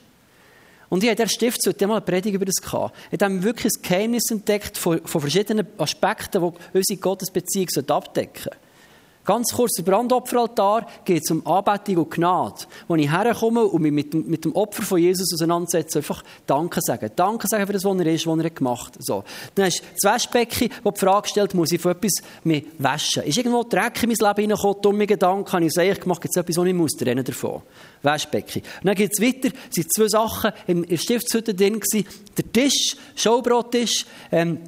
Und 0.93 1.03
ich 1.03 1.09
habe 1.09 1.17
der 1.17 1.27
Stift 1.27 1.67
heute 1.67 1.87
mal 1.87 1.95
eine 1.95 2.01
Predigt 2.03 2.35
über 2.35 2.45
das 2.45 2.57
gehabt. 2.57 2.95
Ich 3.11 3.19
habe 3.19 3.43
wirklich 3.43 3.73
ein 3.75 3.83
Geheimnis 3.83 4.31
entdeckt 4.31 4.77
von, 4.77 5.01
von 5.07 5.23
verschiedenen 5.23 5.67
Aspekten, 5.79 6.43
die 6.43 6.77
unsere 6.77 7.01
Gottesbeziehung 7.01 7.69
abdecken 7.89 8.43
sollten. 8.43 8.62
Ganz 9.25 9.53
kurz, 9.55 9.77
der 9.77 9.85
Brandopferaltar 9.85 10.87
geht 11.05 11.31
um 11.31 11.47
Anbetung 11.47 11.99
und 11.99 12.11
Gnade. 12.11 12.65
Wo 12.89 12.97
ich 12.97 13.11
herkomme 13.11 13.65
und 13.65 13.81
mich 13.81 13.93
mit, 13.93 14.15
mit 14.15 14.45
dem 14.45 14.55
Opfer 14.57 14.83
von 14.83 14.99
Jesus 14.99 15.33
auseinandersetze, 15.33 16.01
einfach 16.01 16.25
Danke 16.45 16.81
sagen. 16.83 17.09
Danke 17.15 17.47
sagen 17.47 17.67
für 17.67 17.73
das, 17.73 17.85
was 17.85 17.99
er 18.01 18.07
ist, 18.07 18.27
was 18.27 18.39
er 18.39 18.51
gemacht 18.51 18.95
hat. 18.97 19.05
So. 19.05 19.23
Dann 19.55 19.67
hast 19.67 19.81
du 19.81 19.85
das 20.01 20.13
Waschbecken, 20.13 20.71
wo 20.83 20.91
die 20.91 20.99
Frage 20.99 21.29
stellt, 21.29 21.55
muss 21.55 21.71
ich 21.71 21.81
von 21.81 21.93
etwas 21.93 22.15
mich 22.43 22.67
waschen? 22.79 23.23
Ist 23.23 23.39
irgendwo 23.39 23.63
Dreck 23.63 24.03
in 24.03 24.09
mein 24.09 24.17
Leben 24.19 24.41
hineingekommen, 24.41 24.83
dumme 24.83 25.07
Gedanken, 25.07 25.53
habe 25.53 25.65
ich 25.65 25.79
eigentlich 25.79 26.01
gemacht, 26.01 26.21
gibt 26.21 26.37
es 26.37 26.41
etwas, 26.41 26.57
was 26.57 26.67
ich 26.67 26.75
muss 26.75 26.93
trennen 26.93 27.25
davon? 27.25 27.63
Waschbecken. 28.03 28.63
Dann 28.83 28.95
geht 28.97 29.13
es 29.13 29.23
weiter, 29.23 29.55
es 29.69 29.75
sind 29.77 29.93
zwei 29.95 30.09
Sachen 30.09 30.51
in 30.67 30.83
der 30.83 30.97
Stiftshütte 30.97 31.55
drin 31.55 31.79
gewesen. 31.79 32.09
Der 32.37 32.51
Tisch, 32.51 32.97
Showbrottisch, 33.15 34.05
ähm, 34.33 34.59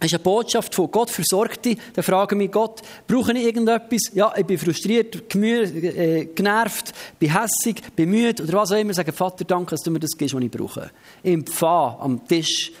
das 0.00 0.06
ist 0.06 0.14
eine 0.14 0.22
Botschaft 0.22 0.74
von 0.74 0.90
Gott 0.90 1.10
versorgt 1.10 1.64
dich. 1.64 1.78
Dann 1.94 2.04
frage 2.04 2.34
ich 2.34 2.38
mich, 2.38 2.50
Gott, 2.50 2.82
brauche 3.06 3.32
ich 3.32 3.44
irgendetwas? 3.44 4.10
Ja, 4.12 4.32
ich 4.36 4.44
bin 4.44 4.58
frustriert, 4.58 5.34
äh, 5.34 6.26
genervt, 6.26 6.92
bin 7.18 7.32
hässig, 7.32 7.80
bin 7.94 8.10
müde 8.10 8.42
oder 8.42 8.58
was 8.58 8.72
auch 8.72 8.76
immer. 8.76 8.92
Sage, 8.92 9.12
Vater, 9.12 9.44
danke, 9.44 9.70
dass 9.70 9.80
du 9.80 9.90
mir 9.90 10.00
das 10.00 10.10
gibst, 10.16 10.34
was 10.34 10.42
ich 10.42 10.50
brauche. 10.50 10.90
Im 11.22 11.46
Pfad, 11.46 12.00
am 12.00 12.26
Tisch. 12.26 12.72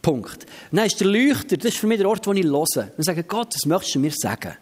Punkt. 0.00 0.46
Dann 0.72 0.86
ist 0.86 0.98
der 0.98 1.06
Leuchter, 1.06 1.56
das 1.56 1.66
ist 1.66 1.78
für 1.78 1.86
mich 1.86 1.98
der 1.98 2.08
Ort, 2.08 2.26
wo 2.26 2.32
ich 2.32 2.44
höre. 2.44 2.90
Und 2.96 3.04
sage, 3.04 3.22
Gott, 3.22 3.54
was 3.54 3.66
möchtest 3.66 3.94
du 3.94 4.00
mir 4.00 4.10
sagen? 4.10 4.56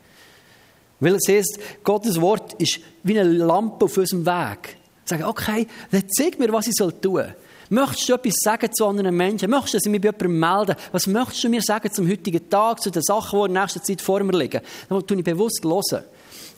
Weil 1.01 1.15
es 1.15 1.27
heißt, 1.27 1.59
Gottes 1.83 2.21
Wort 2.21 2.53
ist 2.55 2.79
wie 3.03 3.19
eine 3.19 3.31
Lampe 3.31 3.87
auf 3.87 3.97
unserem 3.97 4.27
Weg. 4.27 4.77
Ich 5.05 5.09
sage, 5.09 5.27
okay, 5.27 5.67
dann 5.91 6.05
zeig 6.11 6.39
mir, 6.39 6.53
was 6.53 6.67
ich 6.67 6.75
tun 6.75 6.93
soll. 7.03 7.35
Möchtest 7.73 8.09
du 8.09 8.15
etwas 8.15 8.35
sagen 8.43 8.73
zu 8.73 8.85
anderen 8.85 9.17
Menschen? 9.17 9.49
Möchtest 9.49 9.75
du, 9.75 9.79
dass 9.79 9.87
ich 9.87 9.93
mich 9.93 10.01
bei 10.01 10.09
jemandem 10.09 10.41
melde? 10.41 10.77
Was 10.91 11.07
möchtest 11.07 11.45
du 11.45 11.49
mir 11.49 11.63
sagen 11.63 11.93
zum 11.93 12.09
heutigen 12.09 12.51
Tag, 12.51 12.83
zu 12.83 12.91
den 12.91 13.01
Sachen, 13.01 13.39
die 13.39 13.47
in 13.47 13.55
der 13.55 13.63
nächsten 13.63 13.83
Zeit 13.85 14.03
vor 14.03 14.25
mir 14.25 14.37
liegen? 14.37 14.61
Dann 14.89 15.07
tue 15.07 15.19
ich 15.19 15.25
bewusst 15.25 15.65
hören. 15.65 16.05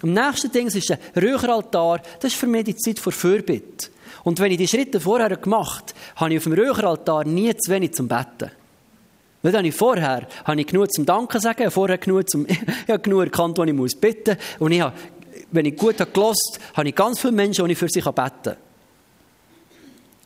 Am 0.02 0.12
nächsten 0.14 0.50
Ding 0.50 0.68
ist 0.68 0.88
der 0.88 0.98
Räucheraltar. 1.14 2.00
Das 2.18 2.32
ist 2.32 2.40
für 2.40 2.46
mich 2.46 2.64
die 2.64 2.76
Zeit 2.76 2.98
vor 2.98 3.12
Fürbitte. 3.12 3.88
Und 4.24 4.40
wenn 4.40 4.52
ich 4.52 4.56
die 4.56 4.66
Schritte 4.66 5.00
vorher 5.00 5.36
gemacht 5.36 5.94
habe, 6.14 6.20
habe 6.20 6.32
ich 6.32 6.38
auf 6.38 6.44
dem 6.44 6.54
Räucheraltar 6.54 7.24
nie 7.26 7.54
zu 7.56 7.70
wenig 7.70 7.92
zum 7.92 8.08
Betten. 8.08 8.50
Weil 9.42 9.52
dann 9.52 9.66
ich 9.66 9.74
vorher 9.74 10.26
habe 10.44 10.60
ich 10.60 10.66
genug 10.66 10.90
zum 10.92 11.04
Danken 11.04 11.40
sagen, 11.42 11.70
vorher 11.70 11.98
genug 11.98 12.30
zum, 12.30 12.46
habe 12.88 13.00
genug 13.00 13.24
erkannt, 13.24 13.58
wo 13.58 13.64
ich 13.64 13.72
muss 13.74 13.94
bitten. 13.94 14.38
Und 14.58 14.72
ich 14.72 14.80
habe, 14.80 14.96
wenn 15.50 15.66
ich 15.66 15.76
gut 15.76 16.00
habe 16.00 16.10
gelost, 16.10 16.58
habe 16.72 16.88
ich 16.88 16.94
ganz 16.94 17.20
viele 17.20 17.32
Menschen, 17.32 17.66
die 17.66 17.72
ich 17.72 17.78
für 17.78 17.88
sie 17.90 18.00
beten 18.00 18.14
kann. 18.14 18.56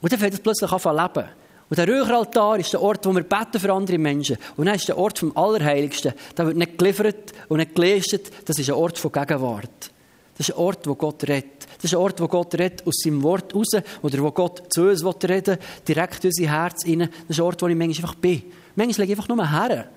Und 0.01 0.13
dann 0.13 0.21
fängt 0.21 0.35
es 0.35 0.41
plötzlich 0.41 0.71
an 0.71 0.81
zu 0.81 0.91
leben. 0.91 1.29
Und 1.69 1.79
der 1.79 1.89
Räucheraltar 1.89 2.59
ist 2.59 2.73
der 2.73 2.83
Ort, 2.83 3.05
wo 3.07 3.13
wir 3.13 3.25
beten 3.25 3.59
für 3.59 3.73
andere 3.73 3.99
Menschen. 3.99 4.37
Und 4.57 4.67
dann 4.67 4.77
ist 4.77 4.87
der 4.87 4.97
Ort 4.97 5.19
vom 5.19 5.37
Allerheiligsten. 5.37 6.13
Da 6.35 6.47
wird 6.47 6.57
nicht 6.57 6.79
geliefert 6.79 7.33
und 7.49 7.59
nicht 7.59 7.75
geleistet. 7.75 8.31
Das 8.45 8.59
ist 8.59 8.69
ein 8.69 8.77
Ort 8.77 8.99
von 8.99 9.11
Gegenwart. 9.11 9.91
Das 10.39 10.49
ist 10.49 10.55
ein 10.55 10.61
Ort, 10.61 10.87
wo 10.87 10.95
Gott 10.95 11.25
redet. 11.25 11.67
Das 11.77 11.85
ist 11.85 11.95
ein 11.95 12.01
Ort, 12.01 12.21
wo 12.21 12.29
Gott 12.29 12.55
redet 12.55 12.87
aus 12.87 12.97
seinem 13.03 13.23
Wort 13.23 13.53
raus. 13.53 13.71
Oder 14.03 14.19
wo 14.23 14.31
Gott 14.31 14.73
zu 14.73 14.83
uns 14.83 15.05
reden 15.05 15.59
direkt 15.89 16.25
in 16.25 16.29
unser 16.29 16.51
Herz 16.51 16.87
rein. 16.87 16.99
Das 17.01 17.11
ist 17.31 17.41
ein 17.41 17.47
Ort, 17.47 17.63
wo 17.63 17.67
ich 17.67 17.77
manchmal 17.77 18.11
einfach 18.11 18.21
bin. 18.21 18.45
Manchmal 18.77 19.07
lege 19.07 19.15
ich 19.15 19.19
einfach 19.19 19.35
nur 19.35 19.51
her. 19.51 19.89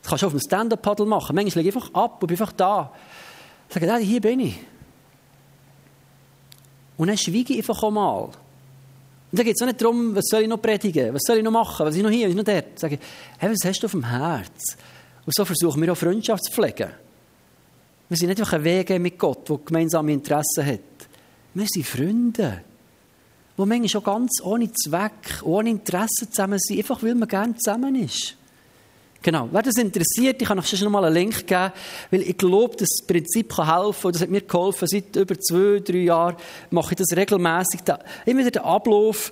Das 0.00 0.08
kannst 0.08 0.22
du 0.22 0.26
auf 0.28 0.32
einem 0.32 0.40
Stand-Up-Paddle 0.40 1.06
machen. 1.06 1.36
Manchmal 1.36 1.64
lege 1.64 1.76
ich 1.76 1.82
einfach 1.84 1.94
ab 1.94 2.22
und 2.22 2.28
bin 2.28 2.38
einfach 2.38 2.52
da. 2.52 2.94
Ich 3.68 3.74
sage, 3.74 3.96
hier 3.98 4.20
bin 4.20 4.40
ich. 4.40 4.58
Und 6.96 7.08
dann 7.08 7.18
schweige 7.18 7.52
ich 7.52 7.58
einfach 7.58 7.90
mal. 7.90 8.30
Und 9.30 9.38
da 9.38 9.44
geht 9.44 9.54
es 9.56 9.62
auch 9.62 9.66
nicht 9.66 9.80
darum, 9.80 10.14
was 10.14 10.24
soll 10.28 10.42
ich 10.42 10.48
noch 10.48 10.60
predigen, 10.60 11.14
was 11.14 11.22
soll 11.24 11.38
ich 11.38 11.44
noch 11.44 11.52
machen, 11.52 11.86
was 11.86 11.94
ist 11.94 12.02
noch 12.02 12.10
hier, 12.10 12.26
was 12.26 12.34
ist 12.34 12.36
noch 12.36 12.44
dort. 12.44 12.78
Sage 12.78 12.94
ich, 12.94 13.00
hey, 13.38 13.50
was 13.50 13.64
hast 13.64 13.80
du 13.80 13.86
auf 13.86 13.92
dem 13.92 14.08
Herz? 14.08 14.76
Und 15.24 15.34
so 15.34 15.44
versuchen 15.44 15.80
wir 15.82 15.92
auch 15.92 15.96
Freundschaft 15.96 16.44
zu 16.44 16.52
pflegen. 16.52 16.90
Wir 18.08 18.16
sind 18.16 18.28
nicht 18.28 18.40
einfach 18.40 18.54
ein 18.54 18.64
Weg 18.64 18.90
mit 18.98 19.18
Gott, 19.18 19.48
der 19.48 19.58
gemeinsame 19.64 20.12
Interessen 20.12 20.66
hat. 20.66 20.80
Wir 21.54 21.66
sind 21.68 21.86
Freunde, 21.86 22.62
die 23.56 23.64
manchmal 23.64 23.88
schon 23.88 24.02
ganz 24.02 24.40
ohne 24.42 24.72
Zweck, 24.72 25.42
ohne 25.44 25.70
Interesse 25.70 26.28
zusammen 26.28 26.58
sind, 26.58 26.78
einfach 26.78 27.00
weil 27.02 27.14
man 27.14 27.28
gerne 27.28 27.56
zusammen 27.56 27.94
ist. 27.94 28.36
Genau. 29.22 29.48
Wer 29.52 29.62
das 29.62 29.76
interessiert, 29.76 30.40
ich 30.40 30.48
kann 30.48 30.58
euch 30.58 30.68
schon 30.68 30.80
noch 30.84 30.90
mal 30.90 31.04
einen 31.04 31.14
Link 31.14 31.46
geben, 31.46 31.72
weil 32.10 32.22
ich 32.22 32.38
glaube, 32.38 32.76
das 32.76 32.88
Prinzip 33.06 33.54
kann 33.54 33.66
helfen 33.66 34.06
und 34.06 34.14
das 34.14 34.22
hat 34.22 34.30
mir 34.30 34.40
geholfen. 34.40 34.88
Seit 34.88 35.14
über 35.14 35.38
zwei, 35.38 35.80
drei 35.80 35.98
Jahren 35.98 36.36
mache 36.70 36.92
ich 36.92 36.96
das 36.96 37.14
regelmäßig. 37.14 37.80
Immer 38.24 38.40
wieder 38.40 38.50
den 38.50 38.62
Ablauf, 38.62 39.30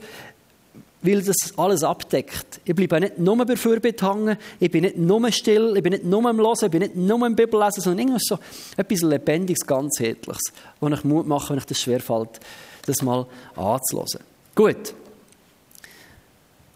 weil 1.00 1.22
das 1.22 1.36
alles 1.56 1.82
abdeckt. 1.84 2.60
Ich 2.64 2.74
bleibe 2.74 3.00
nicht 3.00 3.18
nur 3.18 3.36
bei 3.46 3.56
Fürbitte 3.56 4.06
hängen, 4.06 4.36
ich 4.60 4.70
bin 4.70 4.82
nicht 4.82 4.98
nur 4.98 5.30
still, 5.32 5.74
ich 5.76 5.82
bin 5.82 5.92
nicht 5.92 6.04
nur 6.04 6.26
am 6.26 6.38
Hören, 6.38 6.64
ich 6.64 6.70
bin 6.70 6.80
nicht 6.80 6.96
nur 6.96 7.26
im 7.26 7.34
Bibellesen, 7.34 7.82
sondern 7.82 8.00
irgendwas 8.00 8.24
so 8.26 8.38
etwas 8.76 9.00
Lebendiges, 9.02 9.66
Ganzheitliches, 9.66 10.52
wo 10.80 10.88
ich 10.88 11.04
Mut 11.04 11.26
mache, 11.26 11.50
wenn 11.50 11.58
ich 11.58 11.64
das 11.64 11.80
schwerfällt, 11.80 12.40
das 12.84 13.00
mal 13.02 13.26
anzuhören. 13.56 14.22
Gut. 14.54 14.92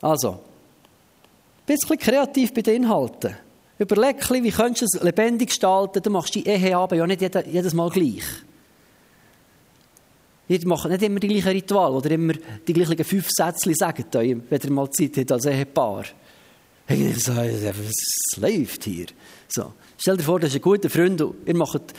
Also, 0.00 0.40
bisschen 1.66 1.98
kreativ 1.98 2.52
bei 2.54 2.62
den 2.62 2.82
Inhalten. 2.82 3.36
Überleg 3.78 4.16
wie 4.30 4.50
könntest 4.50 4.94
du 4.94 4.98
es 4.98 5.02
lebendig 5.02 5.48
gestalten, 5.48 6.02
dann 6.02 6.12
machst 6.12 6.34
du 6.34 6.40
die 6.40 6.48
Eheabend 6.48 6.98
ja 6.98 7.06
nicht 7.06 7.46
jedes 7.46 7.74
Mal 7.74 7.90
gleich. 7.90 8.24
Ihr 10.48 10.68
macht 10.68 10.88
nicht 10.88 11.02
immer 11.02 11.20
die 11.20 11.28
gleichen 11.28 11.48
Ritual 11.48 11.92
oder 11.92 12.10
immer 12.10 12.34
die 12.66 12.72
gleichen 12.72 13.04
fünf 13.04 13.28
Sätze 13.30 13.74
sagen, 13.74 14.04
wenn 14.12 14.60
ihr 14.60 14.70
mal 14.70 14.90
Zeit 14.90 15.16
habt 15.16 15.32
als 15.32 15.46
Ehepaar. 15.46 16.04
Ich 16.88 17.24
so, 17.24 17.34
was 17.34 18.40
läuft 18.40 18.84
hier? 18.84 19.06
So. 19.48 19.72
Stell 19.96 20.16
dir 20.16 20.24
vor, 20.24 20.40
das 20.40 20.50
ist 20.50 20.56
ein 20.56 20.62
guter 20.62 20.90
Freund 20.90 21.20
und 21.22 21.46
ihr 21.46 21.56
macht 21.56 21.94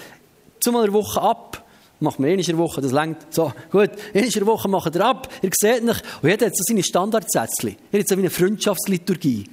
zweimal 0.59 0.83
eine 0.83 0.93
Woche 0.93 1.21
ab. 1.21 1.62
Macht 1.99 2.19
man 2.19 2.29
eine 2.29 2.57
Woche, 2.57 2.81
das 2.81 2.91
längt. 2.91 3.17
So, 3.29 3.53
gut, 3.71 3.91
eine 4.13 4.45
Woche 4.45 4.67
macht 4.67 4.95
ihr 4.95 5.05
ab. 5.05 5.29
Ihr 5.41 5.51
seht 5.53 5.83
nicht, 5.83 6.03
und 6.21 6.29
jeder 6.29 6.47
hat 6.47 6.57
so 6.57 6.63
seine 6.67 6.83
Standardsätze. 6.83 7.75
Ihr 7.91 7.99
habt 7.99 8.09
so 8.09 8.17
wie 8.17 8.21
eine 8.21 8.29
Freundschaftsliturgie. 8.29 9.49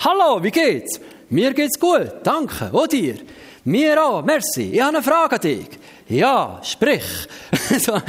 Hallo, 0.00 0.42
wie 0.42 0.50
geht's? 0.50 1.00
Mir 1.30 1.52
geht's 1.52 1.78
gut, 1.78 2.12
danke. 2.22 2.70
Und 2.72 2.92
dir? 2.92 3.16
Mir 3.64 4.02
auch, 4.02 4.24
merci. 4.24 4.70
Ich 4.72 4.80
habe 4.80 4.96
eine 4.96 5.02
Frage 5.02 5.36
an 5.36 5.40
dich. 5.42 5.68
Ja, 6.08 6.60
sprich. 6.62 7.28
so, 7.80 8.00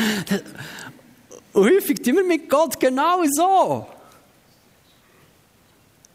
und 1.54 1.66
häufig 1.66 2.02
tun 2.02 2.16
wir 2.16 2.24
mit 2.24 2.50
Gott 2.50 2.80
genau 2.80 3.24
so. 3.30 3.86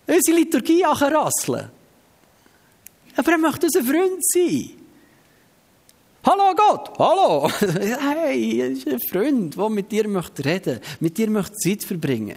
Unsere 0.06 0.36
Liturgie 0.36 0.82
rasseln. 0.82 1.70
Aber 3.16 3.32
er 3.32 3.38
möchte 3.38 3.66
unser 3.66 3.82
Freund 3.82 4.24
sein. 4.32 4.70
Hallo 6.28 6.56
Gott, 6.56 6.90
hallo. 6.98 7.48
Hey, 7.60 8.60
er 8.60 8.70
ist 8.72 8.88
ein 8.88 8.98
Freund, 8.98 9.56
der 9.56 9.70
mit 9.70 9.92
dir 9.92 10.08
möchte 10.08 10.44
reden, 10.44 10.80
mit 10.98 11.16
dir 11.16 11.30
möchte 11.30 11.54
Zeit 11.54 11.84
verbringen. 11.84 12.36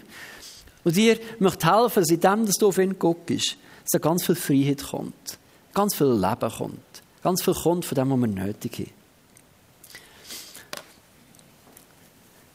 Und 0.84 0.96
dir 0.96 1.18
möchte 1.40 1.66
helfen, 1.66 2.02
dass 2.02 2.12
in 2.12 2.20
dem, 2.20 2.46
dass 2.46 2.54
du 2.60 2.68
auf 2.68 2.78
ihn 2.78 3.00
guckst, 3.00 3.58
dass 3.82 3.92
da 3.94 3.98
ganz 3.98 4.24
viel 4.24 4.36
Freiheit 4.36 4.84
kommt, 4.84 5.40
ganz 5.74 5.96
viel 5.96 6.06
Leben 6.06 6.52
kommt, 6.56 7.02
ganz 7.24 7.42
viel 7.42 7.56
kommt 7.56 7.84
von 7.84 7.96
dem, 7.96 8.12
was 8.12 8.20
wir 8.20 8.28
nötig 8.28 8.74
haben. 8.74 8.92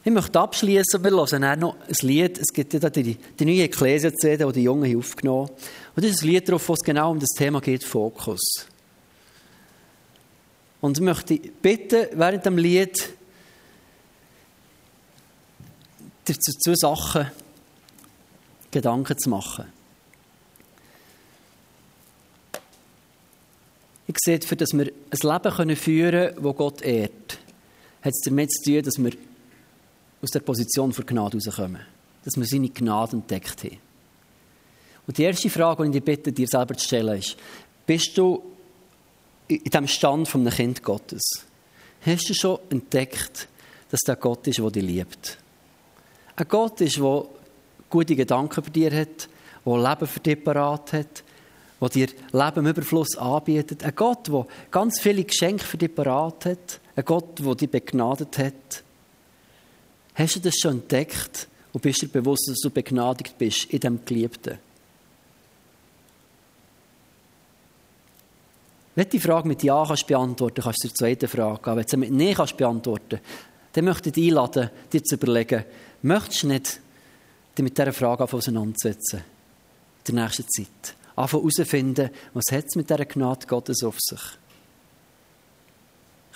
Ich 0.05 0.11
möchte 0.13 0.39
abschließen. 0.39 1.03
Wir 1.03 1.11
hören 1.11 1.41
dann 1.41 1.59
noch 1.59 1.75
ein 1.75 2.07
Lied. 2.07 2.37
Es 2.37 2.53
gibt 2.53 2.73
ja 2.75 2.89
die, 2.89 3.17
die 3.17 3.45
neue 3.45 3.63
Ecclesia-CD, 3.63 4.45
die 4.45 4.51
die 4.53 4.63
Jungen 4.63 4.97
aufgenommen 4.97 5.47
haben. 5.49 5.55
Und 5.97 6.05
das 6.05 6.11
ist 6.11 6.21
ein 6.21 6.29
Lied 6.29 6.47
darauf, 6.47 6.69
wo 6.69 6.73
es 6.75 6.81
genau 6.81 7.11
um 7.11 7.19
das 7.19 7.31
Thema 7.35 7.59
geht, 7.59 7.83
Fokus. 7.83 8.67
Und 10.85 10.99
ich 10.99 11.03
möchte 11.03 11.39
bitten, 11.39 12.09
während 12.13 12.45
dem 12.45 12.59
Lied 12.59 13.09
dir 16.27 16.39
zu 16.39 16.51
zwei 16.59 16.75
Sachen 16.75 17.31
Gedanken 18.69 19.17
zu 19.17 19.31
machen. 19.31 19.65
Ich 24.05 24.15
sehe, 24.19 24.39
für 24.41 24.55
dass 24.55 24.73
wir 24.73 24.91
ein 25.09 25.43
Leben 25.43 25.75
führen 25.75 26.35
können, 26.35 26.43
das 26.43 26.55
Gott 26.55 26.83
ehrt, 26.83 27.39
hat 28.03 28.13
es 28.13 28.21
damit 28.23 28.51
zu 28.51 28.71
tun, 28.71 28.83
dass 28.83 28.99
wir 28.99 29.13
aus 30.21 30.29
der 30.29 30.41
Position 30.41 30.93
von 30.93 31.03
Gnade 31.03 31.39
rauskommen. 31.43 31.81
Dass 32.23 32.37
wir 32.37 32.45
seine 32.45 32.69
Gnade 32.69 33.13
entdeckt 33.13 33.63
haben. 33.63 33.79
Und 35.07 35.17
die 35.17 35.23
erste 35.23 35.49
Frage, 35.49 35.81
die 35.81 35.89
ich 35.89 35.93
dich 35.93 36.03
bitte, 36.03 36.31
dir 36.31 36.47
selber 36.47 36.75
zu 36.77 36.85
stellen, 36.85 37.17
ist, 37.17 37.37
bist 37.87 38.15
du 38.15 38.54
in 39.47 39.63
dem 39.63 39.87
Stand 39.87 40.27
von 40.27 40.41
einem 40.41 40.53
Kind 40.53 40.83
Gottes? 40.83 41.45
Hast 42.01 42.29
du 42.29 42.33
schon 42.33 42.59
entdeckt, 42.69 43.47
dass 43.89 44.01
der 44.01 44.15
Gott 44.15 44.47
ist, 44.47 44.59
der 44.59 44.71
dich 44.71 44.83
liebt? 44.83 45.37
Ein 46.35 46.47
Gott 46.47 46.81
ist, 46.81 46.97
der 46.97 47.25
gute 47.89 48.15
Gedanken 48.15 48.63
für 48.63 48.71
dich 48.71 48.93
hat, 48.93 49.29
der 49.65 49.77
Leben 49.77 50.07
für 50.07 50.19
dich 50.19 50.43
parat 50.43 50.93
hat, 50.93 51.23
der 51.81 51.89
dir 51.89 52.07
Leben 52.31 52.59
im 52.59 52.67
Überfluss 52.67 53.17
anbietet. 53.17 53.83
Ein 53.83 53.95
Gott, 53.95 54.27
der 54.27 54.45
ganz 54.71 54.99
viele 54.99 55.23
Geschenke 55.23 55.63
für 55.63 55.77
dich 55.77 55.93
parat 55.93 56.45
hat. 56.45 56.79
Ein 56.95 57.05
Gott, 57.05 57.39
der 57.39 57.55
dich 57.55 57.69
begnadet 57.69 58.37
hat. 58.37 58.83
Hast 60.13 60.35
du 60.35 60.39
das 60.39 60.55
schon 60.59 60.81
entdeckt 60.81 61.47
und 61.73 61.81
bist 61.81 62.01
dir 62.01 62.07
bewusst, 62.07 62.47
dass 62.49 62.59
du 62.59 62.69
begnadigt 62.69 63.37
bist 63.37 63.65
in 63.65 63.79
dem 63.79 64.05
Geliebten? 64.05 64.57
Wenn 68.95 69.03
du 69.05 69.09
die 69.11 69.19
Frage 69.19 69.47
mit 69.47 69.61
Ja 69.61 69.85
kannst 69.85 70.07
beantworten 70.07 70.63
kannst 70.63 70.83
du 70.83 70.87
die 70.87 70.93
zweite 70.93 71.27
Frage 71.27 71.61
gehen. 71.61 71.75
Wenn 71.75 71.83
du 71.83 71.89
sie 71.89 71.97
mit 71.97 72.11
Nein 72.11 72.33
kannst 72.33 72.57
beantworten 72.57 73.19
dann 73.75 73.85
möchte 73.85 74.07
ich 74.07 74.13
dich 74.13 74.29
einladen, 74.29 74.69
dir 74.91 75.03
zu 75.03 75.15
überlegen, 75.15 75.65
möchtest 76.01 76.43
du 76.43 76.47
nicht 76.47 76.79
dich 77.57 77.63
mit 77.63 77.77
dieser 77.77 77.91
Frage 77.91 78.23
auseinandersetzen 78.23 79.21
in 80.07 80.15
der 80.15 80.23
nächsten 80.23 80.47
Zeit? 80.47 80.95
Anfangen 81.17 81.43
herausfinden, 81.43 82.09
was 82.33 82.55
hat 82.55 82.65
es 82.67 82.75
mit 82.75 82.89
dieser 82.89 83.03
Gnade 83.03 83.45
Gottes 83.45 83.83
auf 83.83 83.97
sich? 83.99 84.21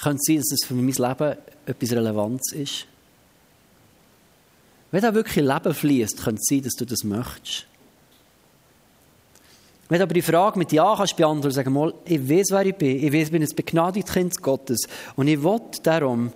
Könnte 0.01 0.17
es 0.17 0.25
sein, 0.25 0.37
dass 0.37 0.51
es 0.51 0.65
für 0.65 0.73
mein 0.73 0.87
Leben 0.87 1.37
etwas 1.65 1.91
Relevanz 1.91 2.51
ist? 2.51 2.87
Wenn 4.91 5.01
da 5.01 5.13
wirklich 5.13 5.45
Leben 5.45 5.73
fließt, 5.73 6.21
könnte 6.21 6.41
es 6.41 6.47
sein, 6.49 6.63
dass 6.63 6.73
du 6.73 6.85
das 6.85 7.05
möchtest. 7.05 7.67
Wenn 9.89 9.97
du 9.97 10.03
aber 10.03 10.13
die 10.13 10.21
Frage 10.21 10.59
mit 10.59 10.71
Ja 10.71 10.95
kannst 10.95 11.15
beantworten, 11.15 11.55
sagen 11.55 11.73
mal, 11.73 11.93
ich 12.05 12.29
weiß, 12.29 12.51
wer 12.51 12.65
ich 12.67 12.75
bin, 12.75 13.03
ich 13.03 13.11
weiß, 13.11 13.25
ich 13.25 13.31
bin 13.31 13.41
ein 13.41 13.55
begnadigtes 13.55 14.13
Kind 14.13 14.41
Gottes 14.41 14.87
und 15.15 15.27
ich 15.27 15.43
will 15.43 15.61
darum 15.81 16.31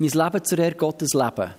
mein 0.00 0.10
Leben 0.10 0.44
zur 0.44 0.58
Ehre 0.58 0.74
Gottes 0.74 1.14
leben, 1.14 1.54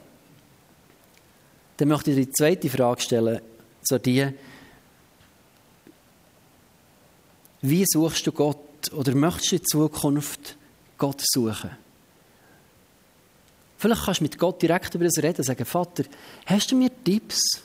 dann 1.77 1.87
möchte 1.87 2.11
ich 2.11 2.17
dir 2.17 2.25
die 2.25 2.31
zweite 2.31 2.69
Frage 2.69 3.01
stellen, 3.01 3.39
so 3.81 3.97
die, 3.97 4.27
wie 7.61 7.85
suchst 7.87 8.27
du 8.27 8.33
Gott 8.33 8.91
oder 8.91 9.15
möchtest 9.15 9.51
du 9.51 9.55
in 9.55 9.65
Zukunft 9.65 10.57
Gott 10.97 11.21
suchen? 11.23 11.71
Vielleicht 13.77 14.03
kannst 14.03 14.19
du 14.19 14.23
mit 14.25 14.37
Gott 14.37 14.61
direkt 14.61 14.93
über 14.93 15.05
das 15.05 15.23
reden, 15.23 15.41
sagen, 15.41 15.63
Vater, 15.63 16.03
hast 16.45 16.69
du 16.69 16.75
mir 16.75 16.91
Tipps, 17.01 17.61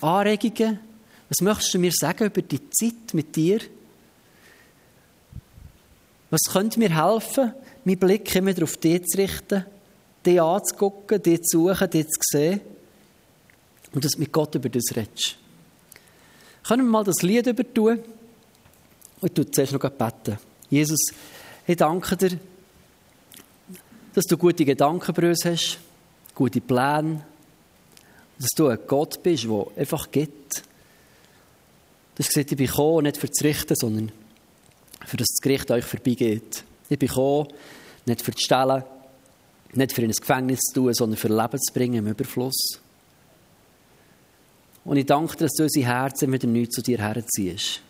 Anregungen? 0.00 0.80
Was 1.28 1.40
möchtest 1.40 1.74
du 1.74 1.78
mir 1.78 1.92
sagen 1.92 2.26
über 2.26 2.42
die 2.42 2.70
Zeit 2.70 3.12
mit 3.12 3.34
dir? 3.34 3.60
Was 6.30 6.42
könnte 6.52 6.78
mir 6.78 6.90
helfen, 6.90 7.52
meinen 7.84 7.98
Blick 7.98 8.34
immer 8.34 8.54
auf 8.62 8.76
dich 8.76 9.04
zu 9.06 9.18
richten, 9.18 9.64
dich 10.24 10.40
anzugucken, 10.40 11.22
dich 11.22 11.42
zu 11.42 11.68
suchen, 11.68 11.90
dich 11.90 12.06
zu 12.06 12.20
sehen 12.32 12.60
und 13.92 14.04
dass 14.04 14.12
du 14.12 14.20
mit 14.20 14.32
Gott 14.32 14.54
über 14.54 14.68
das 14.68 14.94
redest? 14.94 15.36
Können 16.66 16.86
wir 16.86 16.90
mal 16.90 17.04
das 17.04 17.22
Lied 17.22 17.46
übertun? 17.46 18.00
Und 19.20 19.38
du 19.38 19.50
zuerst 19.50 19.72
noch 19.72 19.88
beten. 19.88 20.36
Jesus, 20.68 21.00
ich 21.66 21.76
danke 21.76 22.16
dir, 22.16 22.38
dass 24.14 24.24
du 24.24 24.36
gute 24.36 24.64
Gedanken 24.64 25.14
für 25.14 25.28
uns 25.28 25.44
hast, 25.44 25.78
gute 26.34 26.60
Pläne, 26.60 27.24
dass 28.38 28.50
du 28.56 28.68
ein 28.68 28.78
Gott 28.86 29.22
bist, 29.22 29.44
der 29.44 29.66
einfach 29.76 30.10
gibt. 30.10 30.62
Du 32.16 32.22
hast 32.22 32.30
gesagt, 32.30 32.50
ich 32.50 32.56
bin 32.56 32.66
gekommen, 32.66 33.02
nicht 33.02 33.18
für 33.18 33.26
das 33.26 33.44
Richten, 33.44 33.76
sondern 33.76 34.10
für 35.04 35.18
das, 35.18 35.28
das 35.28 35.42
Gericht 35.42 35.70
euch 35.70 35.84
vorbeigeht. 35.84 36.64
Ich 36.88 36.98
bin 36.98 37.08
gekommen, 37.08 37.48
nicht 38.06 38.22
für 38.22 38.30
das 38.30 38.40
Stellen, 38.40 38.84
nicht 39.74 39.92
für 39.92 40.00
in 40.00 40.10
ein 40.10 40.14
Gefängnis 40.14 40.60
zu 40.60 40.80
tun, 40.80 40.94
sondern 40.94 41.18
für 41.18 41.28
Leben 41.28 41.60
zu 41.60 41.74
bringen 41.74 41.96
im 41.96 42.06
Überfluss. 42.06 42.80
Und 44.86 44.96
ich 44.96 45.04
danke 45.04 45.36
dir, 45.36 45.44
dass 45.44 45.52
du 45.52 45.64
unsere 45.64 45.86
Herzen 45.86 46.32
wieder 46.32 46.48
neu 46.48 46.64
zu 46.64 46.80
dir 46.80 46.98
herziehst. 46.98 47.82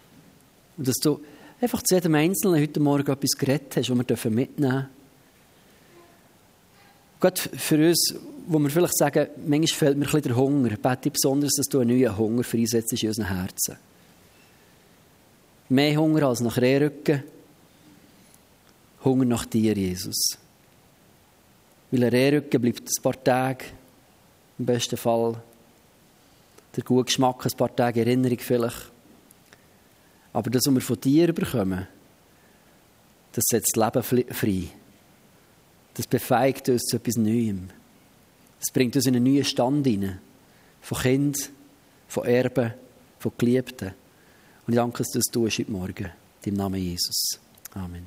Und 0.77 0.89
dass 0.89 0.97
du 0.97 1.20
einfach 1.61 1.83
zu 1.85 1.95
jedem 1.95 2.16
Einzelnen 2.16 2.61
heute 2.61 2.81
Morgen 2.81 3.09
etwas 3.09 3.31
geredet 3.39 3.77
hast, 3.77 3.91
das 3.91 4.24
wir 4.24 4.31
mitnehmen 4.33 4.72
dürfen. 4.72 4.89
Gott, 7.20 7.39
für 7.39 7.89
uns, 7.89 8.12
wo 8.49 8.59
wir 8.59 8.70
vielleicht 8.70 8.99
sagen, 8.99 9.29
manchmal 9.47 9.66
fehlt 9.68 9.99
mir 9.99 10.07
ein 10.07 10.11
bisschen 10.11 10.22
der 10.22 10.37
Hunger, 10.37 10.70
bete 10.70 11.09
ich 11.09 11.12
besonders, 11.12 11.53
dass 11.55 11.66
du 11.66 11.79
einen 11.79 11.97
neuen 11.97 12.18
Hunger 12.18 12.43
freisetzt 12.43 12.93
in 13.01 13.09
unseren 13.09 13.29
Herzen. 13.29 13.77
Mehr 15.69 15.97
Hunger 15.97 16.29
als 16.29 16.41
nach 16.41 16.59
Rehrücken. 16.59 17.23
Hunger 19.05 19.25
nach 19.25 19.47
dir, 19.47 19.77
Jesus. 19.77 20.39
Weil 21.91 22.05
ein 22.05 22.11
Rehrücken 22.11 22.61
bleibt 22.61 22.89
ein 22.89 23.03
paar 23.03 23.23
Tage, 23.23 23.64
im 24.59 24.67
besten 24.67 24.97
Fall. 24.97 25.41
Der 26.77 26.85
gute 26.85 27.07
Geschmack, 27.07 27.45
ein 27.47 27.57
paar 27.57 27.75
Tage 27.75 28.01
Erinnerung 28.01 28.39
vielleicht. 28.39 28.91
Aber 30.33 30.51
das, 30.51 30.67
was 30.67 30.75
wir 30.75 30.81
von 30.81 31.01
dir 31.01 31.33
bekommen, 31.33 31.87
das 33.33 33.45
setzt 33.51 33.77
das 33.77 34.05
Leben 34.05 34.27
frei. 34.35 34.69
Das 35.95 36.07
befeigt 36.07 36.69
uns 36.69 36.83
zu 36.83 36.97
etwas 36.97 37.17
Neuem. 37.17 37.71
Das 38.61 38.73
bringt 38.73 38.97
uns 38.97 39.07
in 39.07 39.17
einen 39.17 39.25
neuen 39.25 39.45
Stand 39.45 39.87
hinein. 39.87 40.21
Von 40.83 40.99
Kind, 40.99 41.51
von 42.09 42.25
Erben, 42.25 42.75
von 43.19 43.33
Geliebten. 43.39 43.95
Und 44.67 44.73
ich 44.73 44.77
danke, 44.77 44.99
dass 44.99 45.09
du 45.09 45.45
das 45.45 45.59
heute 45.59 45.71
Morgen. 45.71 46.11
Im 46.45 46.55
Namen 46.55 46.81
Jesus. 46.81 47.39
Amen. 47.75 48.07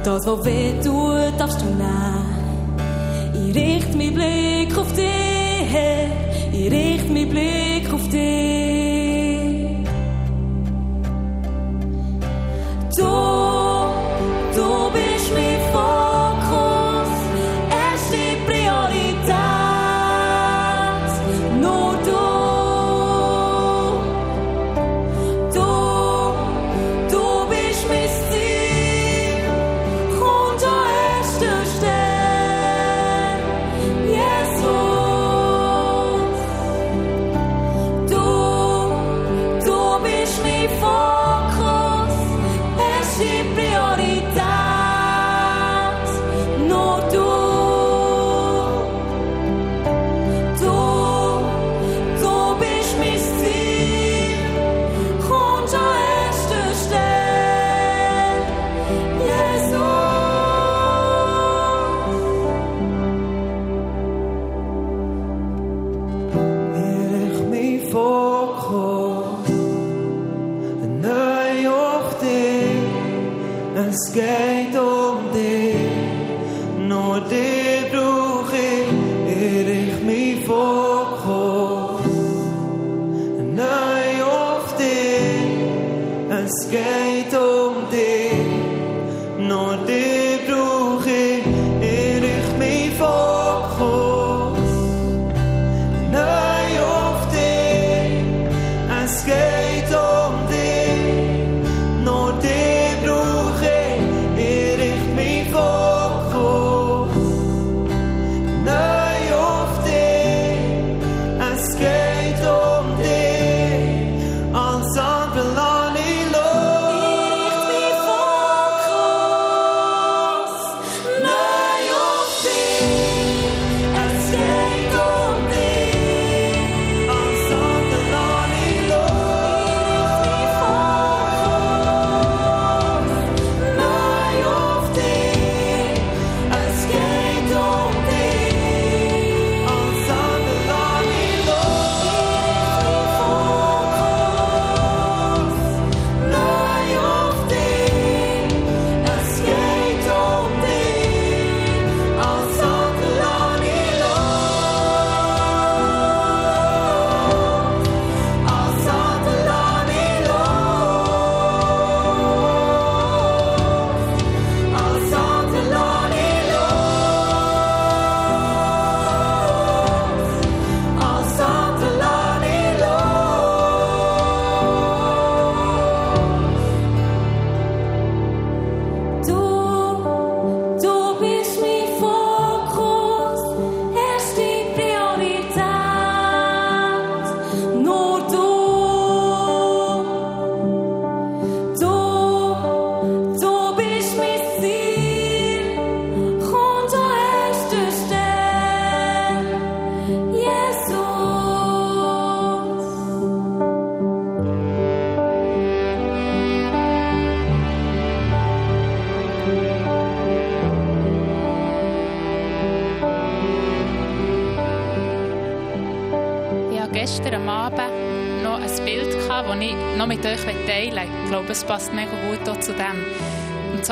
Und 0.00 0.06
das, 0.06 0.26
was 0.26 0.44
weh 0.46 0.72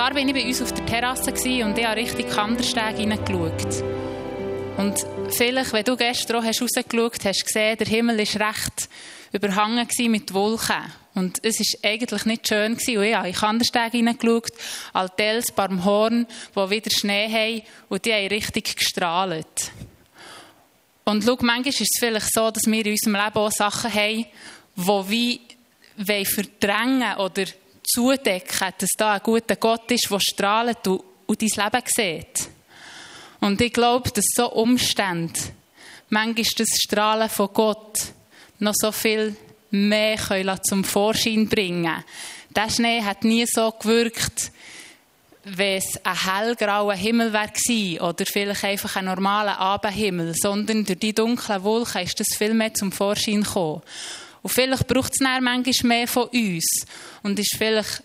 Zwar 0.08 0.16
war 0.16 0.26
ich 0.26 0.32
bei 0.32 0.46
uns 0.46 0.62
auf 0.62 0.72
der 0.72 0.86
Terrasse 0.86 1.30
und 1.30 1.76
ich 1.76 1.84
habe 1.84 2.00
richtig 2.00 2.30
Kandersteg 2.30 2.96
hineingeschaut. 2.96 3.84
Und 4.78 4.94
vielleicht, 5.36 5.74
wenn 5.74 5.84
du 5.84 5.98
gestern 5.98 6.36
auch 6.36 6.44
rausgeschaut 6.46 7.12
hast, 7.16 7.24
hast 7.26 7.40
du 7.40 7.44
gesehen, 7.44 7.76
der 7.76 7.86
Himmel 7.86 8.16
war 8.16 8.48
recht 8.48 8.88
überhangen 9.32 9.86
mit 10.06 10.32
Wolken. 10.32 10.82
Und 11.14 11.44
es 11.44 11.58
war 11.58 11.90
eigentlich 11.90 12.24
nicht 12.24 12.48
schön. 12.48 12.78
Gewesen. 12.78 12.96
Und 12.96 13.04
ich 13.04 13.14
habe 13.14 13.28
in 13.28 13.34
Kandersteg 13.34 13.92
hineingeschaut, 13.92 14.52
Altels, 14.94 15.52
Barmhorn, 15.52 16.26
wo 16.54 16.70
wieder 16.70 16.90
Schnee 16.90 17.28
haben 17.30 17.62
und 17.90 18.02
die 18.06 18.14
haben 18.14 18.28
richtig 18.28 18.76
gestrahlt. 18.76 19.72
Und 21.04 21.22
schau, 21.22 21.36
manchmal 21.42 21.68
ist 21.68 21.82
es 21.82 21.98
vielleicht 21.98 22.32
so, 22.32 22.50
dass 22.50 22.64
wir 22.64 22.86
in 22.86 22.92
unserem 22.92 23.12
Leben 23.12 23.36
auch 23.36 23.52
Sachen 23.52 23.92
haben, 23.92 24.24
die 24.74 25.40
wir 25.98 26.24
verdrängen 26.24 27.14
oder 27.18 27.44
zudecken, 27.92 28.72
dass 28.78 28.90
da 28.96 29.14
ein 29.14 29.22
guter 29.22 29.56
Gott 29.56 29.90
ist, 29.90 30.10
der 30.10 30.20
strahlt 30.20 30.86
und, 30.86 31.02
dein 31.28 31.48
Leben 31.48 31.86
sieht. 31.86 32.48
Und 33.40 33.60
ich 33.60 33.72
glaube, 33.72 34.10
dass 34.10 34.24
so 34.34 34.50
Umstände, 34.52 35.38
manchmal 36.08 36.44
das 36.56 36.68
Strahlen 36.80 37.28
von 37.28 37.48
Gott, 37.52 37.98
noch 38.58 38.74
so 38.74 38.92
viel 38.92 39.36
mehr 39.70 40.16
können 40.16 40.58
zum 40.62 40.84
Vorschein 40.84 41.48
bringen 41.48 42.04
Der 42.56 42.70
Schnee 42.70 43.02
hat 43.02 43.24
nie 43.24 43.46
so 43.46 43.70
gewirkt, 43.70 44.50
wenn 45.44 45.78
es 45.78 45.98
ein 46.04 46.24
hellgrauer 46.24 46.94
Himmel 46.94 47.32
wäre 47.32 48.02
oder 48.02 48.26
vielleicht 48.26 48.64
einfach 48.64 48.96
ein 48.96 49.06
normaler 49.06 49.58
Abendhimmel, 49.58 50.34
sondern 50.34 50.84
durch 50.84 50.98
die 50.98 51.14
dunklen 51.14 51.62
Wolken 51.62 52.02
ist 52.02 52.18
das 52.20 52.36
viel 52.36 52.54
mehr 52.54 52.74
zum 52.74 52.92
Vorschein 52.92 53.42
gekommen. 53.42 53.82
Und 54.42 54.50
vielleicht 54.50 54.86
braucht 54.86 55.12
es 55.12 55.18
dann 55.18 55.42
manchmal 55.42 55.74
mehr 55.82 56.08
von 56.08 56.28
uns. 56.28 56.86
Und 57.22 57.38
ist 57.38 57.56
vielleicht 57.56 58.02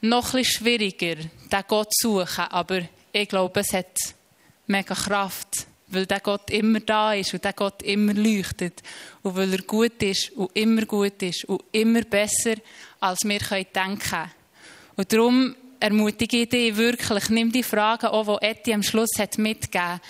noch 0.00 0.34
etwas 0.34 0.48
schwieriger, 0.48 1.16
den 1.16 1.64
Gott 1.68 1.92
zu 1.94 2.20
suchen, 2.20 2.44
aber 2.50 2.82
ich 3.12 3.28
glaube, 3.28 3.60
es 3.60 3.72
hat 3.72 3.96
mega 4.66 4.94
Kraft, 4.94 5.66
weil 5.88 6.06
der 6.06 6.20
Gott 6.20 6.50
immer 6.50 6.80
da 6.80 7.14
ist 7.14 7.32
und 7.32 7.44
der 7.44 7.52
Gott 7.52 7.82
immer 7.82 8.12
leuchtet. 8.12 8.82
Und 9.22 9.36
weil 9.36 9.52
er 9.52 9.62
gut 9.62 10.02
ist 10.02 10.30
und 10.32 10.50
immer 10.54 10.84
gut 10.84 11.22
ist 11.22 11.44
und 11.44 11.62
immer 11.72 12.02
besser, 12.02 12.54
als 13.00 13.20
wir 13.24 13.38
denken. 13.38 13.98
Können. 13.98 14.30
Und 14.96 15.12
darum 15.12 15.56
ermutige 15.80 16.38
ich 16.38 16.48
dich 16.48 16.76
wirklich, 16.76 17.28
nimm 17.28 17.52
die 17.52 17.62
Fragen 17.62 18.06
auch, 18.06 18.38
die 18.38 18.46
Etty 18.46 18.72
am 18.72 18.82
Schluss 18.82 19.10
hat 19.18 19.38
mitgegeben. 19.38 20.00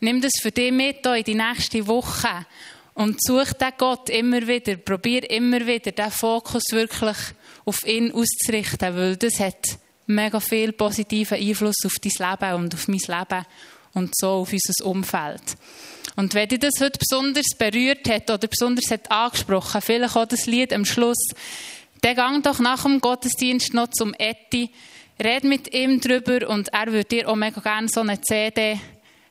Nimm 0.00 0.20
das 0.20 0.32
für 0.40 0.50
dich 0.50 0.72
mit 0.72 1.06
in 1.06 1.24
die 1.24 1.34
nächste 1.34 1.86
Woche 1.86 2.46
und 2.94 3.22
such 3.22 3.52
den 3.54 3.72
Gott 3.76 4.08
immer 4.08 4.46
wieder, 4.46 4.76
probier 4.76 5.28
immer 5.30 5.66
wieder, 5.66 5.92
den 5.92 6.10
Fokus 6.10 6.64
wirklich 6.70 7.16
auf 7.64 7.84
ihn 7.86 8.12
auszurichten, 8.12 8.96
weil 8.96 9.16
das 9.16 9.40
hat 9.40 9.78
mega 10.06 10.40
viel 10.40 10.72
positiven 10.72 11.38
Einfluss 11.38 11.76
auf 11.84 11.94
dein 12.00 12.30
Leben 12.30 12.54
und 12.54 12.74
auf 12.74 12.88
mein 12.88 12.98
Leben 12.98 13.46
und 13.94 14.16
so 14.16 14.28
auf 14.28 14.52
unser 14.52 14.86
Umfeld. 14.86 15.42
Und 16.16 16.34
wenn 16.34 16.48
dich 16.48 16.60
das 16.60 16.80
heute 16.80 16.98
besonders 16.98 17.46
berührt 17.58 18.08
hat 18.08 18.30
oder 18.30 18.46
besonders 18.46 18.90
hat 18.90 19.10
angesprochen, 19.10 19.80
vielleicht 19.80 20.16
auch 20.16 20.26
das 20.26 20.46
Lied 20.46 20.72
am 20.72 20.84
Schluss, 20.84 21.28
dann 22.02 22.16
gang 22.16 22.42
doch 22.42 22.60
nach 22.60 22.82
dem 22.82 23.00
Gottesdienst 23.00 23.74
noch 23.74 23.88
zum 23.88 24.14
Etti, 24.14 24.70
red 25.22 25.44
mit 25.44 25.74
ihm 25.74 26.00
drüber 26.00 26.48
und 26.48 26.72
er 26.72 26.86
würde 26.88 27.08
dir 27.08 27.28
auch 27.28 27.36
mega 27.36 27.60
gerne 27.60 27.88
so 27.88 28.00
eine 28.00 28.20
CD 28.20 28.78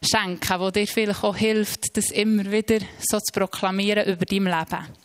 schenken, 0.03 0.61
die 0.61 0.71
dir 0.79 0.87
vielleicht 0.87 1.23
auch 1.23 1.35
hilft, 1.35 1.97
das 1.97 2.11
immer 2.11 2.51
wieder 2.51 2.79
so 2.99 3.19
zu 3.19 3.31
proklamieren 3.33 4.05
über 4.05 4.25
dein 4.25 4.43
Leben. 4.43 5.02